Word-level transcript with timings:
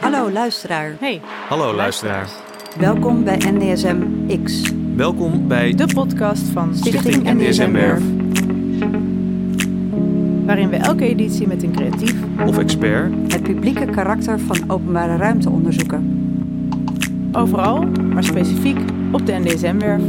Hallo 0.00 0.30
luisteraar. 0.30 0.96
Hey, 1.00 1.20
Hallo 1.48 1.74
luisteraar. 1.74 2.28
Welkom 2.78 3.24
bij 3.24 3.36
NDSM 3.36 3.96
X, 4.44 4.72
Welkom 4.96 5.48
bij 5.48 5.74
de 5.74 5.86
podcast 5.94 6.42
van 6.42 6.74
Stichting 6.74 7.32
NDSM 7.32 7.72
Werf. 7.72 8.02
Waarin 10.46 10.68
we 10.68 10.76
elke 10.76 11.04
editie 11.04 11.46
met 11.46 11.62
een 11.62 11.72
creatief 11.72 12.14
of 12.46 12.58
expert 12.58 13.32
het 13.32 13.42
publieke 13.42 13.84
karakter 13.84 14.40
van 14.40 14.70
openbare 14.70 15.16
ruimte 15.16 15.50
onderzoeken. 15.50 16.30
overal, 17.32 17.82
maar 17.82 18.24
specifiek 18.24 18.78
op 19.12 19.26
de 19.26 19.32
NDSM-werf. 19.32 20.02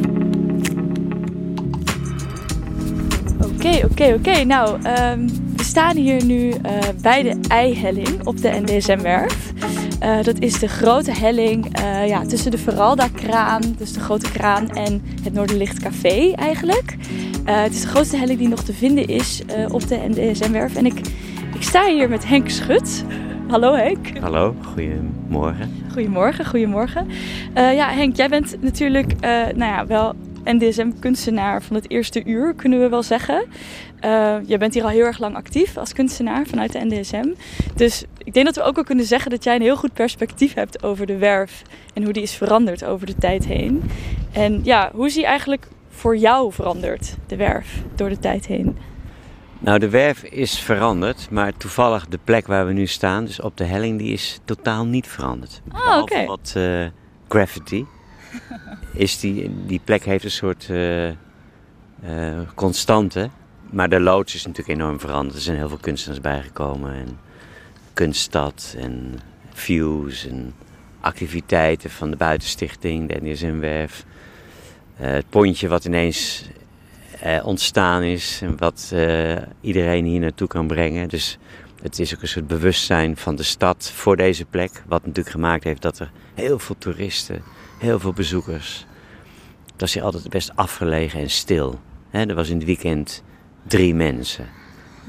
Oké, 3.66 3.86
oké, 3.86 4.14
oké. 4.14 4.43
Nou, 4.43 4.82
ehm, 4.82 5.27
we 5.56 5.64
staan 5.64 5.96
hier 5.96 6.25
nu 6.25 6.50
eh, 6.50 6.79
bij 7.01 7.24
de 7.24 7.39
Eihelling 7.47 8.28
op 8.28 8.42
de 8.42 8.61
NDSM-werf. 8.65 9.54
Eh, 10.00 10.24
dat 10.24 10.39
is 10.39 10.60
de 10.60 10.68
grote 10.68 11.11
helling 11.11 11.75
eh, 11.75 12.07
ja, 12.07 12.25
tussen 12.25 12.52
de 12.52 12.57
Veralda-kraan, 12.57 13.61
dus 13.78 13.93
de 13.93 14.00
grote 14.00 14.32
kraan, 14.32 14.69
en 14.69 15.02
het 15.24 15.33
Noorderlicht 15.33 15.79
Café 15.79 16.32
eigenlijk. 16.36 16.96
Het 17.43 17.74
is 17.74 17.82
de 17.82 17.88
grootste 17.88 18.18
helling 18.18 18.39
die 18.39 18.47
nog 18.47 18.64
te 18.64 18.74
vinden 18.74 19.07
is 19.07 19.41
op 19.71 19.88
de 19.88 20.00
NDSM-werf. 20.07 20.75
En 20.75 20.86
ik, 20.86 21.00
ik 21.55 21.61
sta 21.61 21.86
hier 21.86 22.10
met 22.10 22.27
Henk 22.27 22.50
Schut. 22.50 23.05
Hallo 23.47 23.74
Henk. 23.74 24.18
Hallo, 24.19 24.55
goedemorgen. 24.74 25.71
Goedemorgen, 25.91 26.46
goedemorgen. 26.46 27.07
Ja, 27.54 27.89
Henk, 27.89 28.16
jij 28.16 28.30
bent 28.30 28.55
natuurlijk 28.61 29.19
nou 29.55 29.71
ja, 29.71 29.86
wel 29.86 30.16
NDSM-kunstenaar 30.43 31.61
van 31.61 31.75
het 31.75 31.89
eerste 31.89 32.23
uur, 32.23 32.53
kunnen 32.53 32.80
we 32.80 32.89
wel 32.89 33.03
zeggen. 33.03 33.45
Eh, 34.00 34.36
jij 34.45 34.58
bent 34.58 34.73
hier 34.73 34.83
al 34.83 34.89
heel 34.89 35.06
erg 35.06 35.19
lang 35.19 35.36
actief 35.36 35.78
als 35.78 35.94
kunstenaar 35.94 36.45
vanuit 36.45 36.72
de 36.72 36.86
NDSM. 36.86 37.28
Dus 37.75 38.03
ik 38.17 38.33
denk 38.33 38.45
dat 38.45 38.55
we 38.55 38.61
ook 38.64 38.75
wel 38.75 38.83
kunnen 38.83 39.05
zeggen 39.05 39.31
dat 39.31 39.44
jij 39.44 39.55
een 39.55 39.61
heel 39.61 39.75
goed 39.75 39.94
perspectief 39.94 40.53
hebt 40.53 40.83
over 40.83 41.05
de 41.05 41.17
werf 41.17 41.61
en 41.94 42.03
hoe 42.03 42.14
die 42.14 42.23
is 42.23 42.36
veranderd 42.36 42.86
over 42.86 43.05
de 43.05 43.16
tijd 43.16 43.45
heen. 43.45 43.83
En 44.31 44.59
ja, 44.64 44.91
hoe 44.94 45.05
is 45.05 45.14
die 45.14 45.25
eigenlijk 45.25 45.67
voor 45.89 46.17
jou 46.17 46.52
veranderd, 46.52 47.16
de 47.27 47.36
werf, 47.36 47.81
door 47.95 48.09
de 48.09 48.19
tijd 48.19 48.45
heen? 48.45 48.77
Nou, 49.59 49.80
de 49.80 49.89
werf 49.89 50.23
is 50.23 50.59
veranderd, 50.59 51.27
maar 51.30 51.58
toevallig 51.58 52.08
de 52.08 52.19
plek 52.23 52.47
waar 52.47 52.67
we 52.67 52.73
nu 52.73 52.88
staan, 52.88 53.25
dus 53.25 53.41
op 53.41 53.58
de 53.58 53.64
helling, 53.64 53.99
die 53.99 54.14
is 54.14 54.39
totaal 54.45 54.86
niet 54.86 55.08
veranderd. 55.08 55.61
Ah, 55.71 55.97
oké. 56.02 56.05
Behalve 56.05 56.25
wat 56.25 56.53
eh, 56.55 56.86
graffiti. 57.27 57.86
Is 58.94 59.20
die, 59.20 59.66
die 59.66 59.81
plek 59.84 60.06
heeft 60.06 60.23
een 60.23 60.31
soort 60.31 60.70
eh, 62.06 62.39
constante, 62.56 63.30
maar 63.70 63.89
de 63.89 64.00
loods 64.00 64.36
is 64.36 64.45
natuurlijk 64.45 64.80
enorm 64.80 65.00
veranderd. 65.00 65.36
Er 65.36 65.42
zijn 65.42 65.58
heel 65.58 65.67
veel 65.67 65.78
kunstenaars 65.78 66.22
bijgekomen 66.22 66.94
en 66.94 67.20
kunststad 67.94 68.76
en 68.78 69.20
views 69.54 70.28
en 70.28 70.54
activiteiten 71.00 71.89
van 71.89 72.09
de 72.09 72.17
buitenstichting, 72.17 73.09
de 73.09 73.20
NDSM-werf. 73.22 74.06
Eh, 74.98 75.11
het 75.11 75.30
pontje 75.30 75.67
wat 75.67 75.86
ineens 75.86 76.45
ontstaan 77.44 78.02
is 78.02 78.39
en 78.42 78.58
wat 78.58 78.95
iedereen 79.61 80.06
hier 80.06 80.20
naartoe 80.20 80.48
kan 80.48 80.67
brengen. 80.67 81.09
Dus 81.09 81.38
het 81.81 82.00
is 82.00 82.16
ook 82.16 82.22
een 82.22 82.28
soort 82.28 82.48
bewustzijn 82.48 83.17
van 83.17 83.36
de 83.36 83.44
stad 83.44 83.92
voor 83.95 84.17
deze 84.17 84.45
plek. 84.45 84.84
Wat 84.88 85.06
natuurlijk 85.06 85.36
gemaakt 85.36 85.64
heeft 85.64 85.81
dat 85.81 86.00
er 86.00 86.11
heel 86.34 86.59
veel 86.59 86.76
toeristen, 86.78 87.44
heel 87.84 88.00
veel 88.00 88.14
bezoekers. 88.14 88.86
Het 89.72 89.81
was 89.81 89.94
hier 89.94 90.03
altijd 90.03 90.30
best 90.30 90.52
afgelegen 90.56 91.20
en 91.20 91.30
stil. 91.30 91.80
Er 92.12 92.36
was 92.36 92.50
in 92.50 92.58
het 92.58 92.66
weekend 92.66 93.23
drie 93.67 93.95
mensen. 93.95 94.48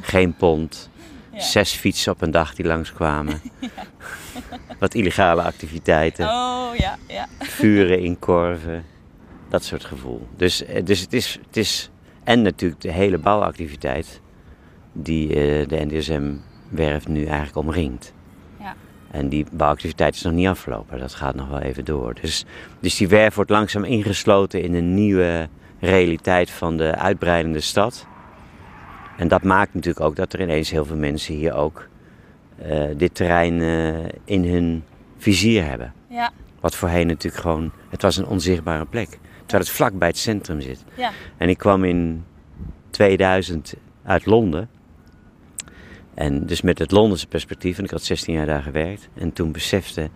Geen 0.00 0.34
pont. 0.34 0.90
Zes 1.36 1.72
fietsen 1.72 2.12
op 2.12 2.22
een 2.22 2.30
dag 2.30 2.54
die 2.54 2.66
langskwamen. 2.66 3.40
Wat 4.78 4.94
illegale 4.94 5.42
activiteiten 5.42 6.26
Oh 6.26 6.76
ja, 6.76 6.98
ja. 7.08 7.28
vuren 7.38 8.00
in 8.00 8.18
korven. 8.18 8.84
Dat 9.48 9.64
soort 9.64 9.84
gevoel. 9.84 10.28
Dus, 10.36 10.64
eh, 10.64 10.84
dus 10.84 11.00
het, 11.00 11.12
is, 11.12 11.38
het 11.46 11.56
is. 11.56 11.90
En 12.24 12.42
natuurlijk 12.42 12.80
de 12.80 12.92
hele 12.92 13.18
bouwactiviteit. 13.18 14.20
die 14.92 15.28
eh, 15.28 15.68
de 15.68 15.84
NDSM-werf 15.84 17.08
nu 17.08 17.24
eigenlijk 17.24 17.56
omringt. 17.56 18.13
En 19.14 19.28
die 19.28 19.46
bouwactiviteit 19.52 20.14
is 20.14 20.22
nog 20.22 20.32
niet 20.32 20.46
afgelopen. 20.46 20.98
Dat 20.98 21.14
gaat 21.14 21.34
nog 21.34 21.48
wel 21.48 21.60
even 21.60 21.84
door. 21.84 22.14
Dus, 22.20 22.44
dus 22.80 22.96
die 22.96 23.08
werf 23.08 23.34
wordt 23.34 23.50
langzaam 23.50 23.84
ingesloten 23.84 24.62
in 24.62 24.74
een 24.74 24.94
nieuwe 24.94 25.48
realiteit 25.80 26.50
van 26.50 26.76
de 26.76 26.94
uitbreidende 26.94 27.60
stad. 27.60 28.06
En 29.16 29.28
dat 29.28 29.42
maakt 29.42 29.74
natuurlijk 29.74 30.04
ook 30.04 30.16
dat 30.16 30.32
er 30.32 30.40
ineens 30.40 30.70
heel 30.70 30.84
veel 30.84 30.96
mensen 30.96 31.34
hier 31.34 31.54
ook 31.54 31.88
eh, 32.58 32.84
dit 32.96 33.14
terrein 33.14 33.60
eh, 33.60 34.08
in 34.24 34.44
hun 34.44 34.84
vizier 35.18 35.64
hebben. 35.64 35.92
Ja, 36.08 36.30
Wat 36.60 36.74
voorheen 36.74 37.06
natuurlijk 37.06 37.42
gewoon, 37.42 37.72
het 37.88 38.02
was 38.02 38.16
een 38.16 38.26
onzichtbare 38.26 38.86
plek. 38.86 39.08
Terwijl 39.40 39.62
het 39.62 39.76
vlak 39.76 39.98
bij 39.98 40.08
het 40.08 40.18
centrum 40.18 40.60
zit. 40.60 40.84
ja. 40.96 41.10
En 41.36 41.48
ik 41.48 41.58
kwam 41.58 41.84
in 41.84 42.24
2000 42.90 43.74
uit 44.04 44.26
Londen. 44.26 44.68
En 46.14 46.46
dus 46.46 46.60
met 46.60 46.78
het 46.78 46.90
Londense 46.90 47.26
perspectief, 47.26 47.78
en 47.78 47.84
ik 47.84 47.90
had 47.90 48.02
16 48.02 48.34
jaar 48.34 48.46
daar 48.46 48.62
gewerkt. 48.62 49.08
En 49.14 49.32
toen 49.32 49.52
besefte, 49.52 50.08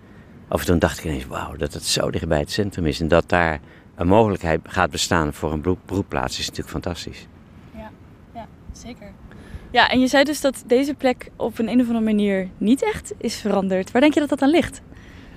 of 0.48 0.64
toen 0.64 0.78
dacht 0.78 0.98
ik 0.98 1.04
ineens, 1.04 1.26
wauw, 1.26 1.56
dat 1.56 1.72
het 1.72 1.84
zo 1.84 2.10
dicht 2.10 2.28
bij 2.28 2.38
het 2.38 2.50
centrum 2.50 2.86
is. 2.86 3.00
En 3.00 3.08
dat 3.08 3.28
daar 3.28 3.60
een 3.94 4.06
mogelijkheid 4.06 4.60
gaat 4.62 4.90
bestaan 4.90 5.32
voor 5.32 5.52
een 5.52 5.60
beroep- 5.60 5.86
beroepplaats 5.86 6.38
is 6.38 6.46
natuurlijk 6.46 6.70
fantastisch. 6.70 7.26
Ja, 7.76 7.90
ja, 8.34 8.46
zeker. 8.72 9.12
Ja, 9.70 9.88
en 9.90 10.00
je 10.00 10.06
zei 10.06 10.24
dus 10.24 10.40
dat 10.40 10.64
deze 10.66 10.94
plek 10.94 11.30
op 11.36 11.58
een, 11.58 11.68
een 11.68 11.80
of 11.80 11.86
andere 11.86 12.04
manier 12.04 12.48
niet 12.58 12.82
echt 12.82 13.14
is 13.18 13.36
veranderd. 13.40 13.90
Waar 13.90 14.00
denk 14.00 14.14
je 14.14 14.20
dat 14.20 14.28
dat 14.28 14.42
aan 14.42 14.50
ligt? 14.50 14.82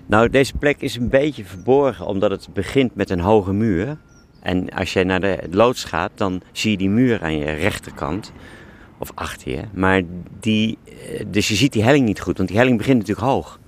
Nou, 0.06 0.30
deze 0.30 0.58
plek 0.58 0.82
is 0.82 0.96
een 0.96 1.10
beetje 1.10 1.46
verborgen 1.46 2.06
omdat 2.06 2.32
het 2.32 2.48
begint 2.54 2.96
met 2.96 3.10
een 3.10 3.20
hoge 3.20 3.54
muur. 3.54 3.98
En 4.42 4.70
als 4.70 4.94
je 4.94 5.04
naar 5.04 5.20
de 5.20 5.40
loods 5.52 5.84
gaat, 5.84 6.12
dan 6.16 6.42
zie 6.52 6.72
je 6.72 6.78
die 6.78 6.90
muur 6.90 7.22
aan 7.22 7.38
je 7.38 7.52
rechterkant. 7.52 8.32
Of 9.02 9.12
achter 9.16 9.52
je. 9.52 9.62
Maar 9.74 10.02
die, 10.40 10.78
eh, 10.86 11.26
dus 11.28 11.48
je 11.48 11.56
ziet 11.56 11.74
die 11.74 11.84
helling 11.84 12.06
niet 12.06 12.20
goed, 12.22 12.38
want 12.38 12.50
die 12.50 12.58
helling 12.58 12.78
begint 12.78 12.98
natuurlijk 12.98 13.28
hoog. 13.28 13.60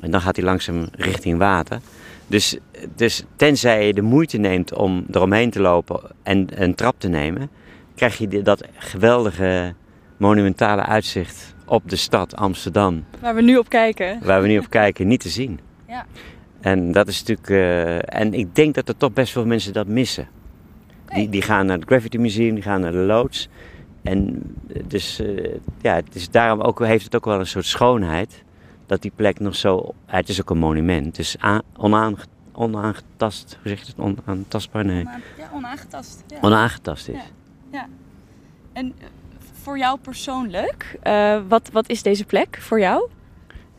En 0.00 0.10
dan 0.10 0.20
gaat 0.20 0.36
hij 0.36 0.44
langzaam 0.44 0.88
richting 0.92 1.38
water. 1.38 1.80
Dus, 2.26 2.58
dus 2.94 3.24
tenzij 3.36 3.86
je 3.86 3.94
de 3.94 4.02
moeite 4.02 4.36
neemt 4.38 4.74
om 4.74 5.06
eromheen 5.10 5.50
te 5.50 5.60
lopen 5.60 6.00
en 6.22 6.62
een 6.62 6.74
trap 6.74 6.94
te 7.00 7.08
nemen, 7.08 7.50
krijg 7.94 8.18
je 8.18 8.42
dat 8.42 8.64
geweldige 8.76 9.74
monumentale 10.16 10.82
uitzicht 10.82 11.54
op 11.66 11.88
de 11.90 11.96
stad 11.96 12.36
Amsterdam 12.36 13.04
Waar 13.20 13.34
we 13.34 13.42
nu 13.42 13.56
op 13.56 13.68
kijken. 13.68 14.18
waar 14.22 14.42
we 14.42 14.48
nu 14.48 14.58
op 14.58 14.70
kijken, 14.70 15.06
niet 15.06 15.20
te 15.20 15.28
zien. 15.28 15.60
Ja. 15.88 16.06
En 16.60 16.92
dat 16.92 17.08
is 17.08 17.18
natuurlijk. 17.24 17.50
eh, 17.50 18.20
en 18.20 18.34
ik 18.34 18.54
denk 18.54 18.74
dat 18.74 18.88
er 18.88 18.96
toch 18.96 19.12
best 19.12 19.32
veel 19.32 19.46
mensen 19.46 19.72
dat 19.72 19.86
missen. 19.86 20.28
Die, 21.14 21.28
die 21.28 21.42
gaan 21.42 21.66
naar 21.66 21.76
het 21.76 21.86
Graffiti 21.86 22.18
Museum, 22.18 22.54
die 22.54 22.62
gaan 22.62 22.80
naar 22.80 22.92
de 22.92 22.98
loods. 22.98 23.48
En 24.02 24.42
eh, 24.74 24.82
dus 24.86 25.18
eh, 25.20 25.54
ja, 25.80 25.94
het 25.94 26.14
is 26.14 26.30
daarom 26.30 26.60
ook, 26.60 26.84
heeft 26.84 27.04
het 27.04 27.16
ook 27.16 27.24
wel 27.24 27.38
een 27.38 27.46
soort 27.46 27.66
schoonheid. 27.66 28.42
Dat 28.86 29.02
die 29.02 29.12
plek 29.16 29.40
nog 29.40 29.56
zo. 29.56 29.94
het 30.06 30.28
is 30.28 30.40
ook 30.40 30.50
een 30.50 30.58
monument. 30.58 31.16
Dus 31.16 31.36
onaange- 31.76 32.24
onaangetast. 32.52 33.58
Hoe 33.62 33.68
zeg 33.68 33.80
je 33.80 33.86
het? 33.86 33.98
Onaantastbaar? 34.24 34.84
Nee. 34.84 35.04
Ja, 35.38 35.50
onaangetast. 35.52 36.24
Ja. 36.26 36.38
Onaangetast 36.40 37.08
is. 37.08 37.18
Ja. 37.72 37.86
En 38.72 38.92
eh, 38.98 39.06
voor 39.62 39.78
jou 39.78 39.98
persoonlijk, 39.98 40.98
wat, 41.48 41.70
wat 41.72 41.88
is 41.88 42.02
deze 42.02 42.24
plek 42.24 42.58
voor 42.60 42.80
jou? 42.80 43.08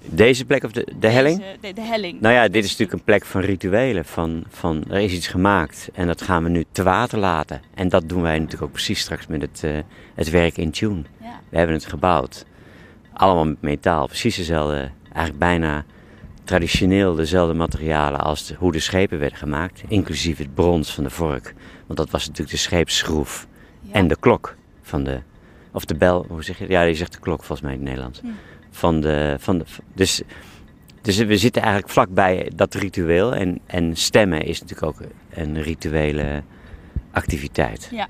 Deze 0.05 0.45
plek 0.45 0.63
of 0.63 0.71
de, 0.71 0.87
de 0.99 1.07
helling? 1.07 1.37
Deze- 1.37 1.57
de, 1.61 1.73
de 1.73 1.81
helling. 1.81 2.21
Nou 2.21 2.33
ja, 2.33 2.47
dit 2.47 2.63
is 2.63 2.69
natuurlijk 2.69 2.97
een 2.99 3.03
plek 3.05 3.25
van 3.25 3.41
rituelen. 3.41 4.05
Van, 4.05 4.43
van 4.49 4.83
er 4.89 4.99
is 4.99 5.13
iets 5.13 5.27
gemaakt 5.27 5.89
en 5.93 6.07
dat 6.07 6.21
gaan 6.21 6.43
we 6.43 6.49
nu 6.49 6.65
te 6.71 6.83
water 6.83 7.19
laten. 7.19 7.61
En 7.73 7.89
dat 7.89 8.09
doen 8.09 8.21
wij 8.21 8.35
natuurlijk 8.37 8.63
ook 8.63 8.71
precies 8.71 8.99
straks 8.99 9.27
met 9.27 9.41
het, 9.41 9.63
eh, 9.63 9.77
het 10.15 10.29
werk 10.29 10.57
in 10.57 10.71
Tune. 10.71 11.01
Ja. 11.21 11.39
We 11.49 11.57
hebben 11.57 11.75
het 11.75 11.85
gebouwd. 11.85 12.45
Allemaal 13.13 13.45
met 13.45 13.61
metaal. 13.61 14.05
Precies 14.07 14.35
dezelfde, 14.35 14.89
eigenlijk 15.03 15.37
bijna 15.39 15.85
traditioneel 16.43 17.15
dezelfde 17.15 17.53
materialen 17.53 18.19
als 18.19 18.47
de- 18.47 18.55
hoe 18.57 18.71
de 18.71 18.79
schepen 18.79 19.19
werden 19.19 19.37
gemaakt. 19.37 19.83
Inclusief 19.87 20.37
het 20.37 20.53
brons 20.53 20.93
van 20.93 21.03
de 21.03 21.09
vork. 21.09 21.53
Want 21.85 21.99
dat 21.99 22.09
was 22.09 22.21
natuurlijk 22.27 22.51
de 22.51 22.57
scheepsschroef. 22.57 23.47
Ja. 23.81 23.93
En 23.93 24.07
de 24.07 24.17
klok 24.19 24.55
van 24.81 25.03
de... 25.03 25.19
Of 25.71 25.85
de 25.85 25.95
bel, 25.95 26.25
hoe 26.29 26.43
zeg 26.43 26.57
je 26.57 26.65
Ja, 26.69 26.81
je 26.81 26.93
zegt 26.93 27.13
de 27.13 27.19
klok 27.19 27.37
volgens 27.43 27.61
mij 27.61 27.71
in 27.71 27.77
het 27.77 27.87
Nederlands. 27.87 28.19
Hm. 28.21 28.27
Van 28.79 29.01
de, 29.01 29.35
van 29.39 29.57
de, 29.57 29.65
dus, 29.93 30.21
dus 31.01 31.17
we 31.17 31.37
zitten 31.37 31.61
eigenlijk 31.61 31.91
vlakbij 31.91 32.51
dat 32.55 32.73
ritueel. 32.73 33.35
En, 33.35 33.59
en 33.65 33.95
stemmen 33.95 34.41
is 34.41 34.61
natuurlijk 34.61 34.87
ook 34.87 35.07
een 35.29 35.61
rituele 35.61 36.43
activiteit. 37.11 37.87
Ja, 37.91 38.07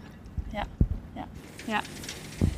ja, 0.54 0.63
ja, 1.16 1.25
ja. 1.66 1.81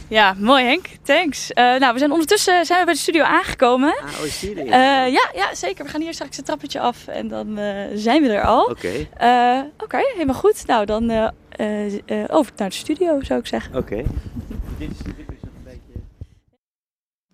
Ja, 0.07 0.35
mooi 0.37 0.63
Henk. 0.65 0.85
Thanks. 1.03 1.51
Eh, 1.51 1.63
nou, 1.79 1.93
we 1.93 1.99
zijn 1.99 2.11
ondertussen 2.11 2.65
zijn 2.65 2.79
we 2.79 2.85
bij 2.85 2.93
de 2.93 2.99
studio 2.99 3.23
aangekomen. 3.23 3.95
Ah, 3.97 4.03
oh, 4.03 4.19
zie 4.21 4.55
je 4.55 4.61
Eh, 4.63 4.69
ja, 5.11 5.29
ja, 5.33 5.55
zeker. 5.55 5.85
We 5.85 5.91
gaan 5.91 6.01
hier 6.01 6.13
straks 6.13 6.37
een 6.37 6.43
trappetje 6.43 6.79
af 6.79 7.07
en 7.07 7.27
dan 7.27 7.57
eh, 7.57 7.75
zijn 7.95 8.21
we 8.21 8.29
er 8.29 8.43
al. 8.43 8.63
Oké, 8.65 9.07
Eh, 9.17 9.59
Oké, 9.83 9.97
helemaal 10.13 10.35
goed. 10.35 10.67
Nou, 10.67 10.85
dan 10.85 11.09
eh, 11.09 11.27
eh, 11.49 11.93
eh, 12.05 12.25
over 12.27 12.51
naar 12.55 12.69
de 12.69 12.75
studio 12.75 13.21
zou 13.21 13.39
ik 13.39 13.47
zeggen. 13.47 13.75
oké. 13.75 13.95
dit 14.77 14.89
is, 14.91 14.97
dit 14.97 15.15
is 15.17 15.41
nog 15.41 15.51
een 15.57 15.63
beetje... 15.63 15.99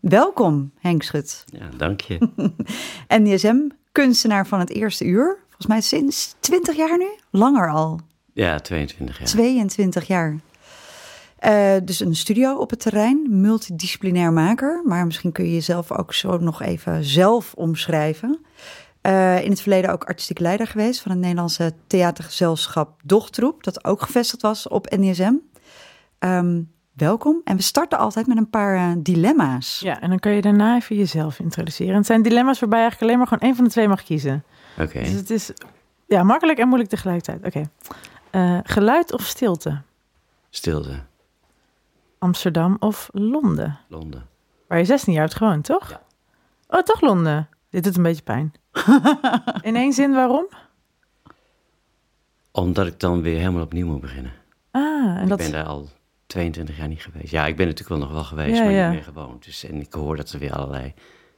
Welkom, 0.09 0.71
Henk 0.79 1.03
Schut. 1.03 1.43
Ja, 1.45 1.69
dank 1.77 2.01
je. 2.01 2.29
NDSM, 3.07 3.57
kunstenaar 3.91 4.47
van 4.47 4.59
het 4.59 4.69
eerste 4.69 5.05
uur. 5.05 5.37
Volgens 5.45 5.67
mij 5.67 5.81
sinds 5.81 6.35
20 6.39 6.75
jaar 6.75 6.97
nu? 6.97 7.07
Langer 7.29 7.71
al. 7.71 7.99
Ja, 8.33 8.59
22 8.59 9.17
jaar. 9.17 9.27
22 9.27 10.07
jaar. 10.07 10.35
Eh, 11.37 11.75
dus 11.83 11.99
een 11.99 12.15
studio 12.15 12.55
op 12.55 12.69
het 12.69 12.79
terrein, 12.79 13.27
multidisciplinair 13.29 14.33
maker. 14.33 14.81
Maar 14.85 15.05
misschien 15.05 15.31
kun 15.31 15.45
je 15.45 15.53
jezelf 15.53 15.91
ook 15.91 16.13
zo 16.13 16.37
nog 16.37 16.61
even 16.61 17.03
zelf 17.03 17.53
omschrijven. 17.53 18.39
Eh, 19.01 19.43
in 19.43 19.49
het 19.49 19.61
verleden 19.61 19.91
ook 19.91 20.03
artistiek 20.03 20.39
leider 20.39 20.67
geweest 20.67 21.01
van 21.01 21.11
het 21.11 21.19
Nederlandse 21.19 21.73
theatergezelschap 21.87 23.01
Dochtroep. 23.03 23.63
Dat 23.63 23.85
ook 23.85 24.01
gevestigd 24.01 24.41
was 24.41 24.67
op 24.67 24.95
NDSM. 24.97 25.33
Ehm, 26.19 26.61
welkom. 26.97 27.41
En 27.43 27.55
we 27.55 27.61
starten 27.61 27.97
altijd 27.97 28.27
met 28.27 28.37
een 28.37 28.49
paar 28.49 28.75
eh, 28.75 28.95
dilemma's. 28.97 29.79
Ja, 29.79 30.01
en 30.01 30.09
dan 30.09 30.19
kun 30.19 30.31
je 30.31 30.41
daarna 30.41 30.75
even 30.75 30.95
jezelf 30.95 31.39
introduceren. 31.39 31.91
En 31.91 31.97
het 31.97 32.05
zijn 32.05 32.21
dilemma's 32.21 32.59
waarbij 32.59 32.79
je 32.79 32.83
eigenlijk 32.83 33.01
alleen 33.01 33.17
maar 33.17 33.27
gewoon 33.27 33.47
één 33.47 33.55
van 33.55 33.65
de 33.65 33.71
twee 33.71 33.87
mag 33.87 34.03
kiezen. 34.03 34.43
Oké. 34.79 34.99
Dus 34.99 35.11
het 35.11 35.29
is 35.29 35.51
ja, 36.07 36.23
makkelijk 36.23 36.59
en 36.59 36.67
moeilijk 36.67 36.89
tegelijkertijd. 36.89 37.45
Oké. 37.45 37.69
Eh, 38.29 38.59
geluid 38.63 39.13
of 39.13 39.21
stilte? 39.21 39.81
Stilte. 40.49 40.99
Amsterdam 42.19 42.77
of 42.79 43.09
Londen? 43.11 43.79
Londen. 43.87 44.25
Waar 44.67 44.77
je 44.77 44.85
16 44.85 45.13
jaar 45.13 45.23
hebt 45.23 45.35
gewoond, 45.35 45.63
toch? 45.63 45.89
Ja. 45.89 46.01
Oh, 46.67 46.81
toch 46.81 47.01
Londen? 47.01 47.49
Dit 47.69 47.83
doet 47.83 47.97
een 47.97 48.03
beetje 48.03 48.23
pijn. 48.23 48.53
In 49.61 49.75
één 49.75 49.93
zin, 49.93 50.13
waarom? 50.13 50.47
Omdat 52.51 52.87
ik 52.87 52.99
dan 52.99 53.21
weer 53.21 53.37
helemaal 53.37 53.63
opnieuw 53.63 53.87
moet 53.87 54.01
beginnen. 54.01 54.31
Ah, 54.71 55.15
en 55.17 55.23
Ik 55.23 55.29
dat... 55.29 55.37
ben 55.37 55.51
daar 55.51 55.65
al 55.65 55.89
22 56.27 56.77
jaar 56.77 56.87
niet 56.87 57.01
geweest. 57.01 57.31
Ja, 57.31 57.45
ik 57.45 57.55
ben 57.55 57.65
natuurlijk 57.67 57.99
wel 57.99 58.07
nog 58.07 58.15
wel 58.15 58.23
geweest, 58.23 58.57
Ja, 58.57 58.63
maar 58.63 58.71
ja. 58.73 58.85
niet 58.85 58.95
meer 58.95 59.03
gewoond. 59.13 59.45
Dus, 59.45 59.63
en 59.63 59.81
ik 59.81 59.93
hoor 59.93 60.15
dat 60.15 60.31
er 60.31 60.39
weer 60.39 60.53
allerlei 60.53 60.93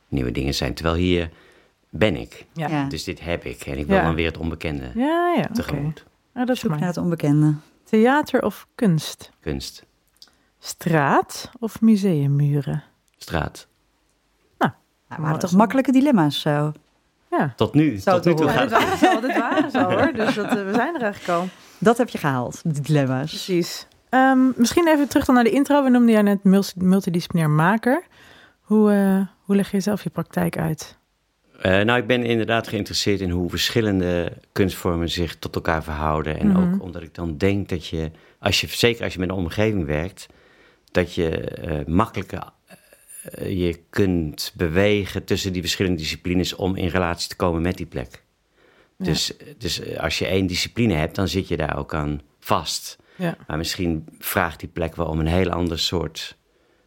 nieuwe 0.07 0.31
dingen 0.31 0.53
zijn. 0.53 0.73
Terwijl 0.73 0.95
hier 0.95 1.29
ben 1.89 2.15
ik. 2.15 2.45
Ja. 2.53 2.67
Ja. 2.67 2.87
Dus 2.87 3.03
dit 3.03 3.19
heb 3.19 3.43
ik. 3.45 3.61
En 3.61 3.77
ik 3.77 3.85
wil 3.87 3.95
Ja. 3.97 4.03
dan 4.03 4.15
weer 4.15 4.25
het 4.27 4.37
onbekende 4.37 4.91
Ja, 4.95 5.33
ja, 5.35 5.41
oké. 5.43 5.53
tegemoet. 5.53 6.05
Ah, 6.33 6.45
dat 6.45 6.55
is 6.55 6.61
Zoek 6.61 6.71
naar 6.71 6.87
het 6.87 6.97
onbekende. 6.97 7.53
Theater 7.83 8.43
of 8.43 8.67
kunst? 8.75 9.31
Kunst. 9.39 9.85
Straat 10.59 11.51
of 11.59 11.81
museummuren? 11.81 12.83
Straat. 13.17 13.67
Nou, 14.57 15.21
waren 15.23 15.39
toch 15.39 15.51
makkelijke 15.51 15.91
dilemma's 15.91 16.39
zo. 16.41 16.71
Ja. 17.31 17.53
Tot 17.55 17.73
nu. 17.73 17.97
Zo 17.97 18.11
tot 18.19 18.25
nu 18.25 18.33
toe 18.35 18.47
gaat 18.49 18.69
dit 18.69 18.71
waren 18.71 18.97
ze 18.97 19.09
al, 19.09 19.21
dit 19.21 19.37
waren 19.37 19.71
ze 19.71 19.85
al 19.85 19.91
hoor. 19.91 20.13
Dus 20.25 20.35
dat, 20.35 20.45
eh, 20.45 20.53
we 20.65 20.71
zijn 20.73 20.95
er 20.95 21.01
eigenlijk 21.01 21.39
al. 21.39 21.47
Dat 21.77 21.97
heb 21.97 22.09
je 22.09 22.17
gehaald, 22.17 22.61
de 22.63 22.81
dilemma's. 22.81 23.29
Precies. 23.29 23.87
Ehm, 24.09 24.39
misschien 24.55 24.87
even 24.87 25.07
terug 25.07 25.25
dan 25.25 25.35
naar 25.35 25.43
de 25.43 25.49
intro. 25.51 25.83
We 25.83 25.89
noemden 25.89 26.11
jou 26.11 26.23
net 26.23 26.43
mul- 26.43 26.63
multidisciplinair 26.75 27.49
maker. 27.51 28.03
Hoe, 28.59 28.91
eh, 28.91 29.27
hoe 29.45 29.55
leg 29.55 29.71
je 29.71 29.79
zelf 29.79 30.03
je 30.03 30.09
praktijk 30.09 30.57
uit? 30.57 30.97
Eh, 31.61 31.79
nou, 31.81 31.99
ik 31.99 32.07
ben 32.07 32.23
inderdaad 32.23 32.67
geïnteresseerd 32.67 33.19
in 33.21 33.29
hoe 33.29 33.49
verschillende 33.49 34.31
kunstvormen 34.51 35.09
zich 35.09 35.35
tot 35.35 35.55
elkaar 35.55 35.83
verhouden. 35.83 36.39
En 36.39 36.47
Mhm. 36.47 36.57
ook 36.73 36.81
omdat 36.81 37.01
ik 37.01 37.15
dan 37.15 37.37
denk 37.37 37.69
dat 37.69 37.87
je, 37.87 38.11
als 38.39 38.61
je, 38.61 38.67
zeker 38.67 39.03
als 39.03 39.13
je 39.13 39.19
met 39.19 39.29
een 39.29 39.35
omgeving 39.35 39.85
werkt, 39.85 40.27
dat 40.91 41.13
je 41.13 41.29
eh, 41.39 41.85
makkelijker 41.85 42.43
je 43.47 43.79
kunt 43.89 44.53
bewegen 44.55 45.23
tussen 45.23 45.53
die 45.53 45.61
verschillende 45.61 45.97
disciplines 45.97 46.55
om 46.55 46.75
in 46.75 46.87
relatie 46.87 47.29
te 47.29 47.35
komen 47.35 47.61
met 47.61 47.77
die 47.77 47.85
plek. 47.85 48.23
Ja. 48.97 49.05
Dus, 49.05 49.33
dus 49.57 49.97
als 49.97 50.19
je 50.19 50.25
één 50.27 50.47
discipline 50.47 50.93
hebt, 50.93 51.15
dan 51.15 51.27
zit 51.27 51.47
je 51.47 51.57
daar 51.57 51.77
ook 51.77 51.93
aan 51.93 52.21
vast. 52.39 52.97
Ja. 53.19 53.37
Maar 53.47 53.57
misschien 53.57 54.05
vraagt 54.19 54.59
die 54.59 54.69
plek 54.69 54.95
wel 54.95 55.05
om 55.05 55.19
een 55.19 55.27
heel 55.27 55.49
ander 55.49 55.79
soort 55.79 56.37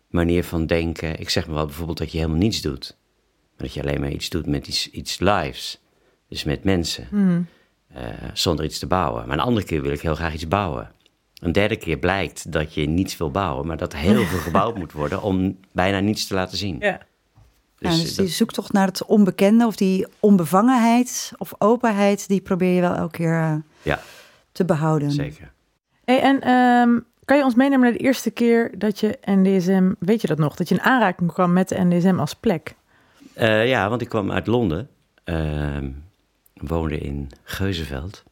manier 0.09 0.45
van 0.45 0.67
denken. 0.67 1.21
Ik 1.21 1.29
zeg 1.31 1.47
maar 1.47 1.55
wel 1.55 1.67
bijvoorbeeld 1.67 1.99
dat 1.99 2.13
je 2.13 2.19
helemaal 2.19 2.39
niets 2.39 2.61
doet. 2.61 2.97
Maar 3.57 3.67
dat 3.67 3.75
je 3.75 3.81
alleen 3.83 4.01
maar 4.01 4.11
iets 4.11 4.29
doet 4.29 4.47
met 4.47 4.67
iets, 4.69 4.91
iets 4.91 5.19
lives. 5.19 5.81
Dus 6.29 6.45
met 6.45 6.65
mensen. 6.65 7.09
Mhm. 7.11 7.43
eh, 7.93 8.05
zonder 8.33 8.65
iets 8.65 8.79
te 8.79 8.87
bouwen. 8.87 9.27
Maar 9.27 9.37
een 9.39 9.45
andere 9.45 9.67
keer 9.67 9.83
wil 9.83 9.93
ik 9.93 10.01
heel 10.01 10.15
graag 10.15 10.35
iets 10.35 10.49
bouwen. 10.49 10.91
Een 11.41 11.53
derde 11.53 11.77
keer 11.77 11.97
blijkt 11.99 12.53
dat 12.53 12.75
je 12.75 12.87
niets 12.89 13.17
wil 13.17 13.31
bouwen, 13.31 13.67
maar 13.67 13.77
dat 13.77 13.95
heel 13.95 14.25
veel 14.25 14.39
gebouwd 14.39 14.77
moet 14.79 14.93
worden 14.93 15.23
om 15.23 15.59
bijna 15.73 16.01
niets 16.01 16.27
te 16.27 16.35
laten 16.35 16.59
zien. 16.59 16.77
Ja. 16.81 17.01
Ja, 17.79 17.89
Dus, 17.91 18.01
dus 18.01 18.15
dat- 18.15 18.25
die 18.27 18.35
zoektocht 18.35 18.73
naar 18.73 18.87
het 18.87 19.05
onbekende 19.05 19.67
of 19.67 19.77
die 19.77 20.07
onbevangenheid 20.21 21.33
of 21.39 21.53
openheid, 21.59 22.29
die 22.29 22.41
probeer 22.41 22.75
je 22.75 22.81
wel 22.81 22.95
elke 22.95 23.17
keer 23.17 23.41
eh, 23.41 23.55
Ja. 23.83 24.01
te 24.53 24.65
behouden. 24.65 25.11
zeker. 25.11 25.53
Hey, 26.05 26.21
en 26.21 26.41
ehm, 26.41 27.01
kan 27.25 27.37
je 27.37 27.45
ons 27.45 27.55
meenemen 27.55 27.81
naar 27.81 27.99
de 27.99 28.05
eerste 28.05 28.31
keer 28.31 28.79
dat 28.79 29.01
je 29.01 29.19
NDSM, 29.25 29.93
weet 29.99 30.21
je 30.21 30.27
dat 30.27 30.39
nog, 30.39 30.57
dat 30.57 30.69
je 30.69 30.75
in 30.75 30.81
aanraking 30.81 31.33
kwam 31.33 31.53
met 31.53 31.69
de 31.69 31.85
NDSM 31.85 32.19
als 32.19 32.35
plek? 32.35 32.75
Eh, 33.35 33.69
ja, 33.69 33.89
want 33.89 34.01
ik 34.01 34.09
kwam 34.09 34.33
uit 34.33 34.47
Londen, 34.47 34.89
ehm, 35.25 35.91
woonde 36.55 36.99
in 36.99 37.31
Geuzenveld. 37.43 38.25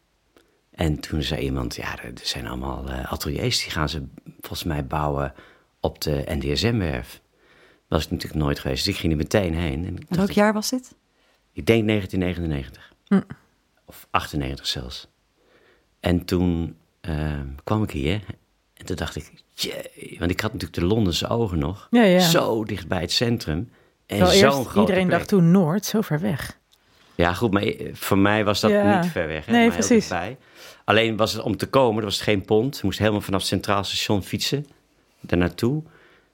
En 0.71 1.01
toen 1.01 1.23
zei 1.23 1.41
iemand, 1.41 1.77
ja, 1.77 2.03
er 2.03 2.13
zijn 2.15 2.47
allemaal 2.47 2.89
eh, 2.89 3.13
ateliers, 3.13 3.63
die 3.63 3.71
gaan 3.71 3.89
ze 3.89 4.07
volgens 4.41 4.65
mij 4.65 4.87
bouwen 4.87 5.33
op 5.81 6.01
de 6.01 6.25
NDSM-werf. 6.27 7.21
Was 7.89 8.05
ik 8.05 8.11
natuurlijk 8.11 8.43
nooit 8.43 8.59
geweest, 8.59 8.85
dus 8.85 8.95
ik 8.95 9.01
ging 9.01 9.13
er 9.13 9.19
meteen 9.19 9.55
heen. 9.55 9.87
En 9.87 9.97
ik, 9.97 10.07
welk 10.09 10.31
jaar 10.31 10.53
was 10.53 10.71
dit? 10.71 10.95
ik 11.53 11.67
denk 11.67 11.87
1999. 11.87 12.93
Hm. 13.07 13.21
Of 13.85 14.07
98 14.11 14.67
zelfs. 14.67 15.09
En 16.01 16.25
toen 16.25 16.77
ehm, 17.19 17.47
kwam 17.65 17.83
ik 17.83 17.91
hier 17.91 18.21
en 18.75 18.87
toen 18.87 18.97
dacht 18.97 19.17
ik, 19.17 19.33
jee, 19.55 20.17
want 20.19 20.31
ik 20.31 20.41
had 20.41 20.53
natuurlijk 20.53 20.81
de 20.81 20.87
Londense 20.87 21.29
ogen 21.29 21.59
nog. 21.59 21.87
Ja, 21.91 22.03
ja. 22.03 22.21
Zo 22.21 22.65
dicht 22.65 22.89
bij 22.89 23.01
het 23.01 23.13
centrum. 23.13 23.71
En 24.07 24.17
zo'n 24.19 24.27
eerst 24.27 24.43
grote 24.67 24.81
iedereen 24.81 25.07
plek. 25.07 25.17
dacht 25.17 25.29
toen 25.29 25.51
Noord, 25.51 25.85
zo 25.85 26.01
ver 26.01 26.21
weg. 26.21 26.59
Ja, 27.15 27.35
goed, 27.35 27.51
maar 27.53 27.63
eh, 27.63 27.95
voor 27.95 28.19
mij 28.19 28.45
was 28.45 28.61
dat 28.61 28.71
Ja. 28.71 29.01
niet 29.01 29.11
ver 29.11 29.27
weg. 29.27 29.47
Hè, 29.47 29.53
Nee, 29.53 29.67
maar 29.69 29.77
precies. 29.77 30.11
Alleen 30.85 31.17
was 31.17 31.33
het 31.33 31.43
om 31.43 31.57
te 31.57 31.67
komen, 31.67 31.99
er 31.99 32.05
was 32.05 32.21
geen 32.21 32.45
pont. 32.45 32.77
Je 32.77 32.81
moest 32.85 32.99
helemaal 32.99 33.21
vanaf 33.21 33.41
het 33.41 33.49
Centraal 33.49 33.85
Station 33.85 34.23
fietsen, 34.23 34.67
daar 35.21 35.39
naartoe. 35.39 35.83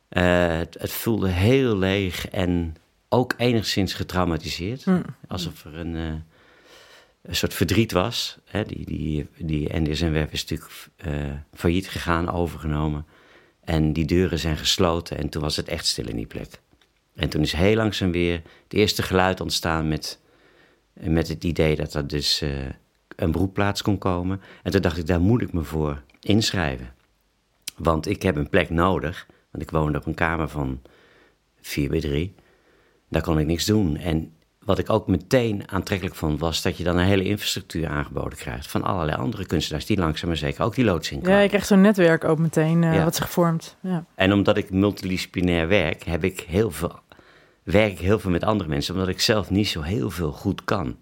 Eh, 0.09 0.47
het, 0.49 0.77
het 0.81 0.93
voelde 0.93 1.29
heel 1.29 1.77
leeg 1.77 2.29
en 2.29 2.77
ook 3.09 3.35
enigszins 3.37 3.95
getraumatiseerd. 3.95 4.85
Hm. 4.85 5.03
Alsof 5.29 5.65
er 5.65 5.77
een, 5.79 5.97
eh, 5.97 6.03
een 7.27 7.37
soort 7.37 7.55
verdriet 7.55 7.93
was. 7.93 8.39
Hè, 8.45 8.65
die, 8.65 8.85
die, 8.85 9.27
die 9.37 9.79
NDSM-werf 9.79 10.33
is 10.33 10.45
natuurlijk 10.45 10.89
eh, 10.97 11.13
failliet 11.53 11.89
gegaan, 11.89 12.31
overgenomen. 12.31 13.07
En 13.65 13.93
die 13.93 14.05
deuren 14.05 14.39
zijn 14.39 14.57
gesloten 14.57 15.19
en 15.19 15.29
toen 15.29 15.43
was 15.43 15.57
het 15.57 15.69
echt 15.69 15.87
stil 15.87 16.09
in 16.09 16.17
die 16.17 16.27
plek. 16.27 16.61
En 17.15 17.29
toen 17.29 17.43
is 17.43 17.53
heel 17.53 17.77
langzaam 17.77 18.13
weer 18.13 18.43
het 18.63 18.73
eerste 18.73 19.03
geluid 19.03 19.41
ontstaan 19.41 19.89
met, 19.89 20.21
met 20.93 21.29
het 21.29 21.45
idee 21.45 21.77
dat 21.77 21.95
er 21.95 22.07
dus 22.07 22.41
eh, 22.41 22.51
een 23.17 23.31
beroepplaats 23.31 23.83
kon 23.83 23.99
komen. 23.99 24.41
En 24.63 24.71
toen 24.71 24.81
dacht 24.81 24.99
ik, 24.99 25.07
daar 25.07 25.21
moet 25.21 25.43
ik 25.43 25.53
me 25.53 25.63
voor 25.63 26.03
inschrijven. 26.21 26.95
Want 27.77 28.09
ik 28.09 28.23
heb 28.23 28.37
een 28.37 28.49
plek 28.49 28.71
nodig, 28.71 29.27
want 29.51 29.65
ik 29.65 29.71
woonde 29.71 29.99
op 29.99 30.07
een 30.07 30.15
kamer 30.15 30.49
van 30.49 30.83
4 31.61 31.89
bij 31.89 32.01
3. 32.01 32.35
Daar 33.09 33.23
kon 33.23 33.39
ik 33.39 33.47
niks 33.47 33.65
doen. 33.65 33.97
En 33.97 34.33
wat 34.67 34.79
ik 34.79 34.91
ook 34.91 35.07
meteen 35.07 35.71
aantrekkelijk 35.71 36.17
vond, 36.17 36.41
was 36.41 36.63
dat 36.63 36.77
je 36.77 36.85
dan 36.85 36.97
een 36.97 37.05
hele 37.07 37.25
infrastructuur 37.25 37.89
aangeboden 37.89 38.39
krijgt 38.39 38.67
van 38.71 38.83
allerlei 38.83 39.19
andere 39.19 39.47
kunstenaars 39.47 39.87
die 39.87 39.97
langzaam 39.99 40.29
maar 40.29 40.37
zeker 40.39 40.65
ook 40.65 40.75
die 40.75 40.85
loods 40.85 41.11
in 41.11 41.17
Ja, 41.17 41.23
kwamen. 41.23 41.43
je 41.43 41.49
krijgt 41.49 41.67
zo'n 41.67 41.81
netwerk 41.81 42.25
ook 42.25 42.39
meteen 42.39 42.85
eh, 42.85 42.95
Ja. 42.95 43.05
wat 43.05 43.17
zich 43.17 43.31
vormt. 43.31 43.77
Ja. 43.81 44.05
En 44.15 44.33
omdat 44.33 44.57
ik 44.57 44.71
multidisciplinair 44.71 45.69
werk, 45.69 46.05
heb 46.05 46.25
ik 46.25 46.41
heel 46.41 46.71
veel, 46.71 46.99
werk 47.63 47.93
ik 47.93 47.99
heel 47.99 48.19
veel 48.19 48.31
met 48.31 48.45
andere 48.45 48.69
mensen, 48.69 48.95
omdat 48.95 49.09
ik 49.09 49.21
zelf 49.21 49.51
niet 49.51 49.69
zo 49.69 49.81
heel 49.83 50.11
veel 50.11 50.33
goed 50.33 50.65
kan. 50.65 50.97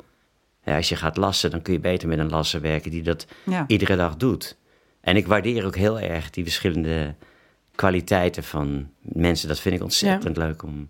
Ja, 0.65 0.77
als 0.77 0.89
je 0.89 0.97
gaat 0.97 1.17
lassen, 1.17 1.51
dan 1.51 1.63
kun 1.63 1.73
je 1.73 1.81
beter 1.81 2.09
met 2.09 2.19
een 2.19 2.31
lasser 2.31 2.61
werken 2.61 2.91
die 2.91 3.03
dat 3.03 3.27
Ja. 3.45 3.65
iedere 3.67 3.97
dag 3.97 4.17
doet. 4.17 4.57
En 5.01 5.17
ik 5.17 5.27
waardeer 5.27 5.67
ook 5.67 5.77
heel 5.77 6.01
erg 6.01 6.31
die 6.31 6.45
verschillende 6.45 7.15
kwaliteiten 7.75 8.43
van 8.45 8.89
mensen. 9.01 9.49
Dat 9.49 9.61
vind 9.61 9.75
ik 9.75 9.83
ontzettend 9.83 10.37
leuk 10.37 10.63
om, 10.63 10.89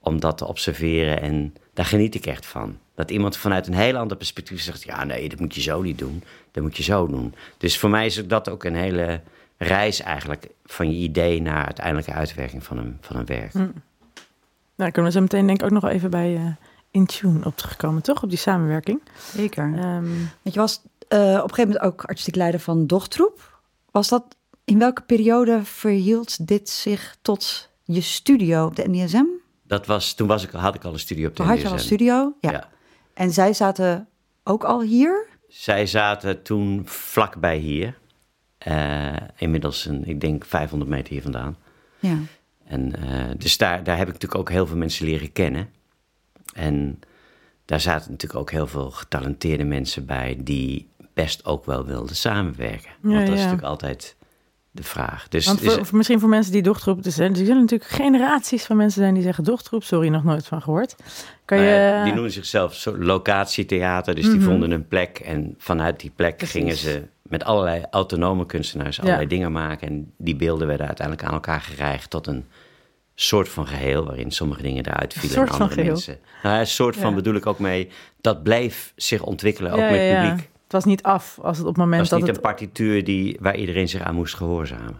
om 0.00 0.20
dat 0.20 0.38
te 0.38 0.46
observeren. 0.46 1.20
En 1.22 1.54
daar 1.78 1.86
geniet 1.86 2.14
ik 2.14 2.26
echt 2.26 2.46
van. 2.46 2.78
Dat 2.94 3.10
iemand 3.10 3.36
vanuit 3.36 3.66
een 3.66 3.74
heel 3.74 3.96
ander 3.96 4.16
perspectief 4.16 4.60
zegt: 4.60 4.82
ja, 4.82 5.04
nee, 5.04 5.28
dat 5.28 5.40
moet 5.40 5.54
je 5.54 5.60
zo 5.60 5.82
niet 5.82 5.98
doen. 5.98 6.22
Dat 6.50 6.62
moet 6.62 6.76
je 6.76 6.82
zo 6.82 7.06
doen. 7.06 7.34
Dus 7.58 7.78
voor 7.78 7.90
mij 7.90 8.06
is 8.06 8.26
dat 8.26 8.48
ook 8.48 8.64
een 8.64 8.74
hele 8.74 9.20
reis 9.56 10.00
eigenlijk 10.00 10.48
van 10.64 10.90
je 10.90 10.96
idee 10.96 11.42
naar 11.42 11.64
uiteindelijke 11.64 12.12
uitwerking 12.12 12.64
van 12.64 12.78
een, 12.78 12.98
van 13.00 13.16
een 13.16 13.26
werk. 13.26 13.52
Hm. 13.52 13.58
Nou, 13.58 14.88
ik 14.88 14.92
kunnen 14.92 15.04
we 15.04 15.10
zo 15.10 15.20
meteen 15.20 15.46
denk 15.46 15.58
ik 15.58 15.64
ook 15.64 15.80
nog 15.80 15.90
even 15.90 16.10
bij 16.10 16.36
eh 16.36 16.46
Intune 16.90 17.44
op 17.44 17.56
terugkomen, 17.56 18.02
toch? 18.02 18.22
Op 18.22 18.28
die 18.28 18.38
samenwerking. 18.38 19.00
Zeker. 19.34 19.72
Ehm, 19.74 20.08
Want 20.42 20.54
je 20.54 20.60
was 20.60 20.82
eh, 21.08 21.18
op 21.18 21.24
een 21.26 21.40
gegeven 21.40 21.66
moment 21.66 21.80
ook 21.80 22.04
artistiek 22.04 22.34
leider 22.34 22.60
van 22.60 22.86
Dochtroep. 22.86 23.60
Was 23.90 24.08
dat, 24.08 24.24
in 24.64 24.78
welke 24.78 25.02
periode 25.02 25.64
verhield 25.64 26.46
dit 26.46 26.68
zich 26.68 27.16
tot 27.22 27.70
je 27.84 28.00
studio 28.00 28.66
op 28.66 28.76
de 28.76 28.88
NDSM? 28.88 29.24
Dat 29.68 29.86
was, 29.86 30.14
toen 30.14 30.26
was 30.28 30.44
ik, 30.44 30.50
had 30.50 30.74
ik 30.74 30.84
al 30.84 30.92
een 30.92 30.98
studie 30.98 31.26
op 31.26 31.36
de 31.36 31.42
Toen 31.42 31.50
had 31.50 31.60
je 31.60 31.66
al 31.66 31.72
een 31.72 31.78
studio? 31.78 32.34
Ja. 32.40 32.50
Ja. 32.50 32.68
En 33.14 33.30
zij 33.30 33.52
zaten 33.52 34.08
ook 34.44 34.64
al 34.64 34.82
hier? 34.82 35.26
Zij 35.48 35.86
zaten 35.86 36.42
toen 36.42 36.82
vlakbij 36.84 37.56
hier. 37.56 37.98
Eh, 38.58 39.16
inmiddels, 39.36 39.84
een, 39.84 40.04
ik 40.08 40.20
denk 40.20 40.44
500 40.44 40.90
meter 40.90 41.12
hier 41.12 41.22
vandaan. 41.22 41.56
Ja. 41.98 42.16
En 42.64 42.96
eh, 43.02 43.24
dus 43.36 43.56
daar, 43.56 43.84
daar 43.84 43.96
heb 43.96 44.06
ik 44.06 44.12
natuurlijk 44.12 44.40
ook 44.40 44.50
heel 44.50 44.66
veel 44.66 44.76
mensen 44.76 45.06
leren 45.06 45.32
kennen. 45.32 45.70
En 46.54 47.00
daar 47.64 47.80
zaten 47.80 48.10
natuurlijk 48.10 48.40
ook 48.40 48.50
heel 48.50 48.66
veel 48.66 48.90
getalenteerde 48.90 49.64
mensen 49.64 50.06
bij 50.06 50.38
die 50.40 50.88
best 51.14 51.44
ook 51.44 51.64
wel 51.64 51.84
wilden 51.84 52.16
samenwerken. 52.16 52.90
Want 53.00 53.14
Ja, 53.14 53.20
dat 53.20 53.34
is 53.34 53.40
natuurlijk 53.40 53.68
altijd 53.68 54.16
de 54.78 54.88
vraag. 54.88 55.28
Dus, 55.28 55.46
Want 55.46 55.60
voor, 55.60 55.96
misschien 55.96 56.20
voor 56.20 56.28
mensen 56.28 56.52
die 56.52 56.62
dochtergroep... 56.62 57.02
Dus, 57.02 57.18
er 57.18 57.36
zullen 57.36 57.60
natuurlijk 57.60 57.90
generaties 57.90 58.64
van 58.64 58.76
mensen 58.76 59.02
zijn 59.02 59.14
die 59.14 59.22
zeggen 59.22 59.44
dochtergroep. 59.44 59.84
Sorry, 59.84 60.08
nog 60.08 60.24
nooit 60.24 60.46
van 60.46 60.62
gehoord. 60.62 60.96
Kan 61.44 61.58
nou 61.58 61.70
je... 61.70 62.00
die 62.04 62.12
noemen 62.12 62.32
zichzelf 62.32 62.86
locatietheater, 62.98 64.14
dus 64.14 64.24
die 64.24 64.34
Mhm. 64.34 64.44
vonden 64.44 64.70
een 64.70 64.88
plek. 64.88 65.18
En 65.18 65.54
vanuit 65.58 66.00
die 66.00 66.12
plek 66.16 66.36
Precies. 66.36 66.54
gingen 66.54 66.76
ze 66.76 67.02
met 67.22 67.44
allerlei 67.44 67.84
autonome 67.90 68.46
kunstenaars 68.46 69.00
allerlei 69.00 69.26
dingen 69.26 69.52
maken. 69.52 69.88
En 69.88 70.12
die 70.16 70.36
beelden 70.36 70.66
werden 70.66 70.86
uiteindelijk 70.86 71.26
aan 71.28 71.34
elkaar 71.34 71.60
gereigd 71.60 72.10
tot 72.10 72.26
een 72.26 72.44
soort 73.14 73.48
van 73.48 73.66
geheel, 73.66 74.04
waarin 74.04 74.30
sommige 74.30 74.62
dingen 74.62 74.86
eruit 74.86 75.12
vielen 75.12 75.30
soort 75.30 75.46
en 75.48 75.52
van 75.52 75.60
andere 75.62 75.80
geheel. 75.80 75.92
mensen. 75.94 76.18
Nou, 76.42 76.58
een 76.60 76.66
soort 76.66 76.96
van 76.96 77.14
bedoel 77.14 77.34
ik 77.34 77.46
ook 77.46 77.58
mee. 77.58 77.88
Dat 78.20 78.42
bleef 78.42 78.92
zich 78.96 79.22
ontwikkelen, 79.22 79.72
ook 79.72 79.78
Ja, 79.78 79.90
met 79.90 80.20
publiek. 80.20 80.48
Het 80.68 80.72
was 80.76 80.84
niet 80.84 81.02
af 81.02 81.38
als 81.42 81.56
het 81.58 81.66
op 81.66 81.72
het 81.74 81.82
moment 81.84 82.00
Het 82.00 82.10
was 82.10 82.18
dat 82.20 82.28
niet 82.28 82.28
het... 82.28 82.36
een 82.36 82.50
partituur 82.50 83.04
die, 83.04 83.36
waar 83.40 83.56
iedereen 83.56 83.88
zich 83.88 84.02
aan 84.02 84.14
moest 84.14 84.34
gehoorzamen. 84.34 84.96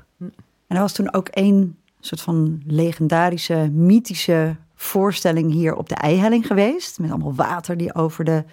En 0.67 0.77
er 0.77 0.81
was 0.81 0.93
toen 0.93 1.15
ook 1.15 1.29
één 1.29 1.77
soort 2.01 2.21
van 2.21 2.63
legendarische, 2.67 3.71
mythische 3.73 4.57
voorstelling 4.75 5.53
hier 5.53 5.75
op 5.77 5.89
de 5.89 5.95
Eihelling 5.95 6.47
geweest. 6.47 6.99
Met 6.99 7.11
allemaal 7.11 7.35
water 7.35 7.77
die 7.77 7.95
over 7.95 8.25
de 8.25 8.45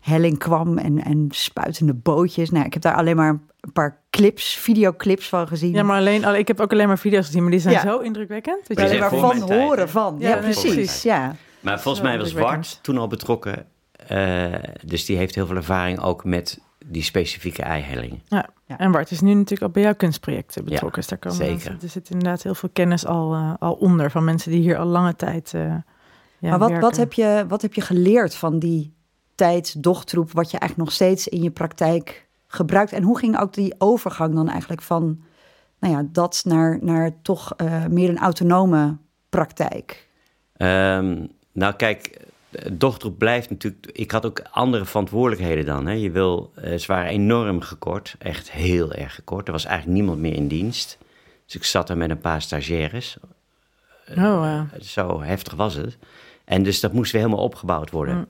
helling 0.00 0.38
kwam 0.38 0.78
en, 0.78 1.04
en 1.04 1.26
spuitende 1.30 1.94
bootjes. 1.94 2.50
Nou, 2.50 2.64
ik 2.64 2.72
heb 2.72 2.82
daar 2.82 2.94
alleen 2.94 3.16
maar 3.16 3.40
een 3.60 3.72
paar 3.72 4.00
clips, 4.10 4.56
videoclips 4.56 5.28
van 5.28 5.48
gezien. 5.48 5.72
Ja, 5.72 5.82
maar 5.82 5.98
alleen, 5.98 6.24
alle- 6.24 6.38
ik 6.38 6.48
heb 6.48 6.60
ook 6.60 6.72
alleen 6.72 6.86
maar 6.88 6.98
video's 6.98 7.26
gezien, 7.26 7.42
maar 7.42 7.50
die 7.50 7.60
zijn 7.60 7.74
Ja. 7.74 7.80
zo 7.80 7.98
indrukwekkend. 7.98 8.68
Dat 8.68 8.78
je 8.78 8.84
alleen 8.84 9.00
maar 9.00 9.16
van 9.16 9.40
horen 9.52 9.88
van. 9.88 10.16
Ja, 10.18 10.28
Ja, 10.28 10.36
precies. 10.36 11.02
Ja. 11.02 11.36
Maar 11.60 11.80
volgens 11.80 12.04
Zo 12.04 12.10
mij 12.10 12.18
was. 12.18 12.32
Wart 12.32 12.78
toen 12.82 12.98
al 12.98 13.08
betrokken. 13.08 13.66
Eh, 14.08 14.52
dus 14.84 15.04
die 15.04 15.16
heeft 15.16 15.34
heel 15.34 15.46
veel 15.46 15.56
ervaring 15.56 16.00
ook 16.00 16.24
met 16.24 16.60
die 16.86 17.02
specifieke 17.02 17.62
eihellingen. 17.62 18.22
En 18.66 18.92
Bart 18.92 19.10
is 19.10 19.20
nu 19.20 19.34
natuurlijk 19.34 19.62
ook 19.62 19.72
bij 19.72 19.82
jouw 19.82 19.94
kunstprojecten 19.94 20.64
betrokken. 20.64 20.88
Ja, 20.88 20.96
dus 20.96 21.06
daar 21.06 21.18
komen 21.18 21.58
zeker. 21.58 21.76
Er 21.82 21.88
zit 21.88 22.10
inderdaad 22.10 22.42
heel 22.42 22.54
veel 22.54 22.68
kennis 22.72 23.06
al, 23.06 23.34
eh, 23.34 23.54
al 23.58 23.72
onder 23.72 24.10
van 24.10 24.24
mensen 24.24 24.50
die 24.50 24.60
hier 24.60 24.78
al 24.78 24.86
lange 24.86 25.16
tijd. 25.16 25.54
eh 25.54 25.74
ja, 26.38 26.50
maar 26.50 26.58
wat, 26.58 26.68
werken. 26.68 26.88
wat, 26.88 26.96
heb 26.96 27.12
je, 27.12 27.44
wat 27.48 27.62
heb 27.62 27.74
je 27.74 27.80
geleerd 27.80 28.34
van 28.34 28.58
die 28.58 28.94
tijd 29.34 29.82
dochtroep, 29.82 30.32
wat 30.32 30.50
je 30.50 30.58
eigenlijk 30.58 30.88
nog 30.88 30.92
steeds 30.92 31.28
in 31.28 31.42
je 31.42 31.50
praktijk 31.50 32.26
gebruikt? 32.46 32.92
En 32.92 33.02
hoe 33.02 33.18
ging 33.18 33.38
ook 33.40 33.54
die 33.54 33.74
overgang 33.78 34.34
dan 34.34 34.48
eigenlijk 34.48 34.82
van 34.82 35.22
nou 35.78 35.94
ja, 35.94 36.08
dat 36.12 36.42
naar, 36.44 36.78
naar 36.80 37.10
toch 37.22 37.52
eh, 37.56 37.86
meer 37.86 38.08
een 38.08 38.18
autonome 38.18 38.96
praktijk? 39.28 40.08
Ehm, 40.56 41.26
nou 41.52 41.74
kijk, 41.74 42.20
dochtergroep 42.72 43.18
blijft 43.18 43.50
natuurlijk... 43.50 43.86
Ik 43.92 44.10
had 44.10 44.26
ook 44.26 44.42
andere 44.50 44.84
verantwoordelijkheden 44.84 45.66
dan. 45.66 45.86
Hè. 45.86 45.92
Je 45.92 46.10
wil, 46.10 46.52
eh, 46.54 46.78
ze 46.78 46.86
waren 46.86 47.10
enorm 47.10 47.60
gekort, 47.60 48.14
echt 48.18 48.50
heel 48.50 48.92
erg 48.92 49.14
gekort. 49.14 49.46
Er 49.46 49.52
was 49.52 49.64
eigenlijk 49.64 49.96
niemand 49.96 50.18
meer 50.20 50.34
in 50.34 50.48
dienst. 50.48 50.98
Dus 51.44 51.54
ik 51.54 51.64
zat 51.64 51.90
er 51.90 51.96
met 51.96 52.10
een 52.10 52.18
paar 52.18 52.42
stagiaires. 52.42 53.16
Oh, 54.16 54.66
eh, 54.72 54.80
Zo 54.80 55.22
heftig 55.22 55.54
was 55.54 55.74
het. 55.74 55.98
En 56.44 56.62
dus 56.62 56.80
dat 56.80 56.92
moest 56.92 57.12
weer 57.12 57.20
helemaal 57.22 57.44
opgebouwd 57.44 57.90
worden. 57.90 58.16
Mm. 58.16 58.26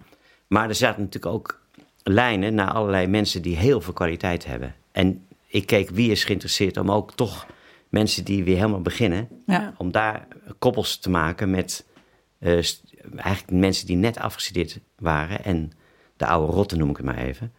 Maar 0.47 0.68
er 0.68 0.75
zaten 0.75 1.02
natuurlijk 1.02 1.35
ook 1.35 1.61
lijnen 2.02 2.54
naar 2.54 2.73
allerlei 2.73 3.06
mensen 3.06 3.42
die 3.42 3.56
heel 3.56 3.80
veel 3.80 3.92
kwaliteit 3.92 4.47
hebben. 4.47 4.75
En 4.92 5.26
ik 5.47 5.66
keek 5.66 5.90
wie 5.90 6.11
is 6.11 6.25
geïnteresseerd 6.25 6.76
om 6.76 6.90
ook 6.90 7.14
toch 7.14 7.47
mensen 7.88 8.25
die 8.25 8.45
weer 8.45 8.56
helemaal 8.56 8.80
beginnen, 8.80 9.28
Ja. 9.47 9.75
om 9.78 9.92
daar 9.92 10.26
koppels 10.59 10.99
te 10.99 11.11
maken 11.11 11.50
met 11.50 11.87
eh, 12.38 12.59
eigenlijk 13.16 13.58
mensen 13.58 13.86
die 13.86 13.96
net 13.96 14.18
afgestudeerd 14.18 14.80
waren. 14.98 15.44
En 15.44 15.72
de 16.16 16.26
oude 16.26 16.52
rotten 16.52 16.78
noem 16.78 16.90
ik 16.90 16.96
het 16.96 17.06
maar 17.06 17.18
even. 17.18 17.52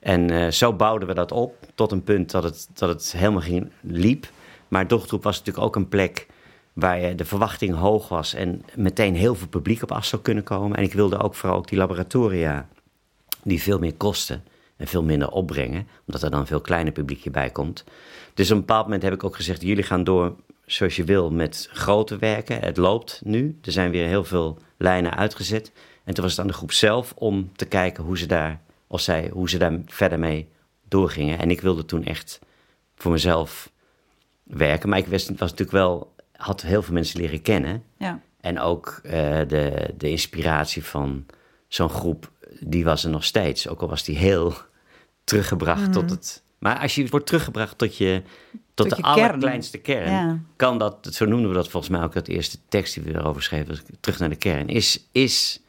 En 0.00 0.30
eh, 0.30 0.50
zo 0.50 0.72
bouwden 0.72 1.08
we 1.08 1.14
dat 1.14 1.32
op 1.32 1.56
tot 1.74 1.92
een 1.92 2.02
punt 2.02 2.30
dat 2.30 2.42
het, 2.42 2.68
dat 2.72 2.88
het 2.88 3.12
helemaal 3.12 3.40
ging, 3.40 3.70
liep. 3.80 4.26
Maar 4.68 4.88
Dochtroep 4.88 5.22
was 5.22 5.38
natuurlijk 5.38 5.66
ook 5.66 5.76
een 5.76 5.88
plek 5.88 6.26
waar 6.72 7.16
de 7.16 7.24
verwachting 7.24 7.74
hoog 7.74 8.08
was 8.08 8.34
en 8.34 8.64
meteen 8.74 9.14
heel 9.14 9.34
veel 9.34 9.48
publiek 9.48 9.82
op 9.82 9.92
af 9.92 10.04
zou 10.04 10.22
kunnen 10.22 10.44
komen. 10.44 10.76
En 10.76 10.82
ik 10.82 10.92
wilde 10.92 11.18
ook 11.18 11.34
vooral 11.34 11.58
ook 11.58 11.68
die 11.68 11.78
laboratoria, 11.78 12.68
die 13.42 13.62
veel 13.62 13.78
meer 13.78 13.94
kosten 13.94 14.44
en 14.76 14.86
veel 14.86 15.02
minder 15.02 15.30
opbrengen, 15.30 15.86
omdat 16.06 16.22
er 16.22 16.30
dan 16.30 16.46
veel 16.46 16.60
kleiner 16.60 16.92
publiekje 16.92 17.30
bij 17.30 17.50
komt. 17.50 17.84
Dus 18.34 18.50
op 18.50 18.56
een 18.56 18.60
bepaald 18.60 18.84
moment 18.84 19.02
heb 19.02 19.12
ik 19.12 19.24
ook 19.24 19.36
gezegd, 19.36 19.62
jullie 19.62 19.82
gaan 19.82 20.04
door 20.04 20.34
zoals 20.66 20.96
je 20.96 21.04
wil 21.04 21.30
met 21.30 21.68
grote 21.72 22.18
werken. 22.18 22.60
Het 22.60 22.76
loopt 22.76 23.20
nu, 23.24 23.58
er 23.62 23.72
zijn 23.72 23.90
weer 23.90 24.06
heel 24.06 24.24
veel 24.24 24.58
lijnen 24.76 25.16
uitgezet. 25.16 25.72
En 26.04 26.14
toen 26.14 26.22
was 26.22 26.32
het 26.32 26.40
aan 26.40 26.46
de 26.46 26.52
groep 26.52 26.72
zelf 26.72 27.12
om 27.16 27.50
te 27.56 27.64
kijken 27.64 28.04
hoe 28.04 28.18
ze 28.18 28.26
daar, 28.26 28.60
of 28.86 29.00
zij, 29.00 29.30
hoe 29.32 29.48
ze 29.48 29.58
daar 29.58 29.80
verder 29.86 30.18
mee 30.18 30.48
doorgingen. 30.88 31.38
En 31.38 31.50
ik 31.50 31.60
wilde 31.60 31.84
toen 31.84 32.04
echt 32.04 32.40
voor 32.94 33.12
mezelf 33.12 33.70
werken. 34.42 34.88
Maar 34.88 34.98
ik 34.98 35.06
was, 35.06 35.28
was 35.28 35.38
natuurlijk 35.38 35.70
wel, 35.70 36.14
had 36.36 36.62
heel 36.62 36.82
veel 36.82 36.94
mensen 36.94 37.20
leren 37.20 37.42
kennen. 37.42 37.82
Ja. 37.98 38.20
En 38.40 38.60
ook 38.60 39.00
eh, 39.02 39.12
de, 39.48 39.94
de 39.96 40.10
inspiratie 40.10 40.84
van 40.84 41.26
zo'n 41.68 41.90
groep, 41.90 42.30
die 42.60 42.84
was 42.84 43.04
er 43.04 43.10
nog 43.10 43.24
steeds. 43.24 43.68
Ook 43.68 43.80
al 43.80 43.88
was 43.88 44.04
die 44.04 44.16
heel 44.16 44.54
teruggebracht 45.24 45.92
tot 45.92 46.10
het... 46.10 46.42
Maar 46.64 46.78
als 46.78 46.94
je 46.94 47.08
wordt 47.08 47.26
teruggebracht 47.26 47.78
tot, 47.78 47.96
je, 47.96 48.22
tot, 48.74 48.88
Tot 48.88 48.90
de 48.90 48.96
je 48.96 49.02
allerkleinste 49.02 49.78
kern... 49.78 50.10
Ja. 50.10 50.38
kan 50.56 50.78
dat, 50.78 51.08
zo 51.10 51.24
noemden 51.24 51.48
we 51.48 51.54
dat 51.54 51.68
volgens 51.68 51.92
mij 51.92 52.02
ook, 52.02 52.12
dat 52.12 52.28
eerste 52.28 52.58
tekst 52.68 52.94
die 52.94 53.02
we 53.02 53.14
erover 53.14 53.42
schreven, 53.42 53.78
terug 54.00 54.18
naar 54.18 54.28
de 54.28 54.36
kern, 54.36 54.68
is, 54.68 55.08
is 55.12 55.60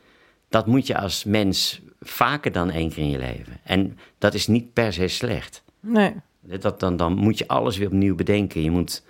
dat 0.50 0.66
moet 0.68 0.88
je 0.88 0.98
als 0.98 1.24
mens 1.24 1.82
vaker 2.00 2.52
dan 2.52 2.70
één 2.70 2.90
keer 2.90 3.04
in 3.04 3.10
je 3.10 3.18
leven. 3.18 3.60
En 3.64 3.98
dat 4.18 4.34
is 4.34 4.48
niet 4.48 4.74
per 4.74 4.94
se 4.94 5.08
slecht. 5.08 5.64
nee. 5.80 6.14
Dat, 6.42 6.80
dan, 6.80 6.98
dan 6.98 7.14
moet 7.14 7.38
je 7.38 7.48
alles 7.48 7.78
weer 7.78 7.88
opnieuw 7.88 8.16
bedenken. 8.16 8.62
Je 8.62 8.72
moet 8.72 9.04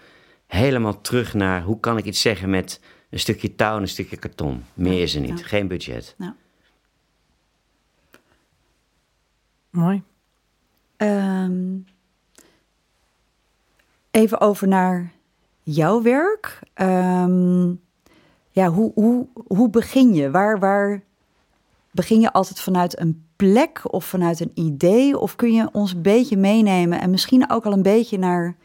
helemaal 0.47 1.01
terug 1.01 1.33
naar 1.33 1.63
hoe 1.63 1.79
kan 1.79 1.97
ik 1.97 2.05
iets 2.05 2.21
zeggen 2.21 2.49
met 2.49 2.79
een 3.09 3.19
stukje 3.19 3.55
touw 3.55 3.75
en 3.75 3.81
een 3.81 3.87
stukje 3.87 4.17
karton. 4.17 4.63
Meer 4.73 5.01
is 5.01 5.15
er 5.15 5.21
niet. 5.21 5.39
Ja. 5.39 5.45
Geen 5.45 5.67
budget. 5.67 6.15
Mooi. 9.69 10.03
Ehm, 10.97 11.77
even 14.11 14.41
over 14.41 14.67
naar 14.67 15.11
jouw 15.63 16.01
werk. 16.01 16.59
Ehm, 16.73 17.73
ja, 18.51 18.67
hoe, 18.67 18.91
hoe, 18.93 19.27
hoe 19.47 19.69
begin 19.69 20.13
je? 20.13 20.31
Waar, 20.31 20.59
waar 20.59 21.01
begin 21.91 22.21
je 22.21 22.33
altijd 22.33 22.59
vanuit 22.59 22.99
een 22.99 23.25
plek 23.35 23.93
of 23.93 24.05
vanuit 24.05 24.39
een 24.39 24.51
idee? 24.53 25.19
Of 25.19 25.35
kun 25.35 25.53
je 25.53 25.69
ons 25.71 25.93
een 25.93 26.01
beetje 26.01 26.37
meenemen 26.37 27.01
en 27.01 27.09
misschien 27.09 27.49
ook 27.49 27.65
al 27.65 27.73
een 27.73 27.81
beetje 27.81 28.17
naar 28.17 28.55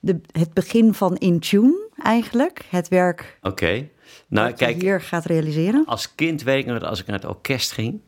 de, 0.00 0.20
het 0.32 0.52
begin 0.52 0.94
van 0.94 1.16
Intune 1.16 1.88
eigenlijk? 2.02 2.66
Het 2.70 2.88
werk 2.88 3.38
Oké. 3.42 3.88
Nou, 4.28 4.48
dat 4.48 4.58
je 4.58 4.64
kijk, 4.64 4.80
hier 4.80 5.00
gaat 5.00 5.24
realiseren? 5.24 5.84
als 5.86 6.14
kind 6.14 6.42
weet 6.42 6.58
ik 6.58 6.66
nog 6.66 6.78
dat 6.78 6.88
als 6.88 7.00
ik 7.00 7.06
naar 7.06 7.16
het 7.16 7.28
orkest 7.28 7.72
ging, 7.72 8.00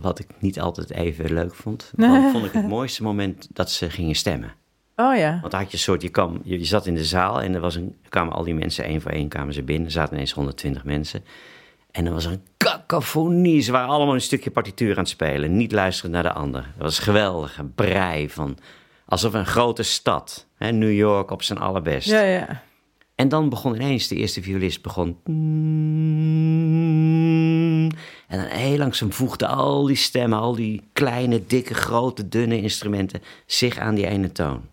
wat 0.00 0.18
ik 0.18 0.26
niet 0.38 0.60
altijd 0.60 0.90
even 0.90 1.32
leuk 1.32 1.54
vond, 1.54 1.92
dan 1.96 2.30
vond 2.32 2.44
ik 2.44 2.52
het 2.52 2.68
mooiste 2.68 3.02
moment 3.02 3.48
dat 3.52 3.70
ze 3.70 3.90
gingen 3.90 4.14
stemmen. 4.14 4.52
Oh 4.96 5.16
ja. 5.16 5.38
Want 5.40 5.52
had 5.52 5.66
je 5.66 5.72
een 5.72 5.78
soort, 5.78 6.02
je, 6.02 6.08
kwam, 6.08 6.40
je, 6.44 6.58
je 6.58 6.64
zat 6.64 6.86
in 6.86 6.94
de 6.94 7.04
zaal 7.04 7.42
en 7.42 7.54
er 7.54 7.60
was 7.60 7.74
een, 7.74 7.96
kwamen 8.08 8.32
al 8.32 8.44
die 8.44 8.54
mensen 8.54 8.84
één 8.84 9.00
voor 9.00 9.10
één 9.10 9.28
kwamen 9.28 9.54
ze 9.54 9.62
binnen. 9.62 9.86
Er 9.86 9.92
zaten 9.92 10.14
ineens 10.14 10.32
120 10.32 10.84
mensen. 10.84 11.24
En 11.90 12.06
er 12.06 12.12
was 12.12 12.24
een 12.24 12.42
cacophonie. 12.56 13.60
Ze 13.60 13.72
waren 13.72 13.88
allemaal 13.88 14.14
een 14.14 14.20
stukje 14.20 14.50
partituur 14.50 14.90
aan 14.90 14.98
het 14.98 15.08
spelen. 15.08 15.56
Niet 15.56 15.72
luisteren 15.72 16.10
naar 16.10 16.22
de 16.22 16.32
ander. 16.32 16.62
Dat 16.62 16.82
was 16.82 16.98
geweldig. 16.98 17.58
Een 17.58 17.74
brei 17.74 18.30
van... 18.30 18.58
Alsof 19.06 19.34
een 19.34 19.46
grote 19.46 19.82
stad. 19.82 20.46
Hè, 20.56 20.70
New 20.70 20.92
York 20.92 21.30
op 21.30 21.42
zijn 21.42 21.58
allerbest. 21.58 22.08
Ja, 22.08 22.22
ja. 22.22 22.62
En 23.14 23.28
dan 23.28 23.48
begon 23.48 23.74
ineens, 23.74 24.08
de 24.08 24.14
eerste 24.14 24.42
violist 24.42 24.82
begon... 24.82 25.18
En 28.26 28.38
dan 28.38 28.48
heel 28.48 28.78
langzaam 28.78 29.12
voegden 29.12 29.48
al 29.48 29.86
die 29.86 29.96
stemmen, 29.96 30.38
al 30.38 30.54
die 30.54 30.88
kleine, 30.92 31.46
dikke, 31.46 31.74
grote, 31.74 32.28
dunne 32.28 32.60
instrumenten... 32.60 33.22
zich 33.46 33.78
aan 33.78 33.94
die 33.94 34.06
ene 34.06 34.32
toon. 34.32 34.68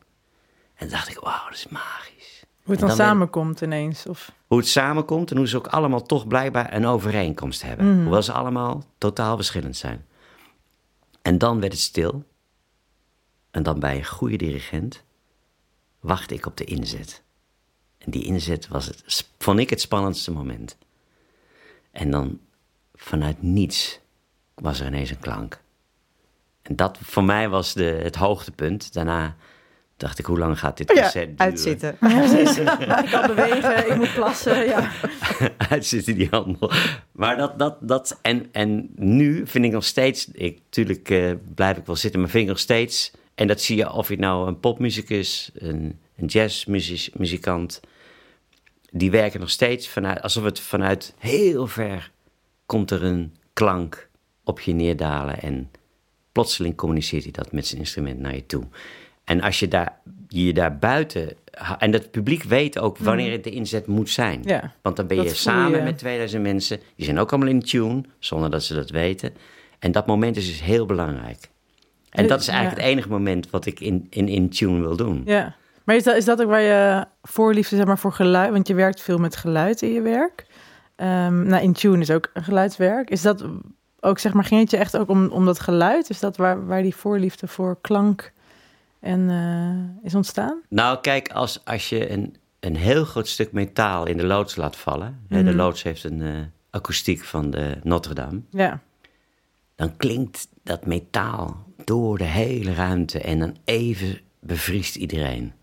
En 0.76 0.90
dacht 0.90 1.10
ik, 1.10 1.20
wauw, 1.20 1.46
dat 1.46 1.54
is 1.54 1.68
magisch. 1.68 2.44
Hoe 2.64 2.72
het 2.72 2.80
dan, 2.80 2.88
dan 2.88 2.98
samenkomt 2.98 3.62
ineens. 3.62 4.06
Of... 4.08 4.32
Hoe 4.48 4.58
het 4.58 4.68
samenkomt 4.68 5.32
en 5.32 5.38
hoe 5.38 5.48
ze 5.48 5.58
ook 5.58 5.68
allemaal 5.68 6.02
toch 6.02 6.28
blijkbaar 6.28 6.74
een 6.74 6.86
overeenkomst 6.86 7.62
hebben. 7.62 8.02
Hoewel 8.02 8.24
ze 8.24 8.32
allemaal 8.32 8.84
totaal 8.98 9.36
verschillend 9.36 9.78
zijn. 9.78 10.06
En 11.22 11.38
dan 11.38 11.60
werd 11.60 11.72
het 11.72 11.82
stil. 11.82 12.24
En 13.52 13.64
dan 13.64 13.80
bij 13.80 13.98
een 13.98 14.06
goede 14.06 14.36
dirigent 14.36 15.04
wachtte 16.00 16.34
ik 16.34 16.46
op 16.46 16.58
de 16.58 16.64
inzet. 16.64 17.24
En 17.98 18.12
die 18.12 18.24
inzet 18.24 18.68
was 18.68 18.86
het, 18.86 19.28
vond 19.38 19.60
ik 19.60 19.70
het 19.70 19.82
spannendste 19.82 20.32
moment. 20.32 20.78
En 21.92 22.12
dan 22.12 22.40
vanuit 22.94 23.42
niets 23.42 24.00
was 24.54 24.80
er 24.80 24.88
ineens 24.88 25.10
een 25.10 25.20
klank. 25.20 25.62
En 26.62 26.76
dat 26.76 26.98
voor 27.02 27.24
mij 27.24 27.50
was 27.50 27.74
de, 27.74 28.00
het 28.04 28.16
hoogtepunt. 28.16 28.94
Daarna 28.94 29.36
dacht 29.98 30.20
ik, 30.20 30.26
hoe 30.26 30.38
lang 30.38 30.60
gaat 30.60 30.78
dit 30.78 30.92
Ja, 30.94 31.02
concert 31.02 31.38
duren? 31.38 31.48
uitzitten. 32.10 32.72
ik 33.04 33.12
kan 33.12 33.28
bewegen, 33.28 33.92
ik 33.92 33.96
moet 33.96 34.14
plassen. 34.14 34.66
Ja. 34.66 34.92
uitzitten 35.70 36.16
die 36.16 36.28
handel. 36.32 36.72
Maar 37.12 37.38
dat, 37.38 37.60
dat, 37.60 37.78
dat 37.82 38.20
en, 38.22 38.50
en 38.52 38.90
nu 38.96 39.48
vind 39.48 39.66
ik 39.66 39.72
nog 39.72 39.84
steeds, 39.86 40.28
ik, 40.32 40.60
tuurlijk 40.70 41.10
eh, 41.10 41.32
blijf 41.56 41.78
ik 41.78 41.86
wel 41.86 41.96
zitten, 41.96 42.20
maar 42.20 42.30
vind 42.30 42.44
ik 42.44 42.50
nog 42.50 42.60
steeds, 42.60 43.12
en 43.36 43.48
dat 43.48 43.62
zie 43.62 43.78
je 43.78 43.92
of 43.92 44.10
je 44.10 44.18
nou 44.18 44.48
een 44.48 44.60
popmuzikus, 44.60 45.52
een, 45.54 46.00
een 46.18 46.26
jazzmuzikant, 46.26 47.80
die 48.92 49.12
werken 49.12 49.40
nog 49.40 49.50
steeds 49.50 49.90
vanuit, 49.90 50.22
alsof 50.22 50.44
het 50.44 50.60
vanuit 50.60 51.14
heel 51.18 51.68
ver 51.68 52.12
komt 52.66 52.92
er 52.92 53.04
een 53.04 53.36
klank 53.54 54.10
op 54.44 54.60
je 54.60 54.74
neerdalen 54.74 55.42
en 55.42 55.72
plotseling 56.32 56.76
communiceert 56.76 57.24
hij 57.24 57.32
dat 57.32 57.52
met 57.52 57.68
zijn 57.68 57.80
instrument 57.80 58.20
naar 58.20 58.36
je 58.36 58.46
toe. 58.46 58.64
En 59.24 59.42
als 59.42 59.60
je 59.60 59.68
daar, 59.68 60.00
je 60.28 60.54
daar 60.54 60.78
buiten, 60.78 61.34
en 61.78 61.92
dat 61.92 62.12
publiek 62.12 62.44
weet 62.44 62.80
ook 62.80 62.98
wanneer 62.98 63.32
het 63.32 63.44
de 63.44 63.50
inzet 63.50 63.88
moet 63.88 64.10
zijn. 64.10 64.42
Ja, 64.44 64.74
Want 64.82 64.96
dan 64.96 65.08
ben 65.08 65.24
je 65.24 65.34
samen 65.34 65.78
je. 65.78 65.84
met 65.84 65.98
2000 65.98 66.44
mensen. 66.44 66.80
Die 66.96 67.06
zijn 67.06 67.20
ook 67.20 67.32
allemaal 67.32 67.50
in 67.50 67.62
tune, 67.62 68.04
zonder 68.20 68.50
dat 68.50 68.64
ze 68.64 68.74
dat 68.74 68.90
weten. 68.90 69.34
En 69.80 69.92
dat 69.92 70.08
moment 70.08 70.38
is 70.38 70.48
dus 70.48 70.62
heel 70.62 70.86
belangrijk. 70.86 71.50
En 72.10 72.28
dat 72.28 72.40
is 72.40 72.48
eigenlijk 72.48 72.80
ja. 72.80 72.84
het 72.84 72.94
enige 72.94 73.10
moment 73.10 73.50
wat 73.50 73.66
ik 73.66 73.80
in, 73.80 74.08
in, 74.10 74.28
in 74.28 74.50
tune 74.50 74.80
wil 74.80 74.96
doen. 74.96 75.22
ja. 75.26 75.56
Maar 75.84 75.96
is 75.96 76.04
dat, 76.04 76.16
is 76.16 76.26
dat 76.26 76.42
ook 76.42 76.50
waar 76.50 76.62
je 76.62 77.06
voorliefde 77.22 77.76
zeg 77.76 77.86
maar, 77.86 78.00
voor 78.00 78.14
geluid... 78.14 78.52
Want 78.52 78.68
je 78.68 78.74
werkt 78.74 79.02
veel 79.02 79.18
met 79.18 79.36
geluid 79.36 79.82
in 79.82 79.94
je 79.94 80.02
werk. 80.02 80.46
Ehm 80.96 81.44
nou, 81.48 81.64
in 81.64 81.74
tune 81.74 82.00
is 82.02 82.12
ook 82.12 82.30
een 82.34 82.44
geluidswerk. 82.44 83.10
Is 83.10 83.22
dat 83.22 83.46
ook, 84.00 84.20
zeg 84.20 84.34
maar, 84.34 84.44
ging 84.44 84.62
het 84.62 84.72
je 84.72 84.78
echt 84.78 84.98
ook 84.98 85.10
om, 85.10 85.28
om 85.28 85.46
dat 85.46 85.60
geluid? 85.60 86.10
Is 86.10 86.20
dat 86.20 86.38
waar, 86.38 86.66
waar 86.66 86.82
die 86.82 86.96
voorliefde 86.96 87.48
voor 87.48 87.78
klank 87.82 88.32
en, 89.00 89.30
eh, 89.30 90.06
is 90.06 90.16
ontstaan? 90.16 90.62
Nou, 90.70 91.00
kijk, 91.02 91.32
als, 91.32 91.66
als 91.66 91.90
je 91.90 92.12
een, 92.12 92.36
een 92.60 92.76
heel 92.76 93.06
groot 93.06 93.28
stuk 93.28 93.52
metaal 93.52 94.06
in 94.08 94.18
de 94.18 94.26
loods 94.26 94.56
laat 94.56 94.76
vallen. 94.76 95.20
hè, 95.30 95.38
de 95.44 95.50
Mhm. 95.50 95.58
loods 95.58 95.84
heeft 95.84 96.04
een 96.04 96.22
eh, 96.22 96.30
akoestiek 96.70 97.24
van 97.24 97.50
de 97.52 97.78
Notre 97.84 98.14
Dame. 98.14 98.42
Ja, 98.50 98.80
dan 99.76 99.98
klinkt 99.98 100.48
dat 100.64 100.86
metaal 100.86 101.66
door 101.84 102.18
de 102.18 102.24
hele 102.24 102.74
ruimte 102.74 103.20
en 103.20 103.40
dan 103.40 103.56
even 103.64 104.20
bevriest 104.40 104.96
iedereen. 104.96 105.54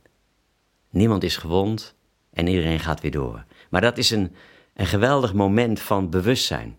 Niemand 0.91 1.23
is 1.25 1.37
gewond 1.37 1.95
en 2.33 2.47
iedereen 2.47 2.81
gaat 2.81 3.01
weer 3.01 3.11
door. 3.11 3.45
Maar 3.71 3.81
dat 3.81 3.99
is 3.99 4.11
een, 4.11 4.35
een 4.81 4.87
geweldig 4.87 5.35
moment 5.35 5.81
van 5.81 6.11
bewustzijn. 6.11 6.77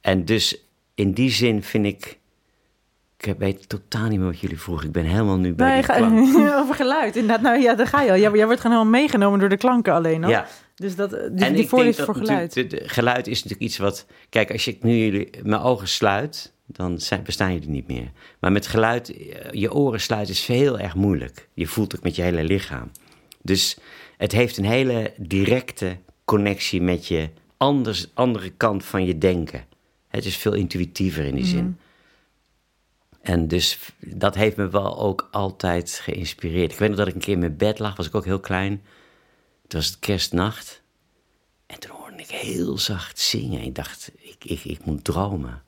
En 0.00 0.24
dus 0.24 0.64
in 0.94 1.12
die 1.12 1.30
zin 1.30 1.62
vind 1.62 1.86
ik. 1.86 2.18
Ik 3.18 3.34
weet 3.38 3.68
totaal 3.68 4.08
niet 4.08 4.18
meer 4.18 4.28
wat 4.28 4.40
jullie 4.40 4.60
vroegen. 4.60 4.86
Ik 4.86 4.92
ben 4.92 5.04
helemaal 5.04 5.36
nu 5.38 5.52
bij 5.54 5.66
nee, 5.68 5.76
die 5.76 6.40
ga- 6.40 6.58
over 6.62 6.74
geluid. 6.74 7.16
Inderdaad, 7.16 7.40
nou 7.42 7.60
ja, 7.60 7.74
daar 7.74 7.86
ga 7.86 8.02
je 8.02 8.10
al. 8.10 8.18
Jij, 8.18 8.30
jij 8.32 8.44
wordt 8.46 8.60
gewoon 8.60 8.76
helemaal 8.76 9.00
meegenomen 9.00 9.38
door 9.38 9.48
de 9.48 9.56
klanken 9.56 9.92
alleen 9.92 10.24
al. 10.24 10.30
Ja, 10.30 10.46
Dus, 10.74 10.96
dat, 10.96 11.10
dus 11.10 11.20
en 11.20 11.54
die 11.54 11.68
dat 11.68 11.94
voor 11.96 12.14
geluid. 12.14 12.28
natuurlijk- 12.28 12.70
de- 12.70 12.76
de- 12.76 12.88
geluid 12.88 13.26
is 13.26 13.34
natuurlijk 13.42 13.60
iets 13.70 13.78
wat... 13.78 14.06
Kijk, 14.28 14.50
als 14.52 14.66
ik 14.66 14.82
nu 14.82 14.96
jullie, 14.96 15.30
mijn 15.42 15.60
ogen 15.62 15.88
sluit, 15.88 16.52
dan 16.66 17.00
zijn, 17.00 17.22
bestaan 17.22 17.52
jullie 17.52 17.68
niet 17.68 17.88
meer. 17.88 18.10
Maar 18.40 18.52
met 18.52 18.66
geluid, 18.66 19.10
eh, 19.16 19.50
je 19.50 19.72
oren 19.72 20.00
sluiten 20.00 20.34
is 20.34 20.46
heel 20.46 20.78
erg 20.78 20.94
moeilijk. 20.94 21.48
Je 21.54 21.66
voelt 21.66 21.92
het 21.92 22.02
met 22.02 22.16
je 22.16 22.22
hele 22.22 22.44
lichaam. 22.44 22.90
Dus 23.42 23.78
het 24.16 24.32
heeft 24.32 24.56
een 24.56 24.64
hele 24.64 25.12
directe 25.16 25.96
connectie 26.24 26.82
met 26.82 27.06
je 27.06 27.30
anders, 27.56 28.06
andere 28.14 28.50
kant 28.50 28.84
van 28.84 29.04
je 29.04 29.18
denken. 29.18 29.64
Het 30.08 30.24
is 30.24 30.36
veel 30.36 30.52
intuïtiever 30.52 31.24
in 31.24 31.34
die 31.34 31.44
zin. 31.44 31.78
En 33.20 33.48
dus 33.48 33.78
dat 33.98 34.34
heeft 34.34 34.56
me 34.56 34.68
wel 34.68 34.98
ook 34.98 35.28
altijd 35.30 36.00
geïnspireerd. 36.02 36.72
Ik 36.72 36.78
weet 36.78 36.88
nog 36.88 36.98
dat 36.98 37.08
ik 37.08 37.14
een 37.14 37.20
keer 37.20 37.32
in 37.32 37.38
mijn 37.38 37.56
bed 37.56 37.78
lag, 37.78 37.96
was 37.96 38.06
ik 38.06 38.14
ook 38.14 38.24
heel 38.24 38.40
klein. 38.40 38.82
Het 39.62 39.72
was 39.72 39.86
het 39.86 39.98
kerstnacht. 39.98 40.82
En 41.66 41.80
toen 41.80 41.96
hoorde 41.96 42.16
ik 42.16 42.28
heel 42.30 42.78
zacht 42.78 43.18
zingen. 43.18 43.60
Ik 43.60 43.74
dacht, 43.74 44.10
ik, 44.16 44.44
ik, 44.44 44.64
ik 44.64 44.84
moet 44.84 45.04
dromen. 45.04 45.62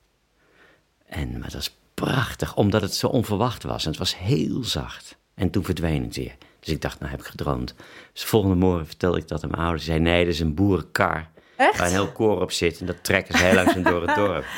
En, 1.06 1.32
maar 1.32 1.44
het 1.44 1.54
was 1.54 1.76
prachtig, 1.94 2.56
omdat 2.56 2.82
het 2.82 2.94
zo 2.94 3.06
onverwacht 3.06 3.62
was. 3.62 3.84
En 3.84 3.90
het 3.90 3.98
was 3.98 4.18
heel 4.18 4.64
zacht. 4.64 5.16
En 5.34 5.50
toen 5.50 5.64
verdween 5.64 6.02
het 6.02 6.16
weer. 6.16 6.36
Dus 6.66 6.74
ik 6.74 6.80
dacht, 6.82 6.98
nou 6.98 7.10
heb 7.10 7.20
ik 7.20 7.26
gedroomd. 7.26 7.74
Dus 8.12 8.20
de 8.22 8.26
volgende 8.26 8.56
morgen 8.56 8.86
vertelde 8.86 9.18
ik 9.18 9.28
dat 9.28 9.42
aan 9.44 9.50
mijn 9.50 9.62
ouders. 9.62 9.84
Ze 9.84 9.90
zeiden, 9.90 10.12
nee, 10.12 10.24
dat 10.24 10.34
is 10.34 10.40
een 10.40 10.54
boerenkar. 10.54 11.30
Echt? 11.56 11.78
Waar 11.78 11.86
een 11.86 11.92
heel 11.92 12.12
koor 12.12 12.40
op 12.40 12.52
zit. 12.52 12.80
En 12.80 12.86
dat 12.86 13.04
trekken 13.04 13.38
ze 13.38 13.44
heel 13.44 13.54
langzaam 13.54 13.82
door 13.82 14.06
het 14.06 14.16
dorp. 14.16 14.44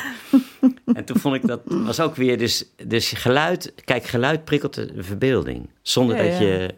En 0.95 1.05
toen 1.05 1.19
vond 1.19 1.35
ik 1.35 1.47
dat 1.47 1.61
was 1.65 2.01
ook 2.01 2.15
weer 2.17 2.39
dus, 2.39 2.65
dus 2.87 3.13
geluid. 3.13 3.73
Kijk, 3.85 4.05
geluid 4.05 4.45
prikkelt 4.45 4.75
de 4.75 5.03
verbeelding. 5.03 5.71
Zonder 5.83 6.17
Ja, 6.17 6.23
dat 6.23 6.33
ja. 6.33 6.47
je. 6.47 6.75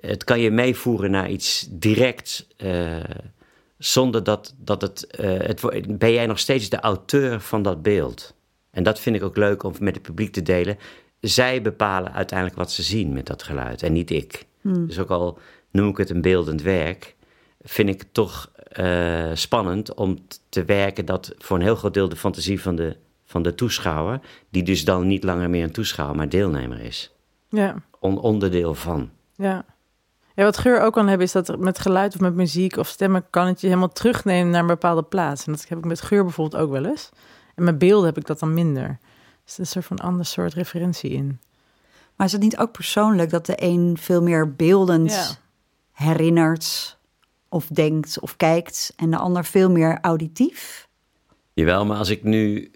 Het 0.00 0.24
kan 0.24 0.40
je 0.40 0.50
meevoeren 0.50 1.10
naar 1.10 1.30
iets 1.30 1.66
directs. 1.70 2.46
eh, 2.56 2.96
zonder 3.78 4.24
dat, 4.24 4.54
dat 4.58 4.82
het, 4.82 5.06
eh, 5.06 5.30
het. 5.30 5.98
Ben 5.98 6.12
jij 6.12 6.26
nog 6.26 6.38
steeds 6.38 6.68
de 6.68 6.80
auteur 6.80 7.40
van 7.40 7.62
dat 7.62 7.82
beeld? 7.82 8.34
En 8.70 8.82
dat 8.82 9.00
vind 9.00 9.16
ik 9.16 9.22
ook 9.22 9.36
leuk 9.36 9.62
om 9.62 9.74
met 9.80 9.94
het 9.94 10.02
publiek 10.02 10.32
te 10.32 10.42
delen. 10.42 10.78
Zij 11.20 11.62
bepalen 11.62 12.12
uiteindelijk 12.12 12.58
wat 12.58 12.72
ze 12.72 12.82
zien 12.82 13.12
met 13.12 13.26
dat 13.26 13.42
geluid 13.42 13.82
en 13.82 13.92
niet 13.92 14.10
ik. 14.10 14.44
Dus 14.62 14.98
ook 14.98 15.10
al 15.10 15.38
noem 15.70 15.88
ik 15.88 15.96
het 15.96 16.10
een 16.10 16.20
beeldend 16.22 16.62
werk, 16.62 17.16
vind 17.62 17.88
ik 17.88 18.00
het 18.00 18.14
toch 18.14 18.50
eh, 18.72 19.30
spannend 19.34 19.94
om 19.94 20.18
te 20.48 20.64
werken 20.64 21.04
dat 21.04 21.34
voor 21.38 21.56
een 21.56 21.62
heel 21.62 21.76
groot 21.76 21.94
deel 21.94 22.08
de 22.08 22.16
fantasie 22.16 22.60
van 22.60 22.76
de, 22.76 22.96
van 23.24 23.42
de 23.42 23.54
toeschouwer, 23.54 24.20
die 24.50 24.62
dus 24.62 24.84
dan 24.84 25.06
niet 25.06 25.24
langer 25.24 25.50
meer 25.50 25.64
een 25.64 25.72
toeschouwer, 25.72 26.16
maar 26.16 26.28
deelnemer 26.28 26.80
is. 26.80 27.14
Ja, 27.48 27.74
On- 27.98 28.18
onderdeel 28.20 28.74
van. 28.74 29.10
ja. 29.34 29.64
Ja, 30.34 30.44
wat 30.46 30.58
geur 30.58 30.80
ook 30.80 30.92
kan 30.92 31.08
hebben, 31.08 31.26
is 31.26 31.32
dat 31.32 31.58
met 31.58 31.78
geluid 31.78 32.14
of 32.14 32.20
met 32.20 32.34
muziek 32.34 32.76
of 32.76 32.88
stemmen 32.88 33.24
kan 33.30 33.46
het 33.46 33.60
je 33.60 33.66
helemaal 33.66 33.92
terugnemen 33.92 34.50
naar 34.50 34.60
een 34.60 34.66
bepaalde 34.66 35.02
plaats. 35.02 35.46
En 35.46 35.52
dat 35.52 35.68
heb 35.68 35.78
ik 35.78 35.84
met 35.84 36.00
geur 36.00 36.22
bijvoorbeeld 36.24 36.62
ook 36.62 36.70
wel 36.70 36.84
eens. 36.84 37.08
En 37.54 37.64
met 37.64 37.78
beelden 37.78 38.06
heb 38.06 38.16
ik 38.18 38.26
dat 38.26 38.38
dan 38.38 38.54
minder. 38.54 38.98
Dus 39.44 39.54
er 39.54 39.58
is 39.58 39.58
een 39.58 39.66
soort 39.66 39.84
van 39.84 39.98
ander 39.98 40.24
soort 40.26 40.54
referentie 40.54 41.10
in. 41.10 41.40
Maar 42.20 42.28
is 42.28 42.34
het 42.34 42.44
niet 42.44 42.58
ook 42.58 42.72
persoonlijk 42.72 43.30
dat 43.30 43.46
de 43.46 43.54
een 43.56 43.96
veel 44.00 44.22
meer 44.22 44.54
beeldend 44.54 45.10
Ja. 45.10 45.26
herinnert 45.92 46.98
of 47.48 47.66
denkt 47.66 48.20
of 48.20 48.36
kijkt 48.36 48.92
en 48.96 49.10
de 49.10 49.16
ander 49.16 49.44
veel 49.44 49.70
meer 49.70 49.98
auditief? 50.00 50.88
Jawel, 51.52 51.86
maar 51.86 51.96
als 51.96 52.08
ik 52.08 52.22
nu 52.22 52.70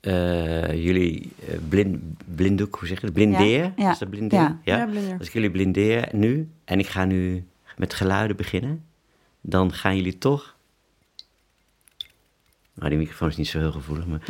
eh, 0.00 0.84
jullie 0.84 1.32
eh, 1.48 1.54
blind, 1.68 1.98
blinddoek, 2.34 2.76
hoe 2.76 2.88
zeg 2.88 3.00
je 3.00 3.06
dat? 3.06 3.14
Blindeer? 3.14 3.72
Ja, 3.76 3.90
Is 3.92 3.98
dat 3.98 4.10
blindeer? 4.10 4.38
ja. 4.38 4.58
Ja, 4.64 4.86
blinder. 4.86 5.18
Als 5.18 5.26
ik 5.26 5.32
jullie 5.32 5.50
blindeer 5.50 6.08
nu 6.12 6.48
en 6.64 6.78
ik 6.78 6.86
ga 6.86 7.04
nu 7.04 7.46
met 7.76 7.94
geluiden 7.94 8.36
beginnen, 8.36 8.84
dan 9.40 9.72
gaan 9.72 9.96
jullie 9.96 10.18
toch. 10.18 10.54
Nou, 12.74 12.88
die 12.88 12.98
microfoon 12.98 13.28
is 13.28 13.36
niet 13.36 13.48
zo 13.48 13.58
heel 13.58 13.72
gevoelig, 13.72 14.06
maar 14.06 14.20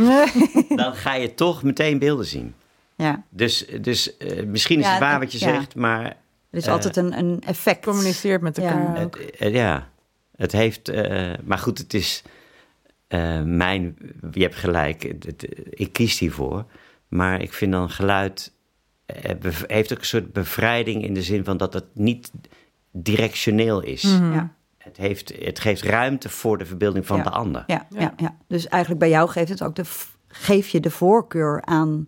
dan 0.76 0.94
ga 0.94 1.14
je 1.14 1.34
toch 1.34 1.62
meteen 1.62 1.98
beelden 1.98 2.26
zien. 2.26 2.54
Ja, 3.00 3.22
Dus, 3.28 3.66
dus 3.80 4.16
eh, 4.16 4.44
misschien 4.46 4.78
is 4.78 4.84
Ja, 4.84 4.90
het 4.90 5.00
waar 5.00 5.10
het- 5.10 5.20
wat 5.22 5.32
je 5.40 5.46
ja. 5.46 5.54
zegt, 5.54 5.74
maar 5.74 6.04
er 6.50 6.58
is 6.58 6.66
Eh, 6.66 6.72
altijd 6.72 6.96
een, 6.96 7.18
een 7.18 7.40
effect. 7.46 7.84
Communiceert 7.84 8.40
met 8.40 8.56
Ja. 8.56 8.62
elkaar 8.62 9.04
ook. 9.04 9.18
het, 9.18 9.30
eh, 9.36 9.54
ja, 9.54 9.88
het 10.36 10.52
heeft. 10.52 10.88
eh, 10.88 11.32
maar 11.44 11.58
goed, 11.58 11.78
het 11.78 11.94
is 11.94 12.22
eh, 13.08 13.42
mijn. 13.42 13.96
Je 14.32 14.42
hebt 14.42 14.54
gelijk, 14.56 15.02
het- 15.02 15.24
het- 15.26 15.48
ik 15.70 15.92
kies 15.92 16.18
hiervoor. 16.18 16.64
Maar 17.08 17.42
ik 17.42 17.52
vind 17.52 17.72
dan 17.72 17.90
geluid. 17.90 18.52
bev- 19.40 19.62
heeft 19.66 19.92
ook 19.92 19.98
een 19.98 20.04
soort 20.04 20.32
bevrijding 20.32 21.04
in 21.04 21.14
de 21.14 21.22
zin 21.22 21.44
van 21.44 21.56
dat 21.56 21.72
het 21.74 21.84
niet 21.94 22.30
directioneel 22.92 23.80
is. 23.82 24.02
Mhm. 24.02 24.32
Ja, 24.32 24.54
Het, 24.78 24.96
heeft, 24.96 25.32
het 25.38 25.60
geeft 25.60 25.82
ruimte 25.82 26.28
voor 26.28 26.58
de 26.58 26.66
verbeelding 26.66 27.06
van 27.06 27.16
Ja. 27.16 27.22
de 27.22 27.30
ander. 27.30 27.64
ja, 27.66 27.86
ja. 27.90 28.00
Ja. 28.00 28.12
Ja, 28.16 28.36
Dus 28.48 28.68
eigenlijk 28.68 29.00
bij 29.00 29.10
jou 29.10 29.28
geeft 29.28 29.48
het 29.48 29.62
ook 29.62 29.74
de, 29.76 29.84
v- 29.84 30.06
geef 30.28 30.68
je 30.68 30.80
de 30.80 30.90
voorkeur 30.90 31.62
aan 31.64 32.06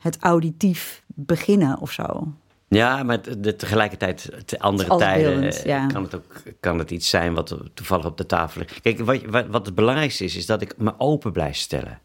het 0.00 0.16
auditief 0.20 1.02
beginnen 1.06 1.80
of 1.80 1.92
zo. 1.92 2.34
Ja, 2.68 3.02
maar 3.02 3.20
tegelijkertijd, 3.56 4.30
te 4.44 4.58
andere 4.58 4.96
tijden, 4.96 5.30
beeldend, 5.30 5.56
eh, 5.56 5.64
ja. 5.64 5.86
kan, 5.86 6.02
het 6.02 6.14
ook, 6.14 6.42
kan 6.60 6.78
het 6.78 6.90
iets 6.90 7.08
zijn 7.10 7.34
wat 7.34 7.56
toevallig 7.74 8.04
op 8.04 8.16
de 8.16 8.26
tafel 8.26 8.60
ligt. 8.60 8.80
Kijk, 8.80 8.98
wat, 8.98 9.22
wat, 9.22 9.46
wat 9.46 9.66
het 9.66 9.74
belangrijkste 9.74 10.24
is, 10.24 10.36
is 10.36 10.46
dat 10.46 10.62
ik 10.62 10.76
me 10.76 10.94
open 10.98 11.32
blijf 11.32 11.56
stellen. 11.56 12.00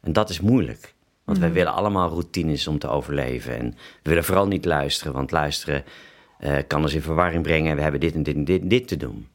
En 0.00 0.12
dat 0.12 0.30
is 0.30 0.40
moeilijk. 0.40 0.94
Want 1.24 1.38
wij 1.38 1.52
willen 1.52 1.72
allemaal 1.72 2.08
routines 2.08 2.66
om 2.66 2.78
te 2.78 2.88
overleven. 2.88 3.58
En 3.58 3.70
we 4.02 4.08
willen 4.08 4.24
vooral 4.24 4.46
niet 4.46 4.64
luisteren, 4.64 5.12
want 5.12 5.30
luisteren 5.30 5.84
eh, 6.38 6.56
kan 6.66 6.82
ons 6.82 6.94
in 6.94 7.02
verwarring 7.02 7.42
brengen. 7.42 7.70
En 7.70 7.76
we 7.76 7.82
hebben 7.82 8.00
dit 8.00 8.14
en 8.14 8.22
dit 8.22 8.34
en 8.34 8.44
dit, 8.44 8.60
en 8.60 8.68
dit 8.68 8.88
te 8.88 8.96
doen. 8.96 9.28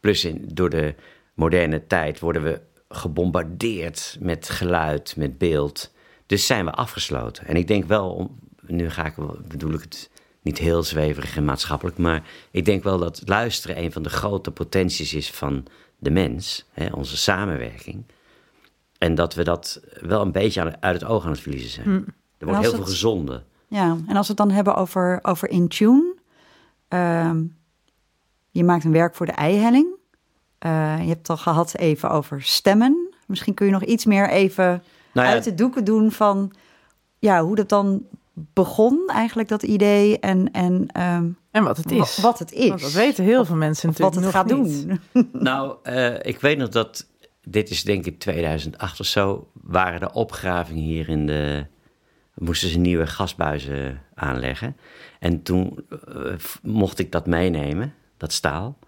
Plus 0.00 0.24
in, 0.24 0.44
door 0.52 0.70
de 0.70 0.94
moderne 1.34 1.86
tijd 1.86 2.18
worden 2.18 2.42
we 2.42 2.60
gebombardeerd 2.88 4.16
met 4.20 4.48
geluid, 4.48 5.16
met 5.16 5.38
beeld. 5.38 5.92
Dus 6.30 6.46
zijn 6.46 6.64
we 6.64 6.72
afgesloten. 6.72 7.46
En 7.46 7.56
ik 7.56 7.66
denk 7.66 7.84
wel, 7.84 8.10
om, 8.10 8.38
nu 8.66 8.90
ga 8.90 9.06
ik, 9.06 9.14
bedoel 9.48 9.72
ik 9.72 9.80
het 9.80 10.10
niet 10.42 10.58
heel 10.58 10.82
zweverig 10.82 11.36
en 11.36 11.44
maatschappelijk, 11.44 11.98
maar 11.98 12.22
ik 12.50 12.64
denk 12.64 12.82
wel 12.82 12.98
dat 12.98 13.22
luisteren 13.24 13.82
een 13.82 13.92
van 13.92 14.02
de 14.02 14.08
grote 14.08 14.50
potenties 14.50 15.14
is 15.14 15.30
van 15.30 15.66
de 15.98 16.10
mens, 16.10 16.66
hè, 16.72 16.92
onze 16.92 17.16
samenwerking. 17.16 18.04
En 18.98 19.14
dat 19.14 19.34
we 19.34 19.44
dat 19.44 19.80
wel 20.00 20.20
een 20.20 20.32
beetje 20.32 20.80
uit 20.80 21.00
het 21.00 21.10
oog 21.10 21.24
aan 21.24 21.30
het 21.30 21.40
verliezen 21.40 21.70
zijn. 21.70 22.14
Er 22.38 22.46
wordt 22.46 22.60
heel 22.60 22.74
veel 22.74 22.84
gezonden. 22.84 23.44
Ja, 23.68 23.96
en 24.06 24.16
als 24.16 24.26
we 24.26 24.32
het 24.32 24.46
dan 24.46 24.50
hebben 24.50 24.74
over, 24.74 25.18
over 25.22 25.48
Intune. 25.48 26.14
ehm 26.88 27.42
je 28.50 28.64
maakt 28.64 28.84
een 28.84 28.92
werk 28.92 29.14
voor 29.14 29.26
de 29.26 29.32
eihelling. 29.32 29.86
Eh, 30.58 30.98
je 31.00 31.08
hebt 31.08 31.18
het 31.18 31.30
al 31.30 31.36
gehad 31.36 31.76
even 31.76 32.10
over 32.10 32.42
stemmen. 32.42 33.14
Misschien 33.26 33.54
kun 33.54 33.66
je 33.66 33.72
nog 33.72 33.84
iets 33.84 34.04
meer 34.04 34.28
even 34.28 34.82
Nou 35.12 35.26
ja, 35.26 35.32
uit 35.32 35.44
de 35.44 35.54
doeken 35.54 35.84
doen 35.84 36.12
van 36.12 36.52
ja, 37.18 37.42
hoe 37.44 37.56
dat 37.56 37.68
dan 37.68 38.02
begon, 38.32 39.08
eigenlijk 39.12 39.48
dat 39.48 39.62
idee. 39.62 40.18
En, 40.18 40.50
en 40.52 40.86
ehm, 40.92 41.28
En 41.50 41.64
wat 41.64 41.76
het 41.76 41.90
is. 41.90 42.16
wa- 42.16 42.22
wat 42.22 42.38
het 42.38 42.52
is. 42.52 42.68
Want 42.68 42.80
dat 42.80 42.92
weten 42.92 43.24
heel 43.24 43.44
veel 43.44 43.56
mensen 43.56 43.88
Of 43.88 43.98
natuurlijk 43.98 44.32
wat 44.34 44.46
het 44.46 44.48
nog 44.48 44.64
gaat 44.64 44.66
niet. 44.66 45.00
doen. 45.12 45.28
Nou, 45.42 45.76
eh, 45.82 46.14
ik 46.22 46.40
weet 46.40 46.58
nog 46.58 46.68
dat, 46.68 47.06
dit 47.42 47.70
is 47.70 47.82
denk 47.84 48.06
ik 48.06 48.18
2008 48.18 49.00
of 49.00 49.06
zo, 49.06 49.48
waren 49.62 50.00
er 50.00 50.12
opgravingen 50.12 50.82
hier 50.82 51.08
in 51.08 51.26
de, 51.26 51.66
moesten 52.34 52.68
ze 52.68 52.78
nieuwe 52.78 53.06
gasbuizen 53.06 54.02
aanleggen. 54.14 54.76
En 55.18 55.42
toen 55.42 55.84
eh, 56.14 56.32
mocht 56.62 56.98
ik 56.98 57.12
dat 57.12 57.26
meenemen, 57.26 57.94
dat 58.16 58.32
staal. 58.32 58.78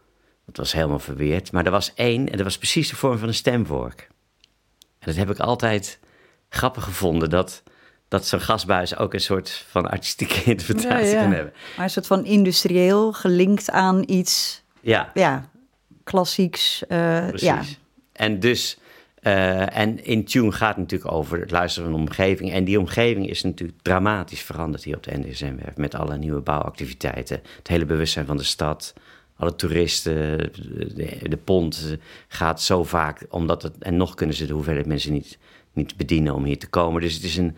Dat 0.47 0.57
was 0.57 0.73
helemaal 0.73 0.99
verweerd. 0.99 1.53
Maar 1.53 1.65
er 1.65 1.71
was 1.71 1.95
één, 1.95 2.29
en 2.29 2.37
dat 2.37 2.47
was 2.47 2.59
precies 2.59 2.89
de 2.91 2.97
vorm 2.97 3.19
van 3.19 3.29
een 3.29 3.35
stemvork. 3.35 4.09
En 4.99 5.07
dat 5.09 5.17
heb 5.17 5.31
ik 5.31 5.39
altijd 5.39 5.99
grappig 6.55 6.85
gevonden, 6.85 7.31
dat, 7.31 7.63
dat 8.09 8.27
zo'n 8.27 8.41
gasbuis 8.41 8.97
ook 8.97 9.15
een 9.15 9.21
soort 9.21 9.65
van 9.69 9.91
artistieke 9.91 10.43
interpretatie 10.51 11.07
Ja, 11.07 11.13
ja. 11.15 11.23
kan 11.23 11.33
hebben. 11.33 11.53
Maar 11.77 11.85
een 11.85 11.91
soort 11.91 12.07
van 12.07 12.25
industrieel 12.25 13.13
gelinkt 13.13 13.71
aan 13.71 14.03
iets, 14.07 14.63
Ja, 14.81 15.11
ja, 15.15 15.51
klassieks. 16.05 16.87
eh, 16.87 17.27
Precies. 17.29 17.47
ja. 17.49 17.61
En 18.13 18.41
dus, 18.41 18.79
eh, 19.15 19.77
en 19.79 20.05
in 20.05 20.25
Tune 20.25 20.53
gaat 20.53 20.77
natuurlijk 20.77 21.13
over 21.13 21.41
het 21.41 21.51
luisteren 21.51 21.91
van 21.91 21.99
de 22.01 22.07
omgeving. 22.07 22.53
En 22.53 22.65
die 22.65 22.79
omgeving 22.79 23.29
is 23.31 23.43
natuurlijk 23.43 23.79
dramatisch 23.83 24.41
veranderd 24.43 24.85
hier 24.85 24.97
op 24.97 25.03
de 25.03 25.19
NDSM-werf. 25.19 25.77
Met 25.77 25.95
alle 25.95 26.17
nieuwe 26.19 26.41
bouwactiviteiten. 26.41 27.41
Het 27.57 27.69
hele 27.69 27.85
bewustzijn 27.87 28.27
van 28.27 28.37
de 28.37 28.43
stad. 28.43 28.95
Alle 29.37 29.55
toeristen, 29.57 30.37
de, 30.95 31.19
de 31.29 31.37
pont 31.45 31.97
gaat 32.29 32.63
zo 32.63 32.85
vaak, 32.85 33.27
omdat 33.31 33.63
het, 33.63 33.73
en 33.79 33.97
nog 33.97 34.15
kunnen 34.15 34.37
ze 34.37 34.47
de 34.47 34.53
hoeveelheid 34.53 34.87
mensen 34.87 35.13
niet, 35.13 35.39
niet 35.73 35.97
bedienen 35.97 36.35
om 36.35 36.45
hier 36.45 36.59
te 36.59 36.69
komen. 36.69 37.01
Dus 37.01 37.15
het 37.15 37.23
is 37.23 37.37
een, 37.37 37.57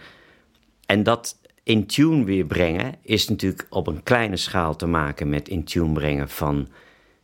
en 0.87 1.03
dat 1.03 1.39
in 1.63 1.87
tune 1.87 2.25
weer 2.25 2.45
brengen 2.45 2.95
is 3.03 3.29
natuurlijk 3.29 3.67
op 3.71 3.87
een 3.87 4.03
kleine 4.03 4.37
schaal 4.37 4.77
te 4.77 4.87
maken 4.87 5.29
met 5.29 5.49
in 5.49 5.65
tune 5.65 5.93
brengen 5.93 6.29
van 6.29 6.69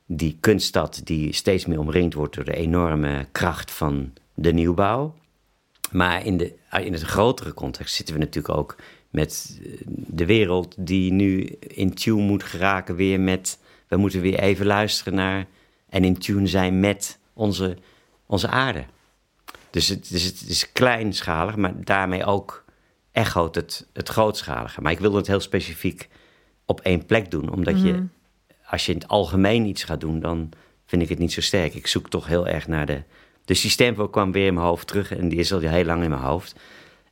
die 0.06 0.36
kunststad 0.40 1.00
die 1.04 1.32
steeds 1.32 1.66
meer 1.66 1.78
omringd 1.78 2.14
wordt 2.14 2.34
door 2.34 2.44
de 2.44 2.56
enorme 2.56 3.26
kracht 3.32 3.70
van 3.70 4.12
de 4.34 4.52
nieuwbouw. 4.52 5.14
Maar 5.90 6.26
in, 6.26 6.36
de, 6.36 6.54
in 6.82 6.92
het 6.92 7.02
grotere 7.02 7.54
context 7.54 7.94
zitten 7.94 8.14
we 8.14 8.20
natuurlijk 8.20 8.54
ook 8.58 8.76
met 9.10 9.60
eh, 9.62 9.70
de 9.86 10.26
wereld 10.26 10.74
die 10.78 11.12
nu 11.12 11.44
in 11.60 11.94
tune 11.94 12.22
moet 12.22 12.42
geraken 12.42 12.94
weer 12.94 13.20
met... 13.20 13.58
We 13.88 13.96
moeten 13.96 14.20
weer 14.20 14.38
even 14.38 14.66
luisteren 14.66 15.14
naar 15.14 15.46
en 15.88 16.04
in 16.04 16.18
tune 16.18 16.46
zijn 16.46 16.80
met 16.80 17.18
onze, 17.32 17.76
onze 18.26 18.48
aarde. 18.48 18.84
Dus 19.70 19.88
het, 19.88 20.08
dus 20.10 20.22
het 20.24 20.42
is 20.48 20.72
kleinschalig, 20.72 21.56
maar 21.56 21.72
daarmee 21.84 22.24
ook 22.24 22.64
echoot 23.12 23.54
het, 23.54 23.86
het 23.92 24.08
grootschalige. 24.08 24.80
Maar 24.80 24.92
ik 24.92 24.98
wilde 24.98 25.16
het 25.16 25.26
heel 25.26 25.40
specifiek 25.40 26.08
op 26.66 26.80
één 26.80 27.06
plek 27.06 27.30
doen, 27.30 27.52
omdat 27.52 27.82
je 27.82 28.04
als 28.66 28.86
je 28.86 28.92
in 28.92 28.98
het 28.98 29.08
algemeen 29.08 29.64
iets 29.66 29.84
gaat 29.84 30.00
doen, 30.00 30.20
dan 30.20 30.48
vind 30.86 31.02
ik 31.02 31.08
het 31.08 31.18
niet 31.18 31.32
zo 31.32 31.40
sterk. 31.40 31.74
Ik 31.74 31.86
zoek 31.86 32.10
toch 32.10 32.26
heel 32.26 32.46
erg 32.46 32.68
naar 32.68 32.86
de. 32.86 33.02
De 33.44 33.54
systeemvork 33.54 34.12
kwam 34.12 34.32
weer 34.32 34.46
in 34.46 34.54
mijn 34.54 34.66
hoofd 34.66 34.86
terug 34.86 35.12
en 35.16 35.28
die 35.28 35.38
is 35.38 35.52
al 35.52 35.58
heel 35.58 35.84
lang 35.84 36.02
in 36.02 36.10
mijn 36.10 36.22
hoofd. 36.22 36.54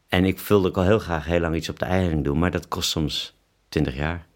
En 0.09 0.25
ik 0.25 0.39
wilde 0.39 0.69
ook 0.69 0.77
al 0.77 0.83
heel 0.83 0.99
graag 0.99 1.25
heel 1.25 1.41
lang 1.41 1.55
iets 1.57 1.69
op 1.69 1.79
de 1.79 1.85
eiering 1.85 2.25
doen, 2.25 2.39
maar 2.39 2.51
dat 2.51 2.69
kost 2.69 2.91
soms 2.91 3.35
20 3.69 3.97
jaar. 3.97 4.27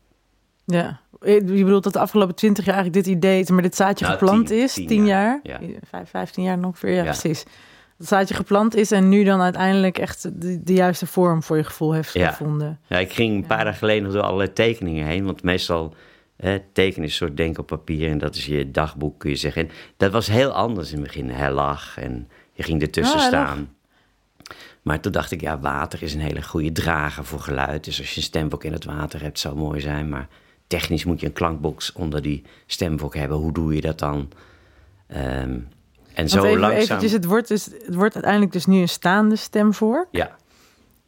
Ja. 0.65 1.01
Je 1.21 1.43
bedoelt 1.45 1.85
dat 1.85 1.93
de 1.93 1.99
afgelopen 1.99 2.35
twintig 2.35 2.65
jaar 2.65 2.75
eigenlijk 2.75 3.05
dit 3.05 3.15
idee, 3.17 3.53
maar 3.53 3.63
dit 3.63 3.77
zaadje 3.77 4.05
Nou, 4.07 4.19
geplant 4.19 4.47
tien- 4.47 4.59
is, 4.63 4.73
tien 4.73 4.87
tien 4.87 5.07
jaar, 5.07 5.41
jaar, 5.43 5.65
ja. 5.65 5.79
vijf, 5.91 6.11
vijftien 6.11 6.45
jaar 6.45 6.65
ongeveer, 6.65 6.91
ja, 6.91 6.97
Ja. 6.97 7.03
precies. 7.03 7.45
Dat 8.03 8.11
zaadje 8.11 8.35
geplant 8.35 8.75
is 8.77 8.91
en 8.91 9.09
nu 9.09 9.25
dan 9.25 9.41
uiteindelijk 9.41 9.99
echt 9.99 10.23
de, 10.43 10.62
de 10.62 10.73
juiste 10.73 11.07
vorm 11.07 11.43
voor 11.43 11.57
je 11.57 11.65
gevoel 11.65 11.93
heeft 11.93 12.12
Ja. 12.12 12.29
gevonden. 12.31 12.81
Ja, 12.87 12.99
ik 12.99 13.12
ging 13.12 13.35
een 13.35 13.47
paar 13.47 13.65
dagen 13.65 13.79
geleden 13.79 14.03
nog 14.03 14.12
door 14.12 14.23
allerlei 14.23 14.53
tekeningen 14.53 15.07
heen, 15.07 15.25
want 15.25 15.43
meestal 15.43 15.95
eh, 16.37 16.55
tekenen 16.73 17.05
is 17.07 17.11
een 17.11 17.27
soort 17.27 17.37
denken 17.37 17.61
op 17.61 17.67
papier 17.67 18.11
en 18.11 18.19
dat 18.19 18.35
is 18.35 18.47
je 18.47 18.71
dagboek, 18.71 19.19
kun 19.19 19.31
je 19.31 19.37
zeggen. 19.37 19.62
En 19.69 19.75
dat 19.97 20.12
was 20.12 20.27
heel 20.27 20.51
anders 20.51 20.91
in 20.93 20.97
het 20.99 21.07
begin. 21.07 21.31
Hij 21.31 21.51
lag 21.53 21.99
en 21.99 22.29
je 22.53 22.62
ging 22.62 22.83
ertussen 22.83 23.19
Ja, 23.21 23.27
staan. 23.27 23.75
Maar 24.83 25.01
toen 25.01 25.12
dacht 25.12 25.31
ik, 25.31 25.41
ja, 25.41 25.59
water 25.59 26.03
is 26.03 26.15
een 26.15 26.21
hele 26.21 26.43
goede 26.43 26.73
drager 26.73 27.25
voor 27.25 27.41
geluid. 27.41 27.85
Dus 27.85 27.99
als 27.99 28.11
je 28.11 28.17
een 28.17 28.23
stemvok 28.23 28.65
in 28.65 28.73
het 28.73 28.85
water 28.85 29.23
hebt, 29.23 29.38
zou 29.38 29.57
mooi 29.57 29.81
zijn. 29.81 30.09
Maar 30.09 30.29
technisch 30.67 31.05
moet 31.05 31.21
je 31.21 31.27
een 31.27 31.33
klankbox 31.33 31.93
onder 31.93 32.23
die 32.23 32.43
stemvok 32.67 33.15
hebben. 33.15 33.37
Hoe 33.37 33.53
doe 33.53 33.75
je 33.75 33.81
dat 33.81 33.99
dan? 33.99 34.29
Ehm, 35.07 35.59
en 36.14 36.16
Want 36.16 36.31
zo 36.31 36.44
even, 36.44 36.61
langzaam... 36.61 36.81
eventjes, 36.81 37.12
het 37.12 37.25
wordt, 37.25 37.48
dus, 37.48 37.64
het 37.64 37.94
wordt 37.94 38.14
uiteindelijk 38.14 38.53
dus 38.53 38.66
nu 38.66 38.81
een 38.81 38.88
staande 38.88 39.37
stemvork. 39.37 40.09
Ja, 40.11 40.37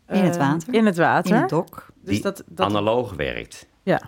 In 0.08 0.24
het 0.24 0.36
Eh, 0.36 0.40
water. 0.48 0.74
In 0.74 0.86
het 0.86 0.96
water. 0.96 1.34
In 1.34 1.40
het 1.40 1.50
dok. 1.50 1.86
Dus 2.02 2.14
die 2.14 2.22
dat, 2.22 2.42
dat, 2.46 2.66
analoog 2.66 3.12
werkt. 3.14 3.66
ja. 3.82 4.00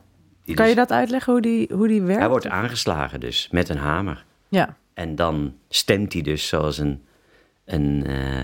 Die 0.44 0.54
Kan 0.54 0.68
je 0.68 0.74
dus- 0.74 0.86
dat 0.86 0.96
uitleggen 0.96 1.32
hoe 1.32 1.42
die, 1.42 1.70
hoe 1.74 1.88
die 1.88 2.02
werkt? 2.02 2.20
Hij 2.20 2.28
wordt 2.28 2.46
aangeslagen 2.46 3.20
dus, 3.20 3.48
met 3.50 3.68
een 3.68 3.76
hamer. 3.78 4.24
Ja. 4.48 4.76
En 4.94 5.14
dan 5.14 5.54
stemt 5.68 6.12
hij 6.12 6.22
dus 6.22 6.48
zoals 6.48 6.78
een, 6.78 7.04
een, 7.64 8.06
eh, 8.06 8.38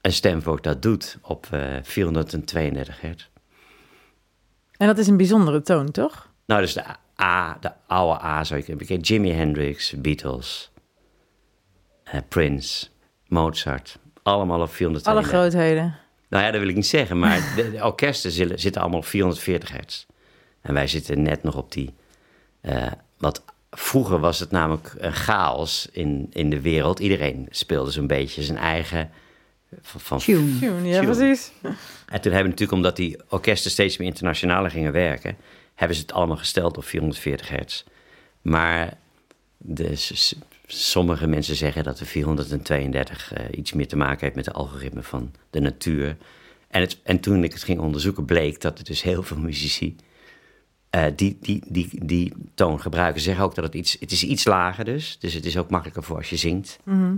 een 0.00 0.12
stemvork 0.12 0.62
dat 0.62 0.82
doet 0.82 1.18
op 1.22 1.46
eh 1.50 1.60
432 1.82 3.00
hertz. 3.00 3.28
En 4.76 4.86
dat 4.86 4.98
is 4.98 5.06
een 5.06 5.16
bijzondere 5.16 5.62
toon, 5.62 5.90
toch? 5.90 6.30
Nou, 6.46 6.60
dus 6.60 6.72
de 6.72 6.84
A, 7.22 7.56
de 7.60 7.70
oude 7.86 8.22
A 8.24 8.44
zou 8.44 8.58
je 8.58 8.64
kunnen 8.64 8.86
bekijken. 8.86 9.06
Jimi 9.06 9.32
Hendrix, 9.32 9.94
Beatles, 9.98 10.71
eh, 12.04 12.20
Prince, 12.28 12.86
Mozart. 13.28 13.98
Allemaal 14.22 14.60
op 14.60 14.72
432. 14.72 15.12
Alle 15.12 15.22
grootheden. 15.50 15.96
Nou 16.28 16.44
ja, 16.44 16.50
dat 16.50 16.60
wil 16.60 16.68
ik 16.68 16.74
niet 16.76 16.86
zeggen, 16.86 17.18
maar 17.18 17.36
de, 17.56 17.70
de 17.70 17.84
orkesten 17.84 18.30
zitten, 18.30 18.58
zitten 18.60 18.80
allemaal 18.80 18.98
op 19.00 19.06
440 19.06 19.70
hertz. 19.72 20.06
En 20.60 20.74
wij 20.74 20.86
zitten 20.86 21.22
net 21.22 21.42
nog 21.42 21.56
op 21.56 21.72
die. 21.72 21.94
eh, 22.60 22.86
wat 23.18 23.42
vroeger 23.70 24.18
was 24.20 24.38
het 24.38 24.50
namelijk 24.50 24.94
een 24.98 25.12
chaos 25.12 25.88
in, 25.92 26.26
in 26.32 26.50
de 26.50 26.60
wereld. 26.60 26.98
Iedereen 27.00 27.46
speelde 27.50 27.90
zo'n 27.90 28.06
beetje 28.06 28.42
zijn 28.42 28.58
eigen. 28.58 29.10
Van, 29.80 30.00
van- 30.00 30.18
Tune. 30.18 30.58
Tune, 30.58 30.88
ja, 30.88 31.00
Tune. 31.00 31.16
precies. 31.16 31.52
En 31.62 32.20
toen 32.20 32.32
hebben 32.32 32.42
we 32.42 32.48
natuurlijk, 32.48 32.72
omdat 32.72 32.96
die 32.96 33.16
orkesten 33.28 33.70
steeds 33.70 33.96
meer 33.96 34.08
internationaler 34.08 34.70
gingen 34.70 34.92
werken, 34.92 35.36
hebben 35.74 35.96
ze 35.96 36.02
het 36.02 36.12
allemaal 36.12 36.36
gesteld 36.36 36.76
op 36.76 36.84
440 36.84 37.48
hertz. 37.48 37.84
Maar 38.42 38.94
de, 39.56 39.94
sommige 40.74 41.26
mensen 41.26 41.56
zeggen 41.56 41.84
dat 41.84 41.98
de 41.98 42.04
432 42.04 43.32
eh, 43.32 43.58
iets 43.58 43.72
meer 43.72 43.88
te 43.88 43.96
maken 43.96 44.20
heeft 44.20 44.36
met 44.36 44.44
de 44.44 44.52
algoritme 44.52 45.02
van 45.02 45.30
de 45.50 45.60
natuur. 45.60 46.16
En, 46.68 46.80
het, 46.80 47.00
en 47.02 47.20
toen 47.20 47.44
ik 47.44 47.52
het 47.52 47.62
ging 47.62 47.80
onderzoeken, 47.80 48.24
bleek 48.24 48.60
dat 48.60 48.78
er 48.78 48.84
dus 48.84 49.02
heel 49.02 49.22
veel 49.22 49.38
muzici 49.38 49.96
eh, 50.90 51.04
die, 51.16 51.38
die, 51.40 51.62
die, 51.68 52.04
die 52.04 52.32
toon 52.54 52.80
gebruiken. 52.80 53.20
Ze 53.20 53.26
zeggen 53.26 53.44
ook 53.44 53.54
dat 53.54 53.64
het 53.64 53.74
iets, 53.74 53.96
het 54.00 54.10
is 54.10 54.22
iets 54.22 54.44
lager 54.44 54.84
dus. 54.84 55.18
Dus 55.18 55.34
het 55.34 55.44
is 55.44 55.56
ook 55.56 55.70
makkelijker 55.70 56.02
voor 56.02 56.16
als 56.16 56.30
je 56.30 56.36
zingt. 56.36 56.78
Mhm. 56.84 57.16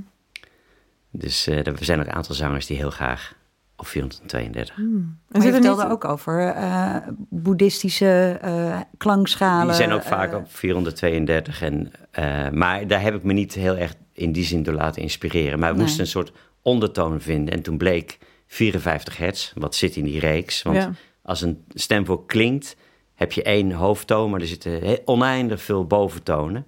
Dus 1.11 1.47
eh, 1.47 1.67
er 1.67 1.85
zijn 1.85 2.01
ook 2.01 2.07
een 2.07 2.13
aantal 2.13 2.35
zangers 2.35 2.67
die 2.67 2.77
heel 2.77 2.91
graag 2.91 3.35
op 3.77 3.87
432. 3.87 4.77
En 4.77 5.19
Maar 5.29 5.41
je 5.41 5.41
zit 5.41 5.47
er 5.47 5.53
vertelde 5.53 5.83
niet... 5.83 5.93
ook 5.93 6.05
over 6.05 6.49
eh, 6.49 6.97
boeddhistische 7.31 8.39
eh, 8.43 8.81
klankschalen. 8.97 9.67
Die 9.67 9.75
zijn 9.77 9.93
ook 9.93 10.03
vaak 10.03 10.33
eh, 10.33 10.39
op 10.39 10.53
432. 10.53 11.63
En, 11.63 11.91
eh, 12.11 12.49
maar 12.51 12.87
daar 12.87 13.01
heb 13.03 13.15
ik 13.15 13.23
me 13.23 13.33
niet 13.33 13.55
heel 13.55 13.77
erg 13.77 13.95
in 14.13 14.33
die 14.33 14.45
zin 14.45 14.63
door 14.63 14.75
laten 14.75 15.03
inspireren. 15.03 15.59
Maar 15.59 15.69
we 15.71 15.75
Nee. 15.77 15.85
moesten 15.85 16.03
een 16.05 16.11
soort 16.11 16.33
ondertoon 16.63 17.21
vinden. 17.21 17.55
En 17.55 17.63
toen 17.63 17.77
bleek 17.79 18.19
54 18.47 19.17
hertz, 19.17 19.53
wat 19.55 19.75
zit 19.75 19.97
in 19.97 20.05
die 20.05 20.21
reeks. 20.21 20.63
Want 20.63 20.77
Ja. 20.77 20.93
als 21.23 21.41
een 21.41 21.65
stemvork 21.69 22.27
klinkt, 22.27 22.77
heb 23.15 23.33
je 23.33 23.43
één 23.43 23.73
hoofdtoon... 23.73 24.31
maar 24.31 24.41
er 24.41 24.47
zitten 24.47 24.99
oneindig 25.05 25.63
veel 25.63 25.87
boventonen 25.87 26.67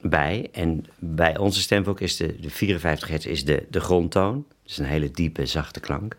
bij. 0.00 0.48
En 0.52 0.84
bij 0.98 1.38
onze 1.38 1.60
stemvork 1.60 2.00
is 2.00 2.16
de, 2.16 2.40
de 2.40 2.50
54 2.50 3.08
hertz 3.08 3.26
is 3.26 3.44
de, 3.44 3.66
de 3.70 3.80
grondtoon. 3.80 4.46
Dus 4.64 4.78
een 4.78 4.84
hele 4.84 5.10
diepe, 5.10 5.46
zachte 5.46 5.80
klank. 5.80 6.16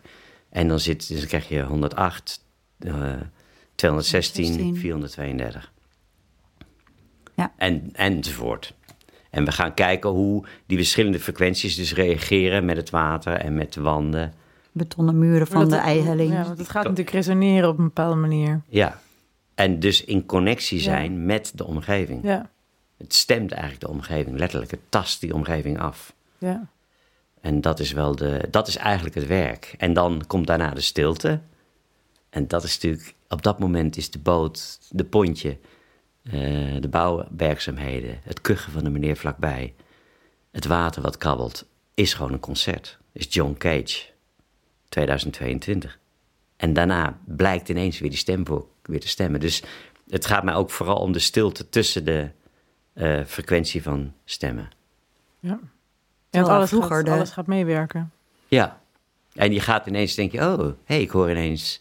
En 0.50 0.68
dan, 0.68 0.80
zit, 0.80 1.08
dus 1.08 1.20
dan 1.20 1.28
krijg 1.28 1.50
je 1.50 1.62
108, 1.62 2.44
eh 2.80 2.90
216, 3.76 4.44
216. 4.46 4.76
432. 4.76 5.72
Ja. 7.36 7.54
En, 7.58 7.90
enzovoort. 7.94 8.74
En 9.30 9.46
we 9.46 9.52
gaan 9.52 9.74
kijken 9.74 10.10
hoe 10.10 10.46
die 10.66 10.78
verschillende 10.78 11.20
frequenties 11.20 11.76
dus 11.76 11.94
reageren 11.94 12.66
met 12.66 12.78
het 12.78 12.90
water 12.90 13.34
en 13.34 13.56
met 13.56 13.74
de 13.74 13.82
wanden. 13.82 14.34
betonnen 14.72 15.20
muren 15.20 15.48
van 15.48 15.62
Dat- 15.62 15.70
de 15.70 15.76
eihelling. 15.76 16.32
Ja, 16.34 16.44
want 16.44 16.58
het 16.58 16.70
gaat 16.70 16.84
natuurlijk 16.84 17.10
resoneren 17.10 17.70
op 17.70 17.78
een 17.78 17.84
bepaalde 17.84 18.16
manier. 18.16 18.62
Ja. 18.68 19.00
En 19.56 19.80
dus 19.80 20.04
in 20.04 20.26
connectie 20.26 20.80
zijn 20.80 21.26
met 21.26 21.52
de 21.56 21.66
omgeving. 21.66 22.24
Ja, 22.24 22.50
Het 22.98 23.14
stemt 23.14 23.52
eigenlijk 23.52 23.82
de 23.82 23.90
omgeving, 23.90 24.38
letterlijk. 24.38 24.72
Het 24.72 24.80
tast 24.90 25.22
die 25.22 25.34
omgeving 25.34 25.80
af. 25.80 26.14
ja. 26.38 26.68
En 27.46 27.62
dat 27.62 27.80
is 27.80 27.92
wel 27.92 28.16
de, 28.16 28.48
dat 28.52 28.68
is 28.68 28.76
eigenlijk 28.76 29.16
het 29.16 29.28
werk. 29.28 29.76
En 29.78 29.94
dan 29.94 30.24
komt 30.28 30.48
daarna 30.48 30.70
de 30.70 30.82
stilte. 30.82 31.42
En 32.30 32.48
dat 32.48 32.64
is 32.64 32.74
natuurlijk, 32.74 33.16
op 33.30 33.44
dat 33.44 33.60
moment 33.60 33.98
is 33.98 34.12
de 34.12 34.20
boot, 34.20 34.80
de 34.90 35.04
pontje, 35.04 35.58
eh, 36.24 36.32
de 36.80 36.88
bouwwerkzaamheden, 36.90 38.20
het 38.24 38.42
kuchen 38.42 38.72
van 38.72 38.84
de 38.84 38.90
meneer 38.90 39.18
vlakbij, 39.18 39.74
het 40.52 40.66
water 40.66 41.02
wat 41.02 41.18
kabbelt, 41.18 41.66
is 41.94 42.14
gewoon 42.14 42.34
een 42.34 42.40
concert. 42.40 42.98
Is 43.12 43.28
John 43.30 43.56
Cage, 43.58 44.06
2022. 44.90 46.00
En 46.58 46.74
daarna 46.74 47.20
blijkt 47.26 47.70
ineens 47.70 48.00
weer 48.00 48.10
die 48.10 48.20
stem 48.20 48.46
voor, 48.46 48.68
weer 48.82 49.00
te 49.00 49.08
stemmen. 49.08 49.40
Dus 49.40 49.64
het 50.10 50.26
gaat 50.26 50.44
mij 50.44 50.56
ook 50.56 50.70
vooral 50.70 50.98
om 50.98 51.12
de 51.12 51.20
stilte 51.20 51.70
tussen 51.70 52.06
de 52.06 52.30
eh, 52.94 53.24
frequentie 53.26 53.84
van 53.84 54.14
stemmen. 54.24 54.70
Ja. 55.40 55.60
Ja, 56.36 56.42
want 56.42 56.54
alles, 56.54 56.70
vroeger 56.70 56.96
gaat, 56.96 57.06
de- 57.06 57.12
alles 57.12 57.32
gaat 57.32 57.48
meewerken. 57.48 58.12
Ja. 58.48 58.80
En 59.34 59.54
je 59.54 59.60
gaat 59.60 59.86
ineens 59.88 60.16
denken, 60.16 60.54
oh, 60.54 60.60
hé, 60.66 60.74
hey, 60.84 61.02
ik 61.02 61.10
hoor 61.10 61.30
ineens... 61.30 61.80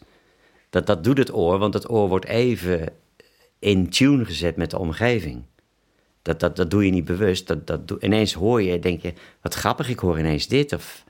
Dat, 0.69 0.87
dat 0.87 1.03
doet 1.03 1.17
het 1.17 1.33
oor, 1.33 1.57
want 1.59 1.73
het 1.73 1.89
oor 1.89 2.07
wordt 2.09 2.25
even 2.25 2.89
in 3.59 3.89
tune 3.89 4.25
gezet 4.25 4.55
met 4.55 4.69
de 4.69 4.79
omgeving. 4.79 5.43
Dat, 6.21 6.39
dat, 6.39 6.55
dat 6.55 6.71
doe 6.71 6.85
je 6.85 6.91
niet 6.91 7.05
bewust. 7.05 7.47
Dat, 7.47 7.67
dat 7.67 7.87
doe, 7.87 7.99
ineens 8.01 8.33
hoor 8.33 8.61
je, 8.61 8.79
denk 8.79 9.01
je, 9.01 9.13
wat 9.41 9.53
grappig, 9.53 9.89
ik 9.89 9.99
hoor 9.99 10.19
ineens 10.19 10.47
dit. 10.47 10.73
Of, 10.73 11.03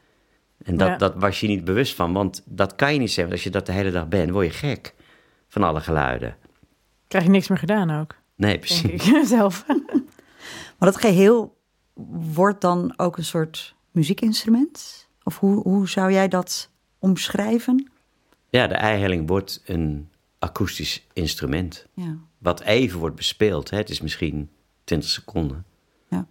en 0.63 0.77
dat, 0.77 0.87
Ja. 0.87 0.97
dat 0.97 1.13
was 1.15 1.39
je 1.39 1.47
niet 1.47 1.65
bewust 1.65 1.95
van, 1.95 2.13
want 2.13 2.41
dat 2.45 2.75
kan 2.75 2.93
je 2.93 2.99
niet 2.99 3.11
zeggen. 3.11 3.33
Als 3.33 3.43
je 3.43 3.49
dat 3.49 3.65
de 3.65 3.71
hele 3.71 3.91
dag 3.91 4.07
bent, 4.07 4.29
word 4.31 4.45
je 4.45 4.51
gek 4.51 4.93
van 5.47 5.63
alle 5.63 5.81
geluiden. 5.81 6.35
Krijg 7.07 7.23
je 7.23 7.29
niks 7.31 7.47
meer 7.47 7.57
gedaan 7.57 7.99
ook, 8.01 8.15
Nee, 8.35 8.49
denk 8.49 8.59
precies. 8.65 9.07
ik 9.09 9.25
zelf. 9.37 9.65
Maar 10.77 10.91
dat 10.91 10.97
geheel 10.97 11.54
wordt 12.33 12.61
dan 12.61 12.93
ook 12.97 13.17
een 13.17 13.23
soort 13.25 13.75
muziekinstrument? 13.91 15.07
Of 15.23 15.39
hoe, 15.39 15.61
hoe 15.61 15.89
zou 15.89 16.11
jij 16.11 16.27
dat 16.27 16.69
omschrijven? 16.99 17.91
Ja, 18.49 18.67
de 18.67 18.73
eihelling 18.73 19.27
wordt 19.27 19.61
een 19.65 20.09
akoestisch 20.39 21.07
instrument. 21.13 21.85
Ja. 21.93 22.17
wat 22.37 22.61
even 22.61 22.99
wordt 22.99 23.15
bespeeld. 23.15 23.69
Hè? 23.69 23.77
Het 23.77 23.89
is 23.89 24.01
misschien 24.01 24.49
20 24.83 25.09
seconden. 25.09 25.65
Ja. 26.09 26.27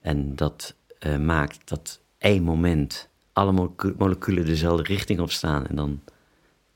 En 0.00 0.36
dat 0.36 0.74
eh, 0.98 1.16
maakt 1.18 1.68
dat 1.68 2.00
één 2.18 2.42
moment 2.42 3.08
alle 3.32 3.52
molecu- 3.52 3.94
moleculen 3.98 4.44
dezelfde 4.44 4.82
richting 4.82 5.20
op 5.20 5.30
staan. 5.30 5.66
En 5.66 5.76
dan 5.76 6.00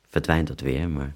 verdwijnt 0.08 0.48
dat 0.48 0.60
weer. 0.60 0.88
Maar 0.88 1.12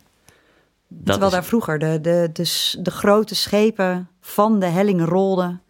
dat 0.88 1.04
Terwijl 1.04 1.26
is- 1.26 1.32
daar 1.32 1.44
vroeger 1.44 1.78
de, 1.78 2.00
de, 2.00 2.30
de, 2.32 2.74
de 2.82 2.90
grote 2.90 3.34
schepen 3.34 4.08
van 4.20 4.60
de 4.60 4.66
helling 4.66 5.04
rolden 5.04 5.62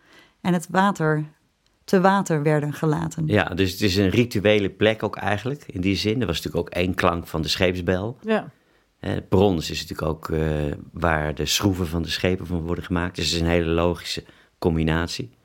en 0.48 0.54
het 0.54 0.66
water 0.70 1.24
te 1.84 2.00
water 2.00 2.42
werden 2.42 2.72
gelaten. 2.72 3.26
Ja, 3.26 3.44
dus 3.44 3.72
het 3.72 3.80
is 3.80 3.96
een 3.96 4.08
rituele 4.08 4.70
plek 4.70 5.02
ook 5.02 5.16
eigenlijk, 5.16 5.64
in 5.66 5.80
die 5.80 5.96
zin. 5.96 6.20
Er 6.20 6.26
was 6.26 6.37
natuurlijk 6.37 6.66
ook 6.66 6.74
één 6.74 6.94
klank 6.94 7.26
van 7.26 7.42
de 7.42 7.48
scheepsbel. 7.48 8.18
Ja, 8.20 8.50
Hè, 8.98 9.22
brons 9.22 9.70
is 9.70 9.80
natuurlijk 9.80 10.08
ook 10.08 10.28
eh, 10.28 10.40
waar 10.92 11.34
de 11.34 11.46
schroeven 11.46 11.87
van 11.87 12.02
de 12.02 12.08
schepen 12.08 12.46
van 12.46 12.61
worden 12.61 12.84
gemaakt. 12.84 13.16
Dus 13.16 13.24
het 13.24 13.34
is 13.34 13.40
een 13.40 13.46
hele 13.46 13.70
logische 13.70 14.24
combinatie. 14.58 15.37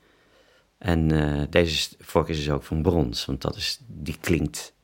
En 0.78 1.10
eh, 1.10 1.42
deze 1.50 1.88
vork 1.98 2.28
is 2.28 2.36
dus 2.36 2.50
ook 2.50 2.62
van 2.62 2.82
brons, 2.82 3.24
want 3.24 3.42
dat 3.42 3.56
is, 3.56 3.80
die 3.86 4.16
klinkt 4.20 4.74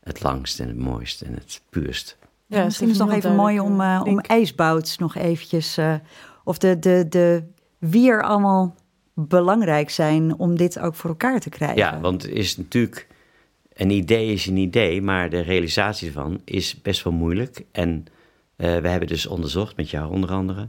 het 0.00 0.22
langst 0.22 0.60
en 0.60 0.68
het 0.68 0.78
mooist 0.78 1.20
en 1.20 1.34
het 1.34 1.62
puurst. 1.70 2.16
Ja, 2.46 2.58
ja 2.58 2.64
misschien 2.64 2.88
is 2.88 2.98
het 2.98 3.06
nog 3.06 3.16
even 3.16 3.34
mooi 3.34 3.60
om, 3.60 3.80
eh, 3.80 4.02
om 4.04 4.20
ijsbouts 4.20 4.98
nog 4.98 5.14
eventjes... 5.14 5.76
eh, 5.76 5.94
of 6.44 6.58
de, 6.58 6.78
de, 6.78 7.06
de, 7.08 7.44
wie 7.78 8.10
er 8.10 8.22
allemaal 8.22 8.74
belangrijk 9.14 9.90
zijn 9.90 10.38
om 10.38 10.56
dit 10.56 10.78
ook 10.78 10.94
voor 10.94 11.10
elkaar 11.10 11.40
te 11.40 11.48
krijgen. 11.48 11.76
Ja, 11.76 12.00
want 12.00 12.22
het 12.22 12.30
is 12.30 12.56
natuurlijk, 12.56 13.06
een 13.72 13.90
idee 13.90 14.32
is 14.32 14.46
een 14.46 14.56
idee, 14.56 15.02
maar 15.02 15.30
de 15.30 15.40
realisatie 15.40 16.06
ervan 16.06 16.40
is 16.44 16.82
best 16.82 17.04
wel 17.04 17.12
moeilijk. 17.12 17.64
En 17.72 18.06
eh, 18.56 18.78
we 18.78 18.88
hebben 18.88 19.08
dus 19.08 19.26
onderzocht, 19.26 19.76
met 19.76 19.90
jou 19.90 20.12
onder 20.12 20.30
andere, 20.30 20.68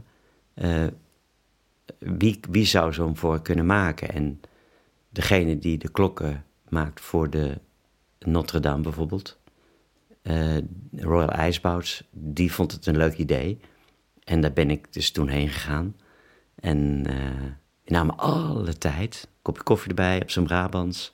eh, 0.54 0.86
wie, 1.98 2.40
wie 2.50 2.66
zou 2.66 2.92
zo'n 2.92 3.16
vork 3.16 3.44
kunnen 3.44 3.66
maken. 3.66 4.08
En 4.08 4.40
degene 5.08 5.58
die 5.58 5.78
de 5.78 5.90
klokken 5.90 6.44
maakt 6.68 7.00
voor 7.00 7.30
de 7.30 7.58
Notre 8.18 8.60
Dame 8.60 8.82
bijvoorbeeld, 8.82 9.38
eh, 10.22 10.56
Royal 10.96 11.30
IJsbouts, 11.30 12.04
die 12.10 12.52
vond 12.52 12.72
het 12.72 12.86
een 12.86 12.96
leuk 12.96 13.16
idee. 13.16 13.60
En 14.24 14.40
daar 14.40 14.52
ben 14.52 14.70
ik 14.70 14.92
dus 14.92 15.10
toen 15.10 15.28
heen 15.28 15.48
gegaan. 15.48 15.96
En 16.54 17.06
die 17.84 17.96
namen 17.96 18.16
alle 18.16 18.78
tijd, 18.78 19.28
kopje 19.42 19.62
koffie 19.62 19.88
erbij 19.88 20.22
op 20.22 20.30
zijn 20.30 20.44
Brabants. 20.44 21.12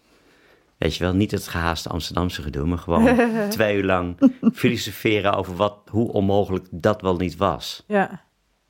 Weet 0.79 0.97
je 0.97 1.05
wel, 1.05 1.13
niet 1.15 1.31
het 1.31 1.49
gehaaste 1.49 1.89
Amsterdamse 1.89 2.43
gedoe, 2.43 2.67
maar 2.67 2.79
gewoon 2.79 3.17
twee 3.49 3.77
uur 3.77 3.85
lang 3.85 4.17
filosoferen 4.55 5.33
over 5.35 5.57
wat, 5.57 5.77
hoe 5.91 6.13
onmogelijk 6.13 6.67
dat 6.71 7.01
wel 7.01 7.17
niet 7.17 7.37
was. 7.37 7.85
Ja. 7.87 8.23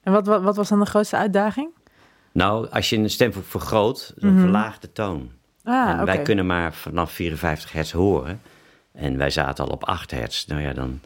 En 0.02 0.12
wat, 0.12 0.26
wat, 0.26 0.42
wat 0.42 0.56
was 0.56 0.68
dan 0.68 0.80
de 0.80 0.86
grootste 0.86 1.16
uitdaging? 1.16 1.68
Nou, 2.32 2.68
als 2.70 2.90
je 2.90 2.96
een 2.96 3.10
stem 3.10 3.32
vergroot, 3.32 4.12
dan 4.16 4.30
Mhm. 4.32 4.40
verlaagt 4.40 4.82
de 4.82 4.92
toon. 4.92 5.30
Ah, 5.64 5.88
en 5.98 6.04
wij 6.04 6.22
kunnen 6.22 6.46
maar 6.46 6.74
vanaf 6.74 7.12
54 7.12 7.72
hertz 7.72 7.92
horen. 7.92 8.40
En 8.92 9.16
wij 9.16 9.30
zaten 9.30 9.64
al 9.64 9.70
op 9.70 9.84
8 9.84 10.10
hertz. 10.10 10.46
Nou 10.46 10.60
ja, 10.60 10.72
dan... 10.72 11.00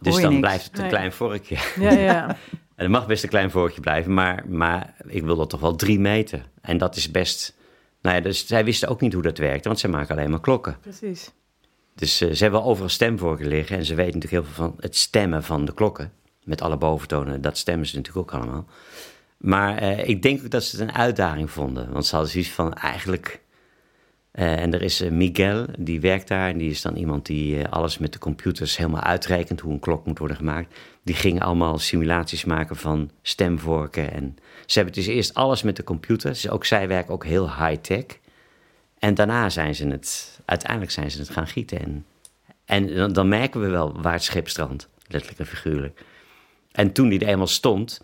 Dus 0.00 0.14
dan 0.20 0.28
niks. 0.28 0.40
blijft 0.40 0.64
het 0.64 0.74
een 0.74 0.80
Nee. 0.80 0.90
klein 0.90 1.12
vorkje. 1.12 1.56
Ja, 1.80 1.90
ja. 1.92 2.36
En 2.76 2.82
het 2.82 2.90
mag 2.90 3.06
best 3.06 3.22
een 3.22 3.28
klein 3.28 3.50
vorkje 3.50 3.80
blijven, 3.80 4.14
maar, 4.14 4.44
maar 4.48 4.94
ik 5.06 5.22
wil 5.22 5.36
dat 5.36 5.50
toch 5.50 5.60
wel 5.60 5.74
drie 5.76 6.00
meter. 6.00 6.48
En 6.60 6.78
dat 6.78 6.96
is 6.96 7.10
best... 7.10 7.54
Nou 8.00 8.16
ja, 8.16 8.22
dus 8.22 8.46
zij 8.46 8.64
wisten 8.64 8.88
ook 8.88 9.00
niet 9.00 9.12
hoe 9.12 9.22
dat 9.22 9.38
werkte, 9.38 9.68
want 9.68 9.80
zij 9.80 9.90
maken 9.90 10.16
alleen 10.16 10.30
maar 10.30 10.40
klokken. 10.40 10.76
precies. 10.80 11.32
Dus 11.94 12.20
eh, 12.20 12.30
ze 12.30 12.42
hebben 12.42 12.60
wel 12.60 12.68
overal 12.68 12.88
stemvorken 12.88 13.46
liggen 13.46 13.76
en 13.76 13.84
ze 13.84 13.94
weten 13.94 14.18
natuurlijk 14.18 14.44
heel 14.44 14.54
veel 14.54 14.64
van 14.64 14.76
het 14.80 14.96
stemmen 14.96 15.42
van 15.42 15.64
de 15.64 15.74
klokken. 15.74 16.12
Met 16.44 16.62
alle 16.62 16.76
boventonen, 16.76 17.40
dat 17.40 17.58
stemmen 17.58 17.86
ze 17.86 17.96
natuurlijk 17.96 18.34
ook 18.34 18.40
allemaal. 18.40 18.66
Maar 19.36 19.76
eh, 19.76 20.08
ik 20.08 20.22
denk 20.22 20.44
ook 20.44 20.50
dat 20.50 20.64
ze 20.64 20.76
het 20.76 20.88
een 20.88 20.94
uitdaging 20.94 21.50
vonden. 21.50 21.92
Want 21.92 22.06
ze 22.06 22.14
hadden 22.14 22.32
zoiets 22.32 22.50
van 22.50 22.74
eigenlijk... 22.74 23.40
eh, 24.36 24.62
en 24.62 24.74
er 24.74 24.82
is 24.82 25.00
eh, 25.00 25.10
Miguel, 25.10 25.66
die 25.78 26.00
werkt 26.00 26.28
daar. 26.28 26.48
En 26.48 26.58
die 26.58 26.70
is 26.70 26.82
dan 26.82 26.96
iemand 26.96 27.26
die 27.26 27.62
eh, 27.62 27.72
alles 27.72 27.98
met 27.98 28.12
de 28.12 28.18
computers 28.18 28.76
helemaal 28.76 29.00
uitrekent... 29.00 29.60
hoe 29.60 29.72
een 29.72 29.78
klok 29.78 30.06
moet 30.06 30.18
worden 30.18 30.36
gemaakt. 30.36 30.74
Die 31.02 31.14
gingen 31.14 31.42
allemaal 31.42 31.78
simulaties 31.78 32.44
maken 32.44 32.76
van 32.76 33.10
stemvorken. 33.22 34.12
En 34.12 34.36
ze 34.66 34.78
hebben 34.78 34.94
dus 34.94 35.06
eerst 35.06 35.34
alles 35.34 35.62
met 35.62 35.76
de 35.76 35.84
computer. 35.84 36.30
Dus 36.30 36.48
ook 36.48 36.64
zij 36.64 36.88
werken 36.88 37.12
ook 37.14 37.24
heel 37.24 37.54
high-tech. 37.54 38.04
En 38.98 39.14
daarna 39.14 39.48
zijn 39.48 39.74
ze 39.74 39.86
het... 39.86 40.40
Uiteindelijk 40.44 40.90
zijn 40.90 41.10
ze 41.10 41.18
het 41.18 41.30
gaan 41.30 41.46
gieten. 41.46 41.80
En, 41.80 42.04
en 42.64 43.12
dan, 43.12 43.28
merken 43.28 43.60
we 43.60 43.68
wel 43.68 44.00
waar 44.00 44.12
het 44.12 44.22
schip 44.22 44.48
strandt. 44.48 44.88
Letterlijk 45.06 45.40
en 45.40 45.46
figuurlijk. 45.46 46.00
En 46.72 46.92
toen 46.92 47.08
die 47.08 47.20
er 47.20 47.28
eenmaal 47.28 47.46
stond, 47.46 48.00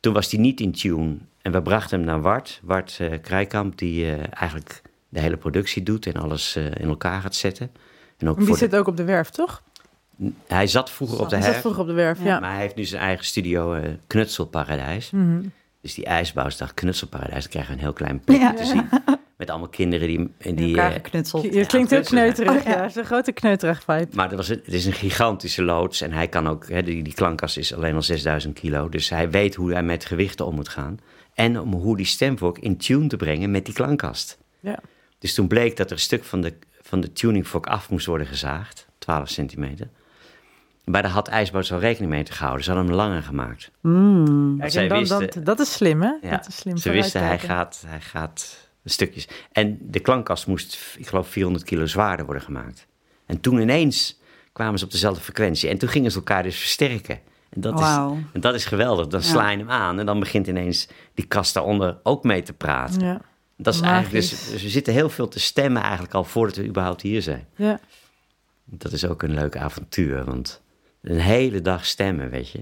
toen 0.00 0.12
was 0.12 0.30
hij 0.30 0.40
niet 0.40 0.60
in 0.60 0.72
tune. 0.72 1.16
En 1.42 1.52
we 1.52 1.62
brachten 1.62 1.98
hem 1.98 2.06
naar 2.06 2.20
Wart, 2.20 2.60
Wart 2.62 2.96
eh 3.00 3.20
Krijkamp, 3.22 3.78
die 3.78 4.12
eigenlijk 4.16 4.82
de 5.08 5.20
hele 5.20 5.36
productie 5.36 5.82
doet 5.82 6.06
en 6.06 6.14
alles 6.14 6.56
eh, 6.56 6.64
in 6.64 6.88
elkaar 6.88 7.20
gaat 7.20 7.34
zetten. 7.34 7.70
En 8.18 8.28
ook 8.28 8.36
Die 8.36 8.46
voor 8.46 8.54
de- 8.54 8.60
zit 8.60 8.76
ook 8.76 8.86
op 8.86 8.96
de 8.96 9.04
werf, 9.04 9.30
toch? 9.30 9.62
hij 10.46 10.66
zat 10.66 10.90
vroeger 10.90 11.20
op 11.20 11.28
de 11.28 11.36
Hij 11.36 11.44
zat 11.52 11.60
vroeger 11.60 11.80
op 11.80 11.86
de 11.86 11.92
werf, 11.92 12.18
Ja. 12.18 12.24
ja. 12.24 12.40
maar 12.40 12.50
hij 12.52 12.60
heeft 12.60 12.76
nu 12.76 12.84
zijn 12.84 13.02
eigen 13.02 13.24
studio 13.24 13.74
eh, 13.74 13.90
Knutselparadijs. 14.06 15.10
Mhm. 15.10 15.42
Dus 15.80 15.94
die 15.94 16.04
ijsbouwsdag 16.04 16.74
Knutselparadijs, 16.74 17.42
dan 17.42 17.50
krijgen 17.50 17.70
we 17.72 17.76
een 17.78 17.84
heel 17.84 17.92
klein 17.92 18.20
plekje 18.20 18.44
Ja. 18.44 18.54
te 18.54 18.64
zien. 18.64 18.88
Met 19.36 19.50
allemaal 19.50 19.68
kinderen 19.68 20.08
die... 20.08 20.30
In 20.38 20.54
die 20.54 20.68
elkaar 20.68 20.88
eh, 20.88 20.94
geknutseld. 20.94 21.42
Je 21.54 21.66
klinkt 21.66 21.90
heel 21.90 22.02
kneuterig. 22.02 22.56
Oh, 22.56 22.62
ja. 22.64 22.70
ja, 22.70 22.80
het 22.80 22.90
is 22.90 22.96
een 22.96 23.04
grote 23.04 23.32
kneuterig 23.32 23.82
vibe. 23.82 24.06
Maar 24.14 24.26
het, 24.28 24.36
was 24.36 24.48
een, 24.48 24.60
het 24.64 24.74
is 24.74 24.86
een 24.86 24.92
gigantische 24.92 25.62
loods 25.62 26.00
en 26.00 26.12
hij 26.12 26.28
kan 26.28 26.48
ook, 26.48 26.68
hè, 26.68 26.82
die, 26.82 27.02
die 27.02 27.14
klankkast 27.14 27.56
is 27.56 27.74
alleen 27.74 27.94
al 27.94 28.02
6000 28.02 28.58
kilo. 28.58 28.88
Dus 28.88 29.08
hij 29.10 29.30
weet 29.30 29.54
hoe 29.54 29.72
hij 29.72 29.82
met 29.82 30.04
gewichten 30.04 30.46
om 30.46 30.54
moet 30.54 30.68
gaan. 30.68 30.98
En 31.34 31.60
om 31.60 31.72
hoe 31.72 31.96
die 31.96 32.06
stemvork 32.06 32.58
in 32.58 32.76
tune 32.76 33.06
te 33.06 33.16
brengen 33.16 33.50
met 33.50 33.64
die 33.64 33.74
klankkast. 33.74 34.38
Ja. 34.60 34.78
Dus 35.26 35.34
toen 35.34 35.46
bleek 35.46 35.76
dat 35.76 35.86
er 35.86 35.92
een 35.92 35.98
stuk 35.98 36.24
van 36.24 36.40
de, 36.40 36.54
van 36.82 37.00
de 37.00 37.12
tuningvork 37.12 37.66
af 37.66 37.90
moest 37.90 38.06
worden 38.06 38.26
gezaagd, 38.26 38.86
12 38.98 39.28
centimeter. 39.28 39.88
Maar 40.84 41.02
daar 41.02 41.10
had 41.10 41.28
IJsbouts 41.28 41.72
al 41.72 41.78
rekening 41.78 42.12
mee 42.12 42.22
te 42.22 42.32
gehouden. 42.32 42.64
Ze 42.64 42.70
hadden 42.70 42.88
hem 42.88 42.98
langer 42.98 43.22
gemaakt. 43.22 43.70
Mm. 43.80 44.58
Kijk, 44.58 44.70
zij 44.70 44.82
en 44.82 44.88
dan, 44.88 44.98
wisten- 44.98 45.18
dat, 45.18 45.44
dat 45.44 45.60
is 45.60 45.72
slim, 45.72 46.02
hè? 46.02 46.12
Ja, 46.22 46.30
dat 46.30 46.46
is 46.48 46.56
slim 46.56 46.76
Ze 46.76 46.90
wisten, 46.90 47.22
hij 47.24 47.38
gaat, 47.38 47.82
hij 47.86 48.00
gaat 48.00 48.68
stukjes. 48.84 49.28
En 49.52 49.78
de 49.80 50.00
klankkast 50.00 50.46
moest, 50.46 50.94
ik 50.98 51.06
geloof, 51.06 51.28
400 51.28 51.64
kilo 51.64 51.86
zwaarder 51.86 52.24
worden 52.24 52.42
gemaakt. 52.42 52.86
En 53.26 53.40
toen 53.40 53.60
ineens 53.60 54.20
kwamen 54.52 54.78
ze 54.78 54.84
op 54.84 54.90
dezelfde 54.90 55.20
frequentie. 55.22 55.68
En 55.68 55.78
toen 55.78 55.88
gingen 55.88 56.10
ze 56.10 56.16
elkaar 56.16 56.42
dus 56.42 56.58
versterken. 56.58 57.20
En 57.48 57.60
dat, 57.60 57.80
is, 57.80 57.86
en 58.32 58.40
dat 58.40 58.54
is 58.54 58.64
geweldig. 58.64 59.06
Dan 59.06 59.22
sla 59.22 59.50
je 59.50 59.58
hem 59.58 59.70
aan 59.70 59.98
en 59.98 60.06
dan 60.06 60.18
begint 60.18 60.46
ineens 60.46 60.88
die 61.14 61.26
kast 61.26 61.54
daaronder 61.54 61.98
ook 62.02 62.24
mee 62.24 62.42
te 62.42 62.52
praten. 62.52 63.00
Ja, 63.00 63.20
Dat 63.56 63.74
is 63.74 63.80
eigenlijk 63.80 64.14
dus, 64.14 64.50
dus 64.50 64.62
we 64.62 64.68
zitten 64.68 64.92
heel 64.92 65.08
veel 65.08 65.28
te 65.28 65.40
stemmen 65.40 65.82
eigenlijk 65.82 66.14
al 66.14 66.24
voordat 66.24 66.56
we 66.56 66.66
überhaupt 66.66 67.02
hier 67.02 67.22
zijn. 67.22 67.46
ja. 67.56 67.80
Dat 68.68 68.92
is 68.92 69.06
ook 69.06 69.22
een 69.22 69.34
leuk 69.34 69.56
avontuur, 69.56 70.24
want 70.24 70.62
een 71.02 71.18
hele 71.20 71.60
dag 71.62 71.86
stemmen, 71.86 72.30
weet 72.30 72.50
je. 72.50 72.58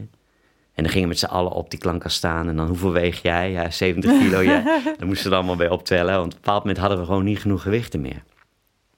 En 0.74 0.82
dan 0.82 0.88
gingen 0.88 1.02
we 1.02 1.08
met 1.08 1.18
z'n 1.18 1.24
allen 1.24 1.52
op 1.52 1.70
die 1.70 1.78
klankkast 1.78 2.16
staan. 2.16 2.48
En 2.48 2.56
dan, 2.56 2.66
hoeveel 2.66 2.92
weeg 2.92 3.22
jij? 3.22 3.50
Ja, 3.50 3.70
70 3.70 4.10
kilo. 4.20 4.40
ja. 4.40 4.80
Dan 4.98 5.06
moesten 5.06 5.24
we 5.24 5.30
er 5.30 5.36
allemaal 5.36 5.56
bij 5.56 5.68
optellen. 5.68 6.12
Want 6.14 6.26
op 6.26 6.32
een 6.32 6.38
bepaald 6.40 6.58
moment 6.60 6.78
hadden 6.78 6.98
we 6.98 7.04
gewoon 7.04 7.24
niet 7.24 7.38
genoeg 7.38 7.62
gewichten 7.62 8.00
meer. 8.00 8.22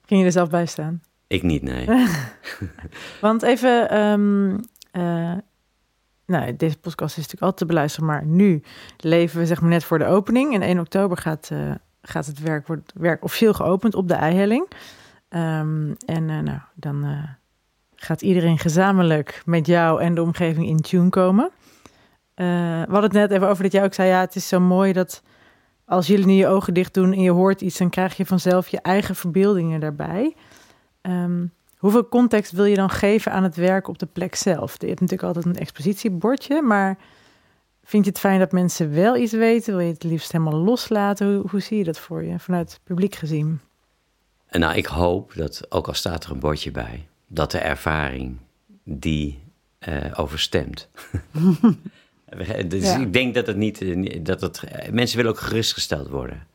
Ging 0.05 0.19
je 0.19 0.25
er 0.25 0.31
zelf 0.31 0.49
bij 0.49 0.65
staan? 0.65 1.01
Ik 1.27 1.43
niet, 1.43 1.61
nee. 1.61 1.87
Want 3.21 3.41
even, 3.43 3.89
ehm, 3.89 4.57
eh, 4.91 5.33
nou, 6.25 6.55
deze 6.55 6.77
podcast 6.77 7.11
is 7.11 7.23
natuurlijk 7.23 7.41
altijd 7.41 7.57
te 7.57 7.65
beluisteren, 7.65 8.07
maar 8.07 8.25
nu 8.25 8.61
leven 8.97 9.39
we 9.39 9.45
zeg 9.45 9.61
maar 9.61 9.69
net 9.69 9.83
voor 9.83 9.99
de 9.99 10.05
opening. 10.05 10.53
En 10.53 10.61
1 10.61 10.79
oktober 10.79 11.17
gaat, 11.17 11.49
eh, 11.51 11.71
gaat 12.09 12.25
het 12.25 12.39
werk, 12.39 12.67
wordt 12.67 12.93
werk 12.95 13.23
officieel 13.23 13.53
geopend 13.53 13.95
op 13.95 14.07
de 14.07 14.13
eihelling. 14.13 14.67
Ehm, 15.29 15.93
en 16.05 16.29
eh, 16.29 16.39
nou, 16.39 16.59
dan 16.73 17.03
eh, 17.03 17.23
gaat 17.95 18.21
iedereen 18.21 18.59
gezamenlijk 18.59 19.41
met 19.45 19.67
jou 19.67 20.01
en 20.01 20.15
de 20.15 20.21
omgeving 20.21 20.67
in 20.67 20.81
tune 20.81 21.09
komen. 21.09 21.49
Eh, 22.33 22.45
we 22.81 22.91
hadden 22.91 23.03
het 23.03 23.11
net 23.11 23.31
even 23.31 23.49
over 23.49 23.63
dat 23.63 23.71
jij 23.71 23.83
ook 23.83 23.93
zei, 23.93 24.09
ja, 24.09 24.19
het 24.19 24.35
is 24.35 24.47
zo 24.47 24.59
mooi 24.59 24.93
dat 24.93 25.23
als 25.85 26.07
jullie 26.07 26.25
nu 26.25 26.33
je 26.33 26.47
ogen 26.47 26.73
dicht 26.73 26.93
doen 26.93 27.13
en 27.13 27.21
je 27.21 27.31
hoort 27.31 27.61
iets, 27.61 27.77
dan 27.77 27.89
krijg 27.89 28.17
je 28.17 28.25
vanzelf 28.25 28.67
je 28.67 28.81
eigen 28.81 29.15
verbeeldingen 29.15 29.79
daarbij. 29.79 30.35
Ehm, 31.01 31.45
hoeveel 31.77 32.07
context 32.07 32.51
wil 32.51 32.65
je 32.65 32.75
dan 32.75 32.89
geven 32.89 33.31
aan 33.31 33.43
het 33.43 33.55
werk 33.55 33.87
op 33.87 33.99
de 33.99 34.05
plek 34.05 34.35
zelf? 34.35 34.81
Je 34.81 34.87
hebt 34.87 34.99
natuurlijk 34.99 35.27
altijd 35.27 35.45
een 35.45 35.61
expositiebordje, 35.61 36.61
maar 36.61 36.97
vind 37.87 38.05
je 38.05 38.09
het 38.11 38.19
fijn 38.19 38.39
dat 38.39 38.51
mensen 38.51 38.93
wel 38.93 39.17
iets 39.17 39.31
weten? 39.31 39.75
Wil 39.75 39.85
je 39.85 39.93
het 39.93 40.03
liefst 40.03 40.31
helemaal 40.31 40.59
loslaten? 40.59 41.33
Hoe, 41.33 41.49
hoe 41.49 41.59
zie 41.59 41.77
je 41.77 41.83
dat 41.83 41.99
voor 41.99 42.23
je 42.23 42.39
vanuit 42.39 42.71
het 42.71 42.81
publiek 42.83 43.15
gezien? 43.15 43.59
En 44.47 44.59
nou, 44.59 44.75
ik 44.75 44.85
hoop 44.85 45.31
dat, 45.35 45.65
ook 45.69 45.87
al 45.87 45.93
staat 45.93 46.23
er 46.23 46.31
een 46.31 46.39
bordje 46.39 46.71
bij, 46.71 47.07
dat 47.27 47.51
de 47.51 47.57
ervaring 47.57 48.37
die 48.83 49.39
eh, 49.79 50.13
overstemt. 50.15 50.89
dus 52.67 52.83
Ja. 52.83 52.97
ik 52.97 53.13
denk 53.13 53.33
dat 53.33 53.47
het 53.47 53.57
niet, 53.57 53.81
eh, 53.81 54.19
dat 54.23 54.41
het, 54.41 54.63
eh, 54.63 54.91
mensen 54.91 55.17
willen 55.17 55.31
ook 55.31 55.39
gerustgesteld 55.39 56.07
worden. 56.07 56.47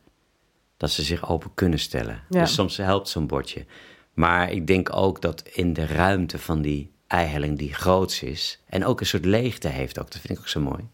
Dat 0.77 0.91
ze 0.91 1.03
zich 1.03 1.29
open 1.29 1.51
kunnen 1.53 1.79
stellen. 1.79 2.21
Ja. 2.29 2.39
Dus 2.39 2.53
soms 2.53 2.77
helpt 2.77 3.09
zo'n 3.09 3.27
bordje. 3.27 3.65
Maar 4.13 4.51
ik 4.51 4.67
denk 4.67 4.95
ook 4.95 5.21
dat 5.21 5.41
in 5.41 5.73
de 5.73 5.85
ruimte 5.85 6.39
van 6.39 6.61
die 6.61 6.91
eihelling 7.07 7.57
die 7.57 7.73
groots 7.73 8.23
is... 8.23 8.61
en 8.65 8.85
ook 8.85 8.99
een 8.99 9.05
soort 9.05 9.25
leegte 9.25 9.67
heeft 9.67 9.99
ook, 9.99 10.11
dat 10.11 10.21
vind 10.21 10.33
ik 10.33 10.39
ook 10.39 10.47
zo 10.47 10.59
mooi. 10.59 10.89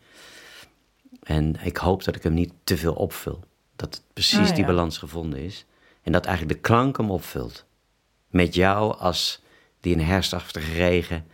En 1.30 1.56
ik 1.64 1.78
hoop 1.78 2.04
dat 2.04 2.16
ik 2.16 2.24
hem 2.24 2.34
niet 2.34 2.54
te 2.64 2.78
veel 2.78 2.94
opvul. 2.94 3.44
Dat 3.76 3.94
het 3.96 4.04
precies 4.14 4.50
Ah, 4.50 4.56
die 4.56 4.66
balans 4.66 4.98
gevonden 4.98 5.40
is. 5.40 5.66
En 6.02 6.12
dat 6.12 6.26
eigenlijk 6.26 6.56
de 6.58 6.62
klank 6.68 6.98
hem 6.98 7.12
opvult. 7.12 7.66
Met 8.28 8.54
jou 8.56 8.98
als 8.98 9.42
die 9.80 9.94
in 9.94 10.00
herfstachtige 10.00 10.72
regen 10.72 11.26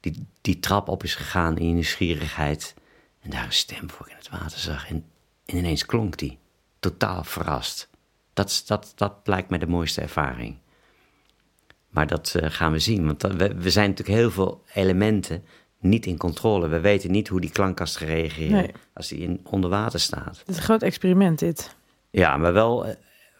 die, 0.00 0.26
die 0.40 0.60
trap 0.60 0.88
op 0.88 1.02
is 1.02 1.14
gegaan 1.14 1.58
in 1.58 1.66
je 1.66 1.72
nieuwsgierigheid. 1.72 2.74
En 3.20 3.30
daar 3.30 3.44
een 3.44 3.52
stem 3.52 3.90
voor 3.90 4.08
in 4.08 4.16
het 4.16 4.28
water 4.30 4.58
zag. 4.58 4.88
En, 4.88 5.04
en 5.46 5.56
ineens 5.56 5.86
klonk 5.86 6.18
die. 6.18 6.38
Totaal 6.80 7.24
verrast. 7.24 7.88
Dat, 8.32 8.62
dat, 8.66 8.92
dat 8.96 9.12
lijkt 9.24 9.48
mij 9.50 9.58
de 9.58 9.66
mooiste 9.66 10.00
ervaring. 10.00 10.56
Maar 11.88 12.06
dat 12.06 12.34
eh, 12.34 12.50
gaan 12.50 12.72
we 12.72 12.78
zien. 12.78 13.06
Want 13.06 13.20
dat- 13.20 13.34
we, 13.34 13.54
we 13.54 13.70
zijn 13.70 13.88
natuurlijk 13.90 14.18
heel 14.18 14.30
veel 14.30 14.62
elementen 14.74 15.44
niet 15.84 16.06
in 16.06 16.16
controle. 16.16 16.68
We 16.68 16.80
weten 16.80 17.10
niet 17.10 17.28
hoe 17.28 17.40
die 17.40 17.50
klankkast 17.50 17.96
gaat 17.96 18.08
reageren 18.08 18.52
Nee. 18.56 18.70
als 18.94 19.08
die 19.08 19.18
in, 19.18 19.40
onder 19.44 19.70
water 19.70 20.00
staat. 20.00 20.38
Het 20.38 20.48
is 20.48 20.56
een 20.56 20.62
groot 20.62 20.82
experiment 20.82 21.38
dit. 21.38 21.76
Ja, 22.10 22.36
maar 22.36 22.52
wel 22.52 22.86
eh, 22.86 22.94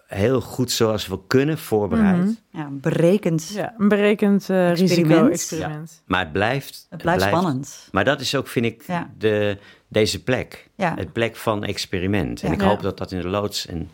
heel 0.07 0.41
goed 0.41 0.71
zoals 0.71 1.07
we 1.07 1.19
kunnen 1.27 1.59
voorbereid. 1.59 2.17
Mhm. 2.23 2.33
Ja, 2.51 2.69
berekend. 2.71 3.49
Ja, 3.55 3.75
een 3.79 3.89
berekend 3.89 4.51
eh, 4.51 4.71
Experiment. 4.71 5.11
risico-experiment. 5.11 6.03
Maar 6.07 6.21
het 6.21 6.33
blijft... 6.33 6.87
Het 6.91 7.03
blijft 7.03 7.23
spannend. 7.23 7.89
Maar 7.93 8.05
dat 8.05 8.21
is 8.21 8.35
ook, 8.35 8.49
vind 8.49 8.67
ik, 8.67 8.83
Ja. 8.87 9.11
de, 9.19 9.59
deze 9.89 10.23
plek. 10.23 10.71
Ja. 10.77 10.95
Het 10.97 11.13
plek 11.13 11.37
van 11.37 11.65
experiment. 11.65 12.43
En 12.43 12.53
ik 12.53 12.61
Ja. 12.61 12.67
hoop 12.67 12.83
dat 12.83 12.99
dat 12.99 13.13
in 13.13 13.21
de 13.21 13.29
loods 13.29 13.67
en, 13.67 13.91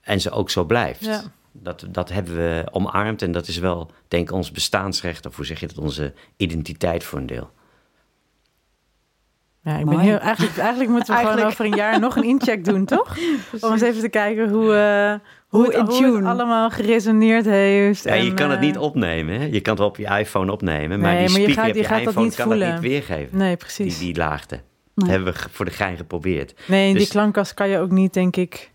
en 0.00 0.20
ze 0.20 0.30
ook 0.30 0.50
zo 0.50 0.64
blijft. 0.64 1.04
Ja. 1.04 1.22
Dat, 1.52 1.86
dat 1.88 2.08
hebben 2.08 2.34
we 2.36 2.64
omarmd 2.70 3.22
en 3.22 3.32
dat 3.32 3.48
is 3.48 3.58
wel, 3.58 3.90
denk 4.08 4.28
ik, 4.28 4.34
ons 4.34 4.50
bestaansrecht. 4.50 5.26
Of 5.26 5.36
hoe 5.36 5.44
zeg 5.44 5.60
je 5.60 5.66
dat, 5.66 5.78
onze 5.78 6.12
identiteit 6.36 7.04
voor 7.04 7.18
een 7.18 7.26
deel. 7.26 7.50
Ja, 9.66 9.76
ik 9.76 9.84
ben 9.84 9.98
heel, 9.98 10.18
eigenlijk, 10.18 10.56
eigenlijk 10.58 10.90
moeten 10.90 11.14
we 11.14 11.20
gewoon 11.26 11.42
over 11.46 11.64
een 11.64 11.74
jaar 11.74 12.00
nog 12.00 12.16
een 12.16 12.24
incheck 12.24 12.64
doen, 12.64 12.84
toch? 12.96 13.16
Om 13.60 13.72
eens 13.72 13.82
even 13.82 14.00
te 14.00 14.08
kijken 14.08 14.48
hoe, 14.50 14.74
eh, 14.74 15.10
hoe, 15.10 15.18
Hoe 15.48 15.64
het, 15.64 15.74
in 15.74 15.80
hoe 15.84 16.04
het 16.04 16.14
tune. 16.14 16.28
allemaal 16.28 16.70
geresoneerd 16.70 17.44
heeft. 17.44 18.04
Ja, 18.04 18.14
je 18.14 18.28
en, 18.28 18.34
kan 18.34 18.50
het 18.50 18.58
eh, 18.60 18.64
niet 18.64 18.78
opnemen. 18.78 19.40
Hè? 19.40 19.44
Je 19.46 19.60
kan 19.60 19.74
het 19.74 19.82
op 19.84 19.96
je 19.96 20.06
iPhone 20.18 20.52
opnemen. 20.52 21.00
Maar 21.00 21.14
Nee, 21.14 21.26
die 21.26 21.38
maar 21.38 21.48
je 21.48 21.54
gaat- 21.54 21.66
je 21.66 21.98
je, 21.98 22.04
dat 22.04 22.16
niet 22.16 22.34
kan 22.34 22.46
voelen. 22.46 22.70
dat 22.72 22.80
niet 22.80 22.90
weergeven. 22.90 23.38
Nee, 23.38 23.48
Die, 23.48 23.56
precies. 23.56 23.98
die 23.98 24.16
laagte. 24.16 24.54
Nee. 24.54 24.62
Dat 24.94 25.08
hebben 25.08 25.32
we 25.32 25.38
voor 25.50 25.64
de 25.64 25.70
gein 25.70 25.96
geprobeerd. 25.96 26.54
Nee, 26.66 26.90
die 26.90 26.98
Dus- 27.00 27.08
klankkast 27.08 27.54
kan 27.54 27.68
je 27.68 27.78
ook 27.78 27.90
niet, 27.90 28.12
denk 28.14 28.36
ik. 28.36 28.70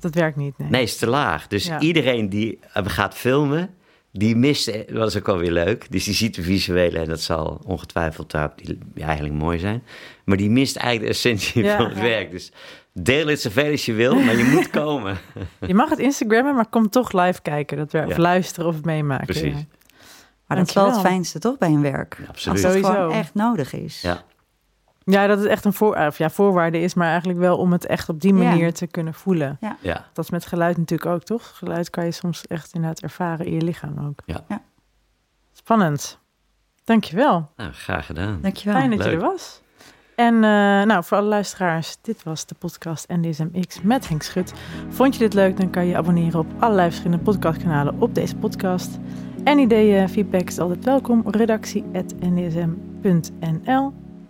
Dat 0.00 0.14
werkt 0.14 0.36
niet. 0.36 0.58
Nee. 0.58 0.68
Nee, 0.70 0.82
is 0.82 0.96
te 0.96 1.06
laag. 1.06 1.46
Dus 1.46 1.66
Ja. 1.66 1.80
iedereen 1.80 2.28
die 2.28 2.58
eh, 2.72 2.82
gaat 2.86 3.14
filmen, 3.14 3.70
die 4.12 4.36
mist, 4.36 4.68
eh, 4.68 4.94
dat 4.94 5.08
is 5.08 5.16
ook 5.16 5.28
alweer 5.28 5.50
leuk. 5.52 5.86
Dus 5.90 6.04
die 6.04 6.14
ziet 6.14 6.34
de 6.34 6.42
visuele 6.42 6.98
en 6.98 7.08
dat 7.08 7.20
zal 7.20 7.60
ongetwijfeld 7.66 8.30
daar 8.30 8.52
die, 8.56 8.78
die 8.94 9.04
eigenlijk 9.04 9.34
mooi 9.34 9.58
zijn. 9.58 9.82
Maar 10.24 10.36
die 10.36 10.50
mist 10.50 10.76
eigenlijk 10.76 11.12
de 11.12 11.18
essentie 11.18 11.62
Ja. 11.64 11.76
van 11.76 11.86
het 11.88 11.98
werk. 12.00 12.30
Dus 12.30 12.52
deel 12.92 13.26
het 13.26 13.40
zoveel 13.40 13.70
als 13.70 13.86
je 13.86 13.92
wil, 13.92 14.14
maar 14.14 14.36
je 14.36 14.44
moet 14.44 14.70
komen. 14.82 15.18
Je 15.66 15.74
mag 15.74 15.90
het 15.90 15.98
Instagrammen, 15.98 16.54
maar 16.54 16.66
kom 16.68 16.88
toch 16.88 17.12
live 17.12 17.42
kijken. 17.42 17.76
Dat. 17.76 18.06
Of 18.06 18.16
luisteren 18.16 18.68
of 18.68 18.82
meemaken. 18.84 19.26
Precies. 19.26 19.54
Ja. 19.54 19.64
Maar 20.46 20.56
dat 20.56 20.68
is 20.68 20.74
wel 20.74 20.90
het 20.90 21.00
fijnste 21.00 21.38
toch 21.38 21.58
bij 21.58 21.68
een 21.68 21.82
werk? 21.82 22.16
absoluut. 22.28 22.62
Als 22.64 22.74
het 22.74 22.82
Sowieso. 22.82 23.00
gewoon 23.02 23.12
echt 23.18 23.34
nodig 23.34 23.72
is. 23.72 24.00
Ja. 24.02 24.22
Ja, 25.04 25.26
dat 25.26 25.38
het 25.38 25.46
echt 25.46 25.64
een 25.64 25.72
voor, 25.72 25.96
of 25.96 26.18
ja, 26.18 26.30
voorwaarde 26.30 26.80
is, 26.80 26.94
maar 26.94 27.08
eigenlijk 27.08 27.38
wel 27.38 27.56
om 27.56 27.72
het 27.72 27.86
echt 27.86 28.08
op 28.08 28.20
die 28.20 28.34
Ja. 28.34 28.42
manier 28.48 28.72
te 28.72 28.86
kunnen 28.86 29.14
voelen. 29.14 29.58
Ja. 29.80 30.04
Dat 30.12 30.24
is 30.24 30.30
met 30.30 30.46
geluid 30.46 30.76
natuurlijk 30.76 31.10
ook, 31.10 31.22
toch? 31.22 31.52
Geluid 31.58 31.90
kan 31.90 32.04
je 32.04 32.10
soms 32.12 32.46
echt 32.46 32.72
inderdaad 32.74 33.00
ervaren 33.00 33.46
in 33.46 33.54
je 33.54 33.62
lichaam 33.62 34.06
ook. 34.08 34.20
Ja. 34.26 34.44
Ja. 34.48 34.62
Spannend. 35.52 36.18
Dankjewel. 36.84 37.50
Nou, 37.56 37.72
graag 37.72 38.06
gedaan. 38.06 38.38
Dankjewel. 38.42 38.78
Fijn 38.78 38.90
dat 38.90 39.04
je 39.04 39.10
er 39.10 39.20
was. 39.20 39.60
En 40.16 40.34
eh, 40.34 40.40
nou, 40.82 41.04
voor 41.04 41.16
alle 41.18 41.26
luisteraars, 41.26 41.96
dit 42.00 42.22
was 42.22 42.46
de 42.46 42.54
podcast 42.54 43.08
NDSMX 43.08 43.80
met 43.82 44.08
Henk 44.08 44.22
Schut. 44.22 44.52
Vond 44.88 45.14
je 45.14 45.20
dit 45.20 45.34
leuk, 45.34 45.56
dan 45.56 45.70
kan 45.70 45.82
je 45.84 45.90
je 45.90 45.96
abonneren 45.96 46.40
op 46.40 46.46
allerlei 46.58 46.88
verschillende 46.88 47.22
podcastkanalen 47.24 48.00
op 48.00 48.14
deze 48.14 48.36
podcast. 48.36 48.98
En 49.44 49.58
ideeën, 49.58 50.08
feedback 50.08 50.48
is 50.48 50.58
altijd 50.58 50.84
welkom. 50.84 51.22
Redactie.ndsm.nl 51.30 54.01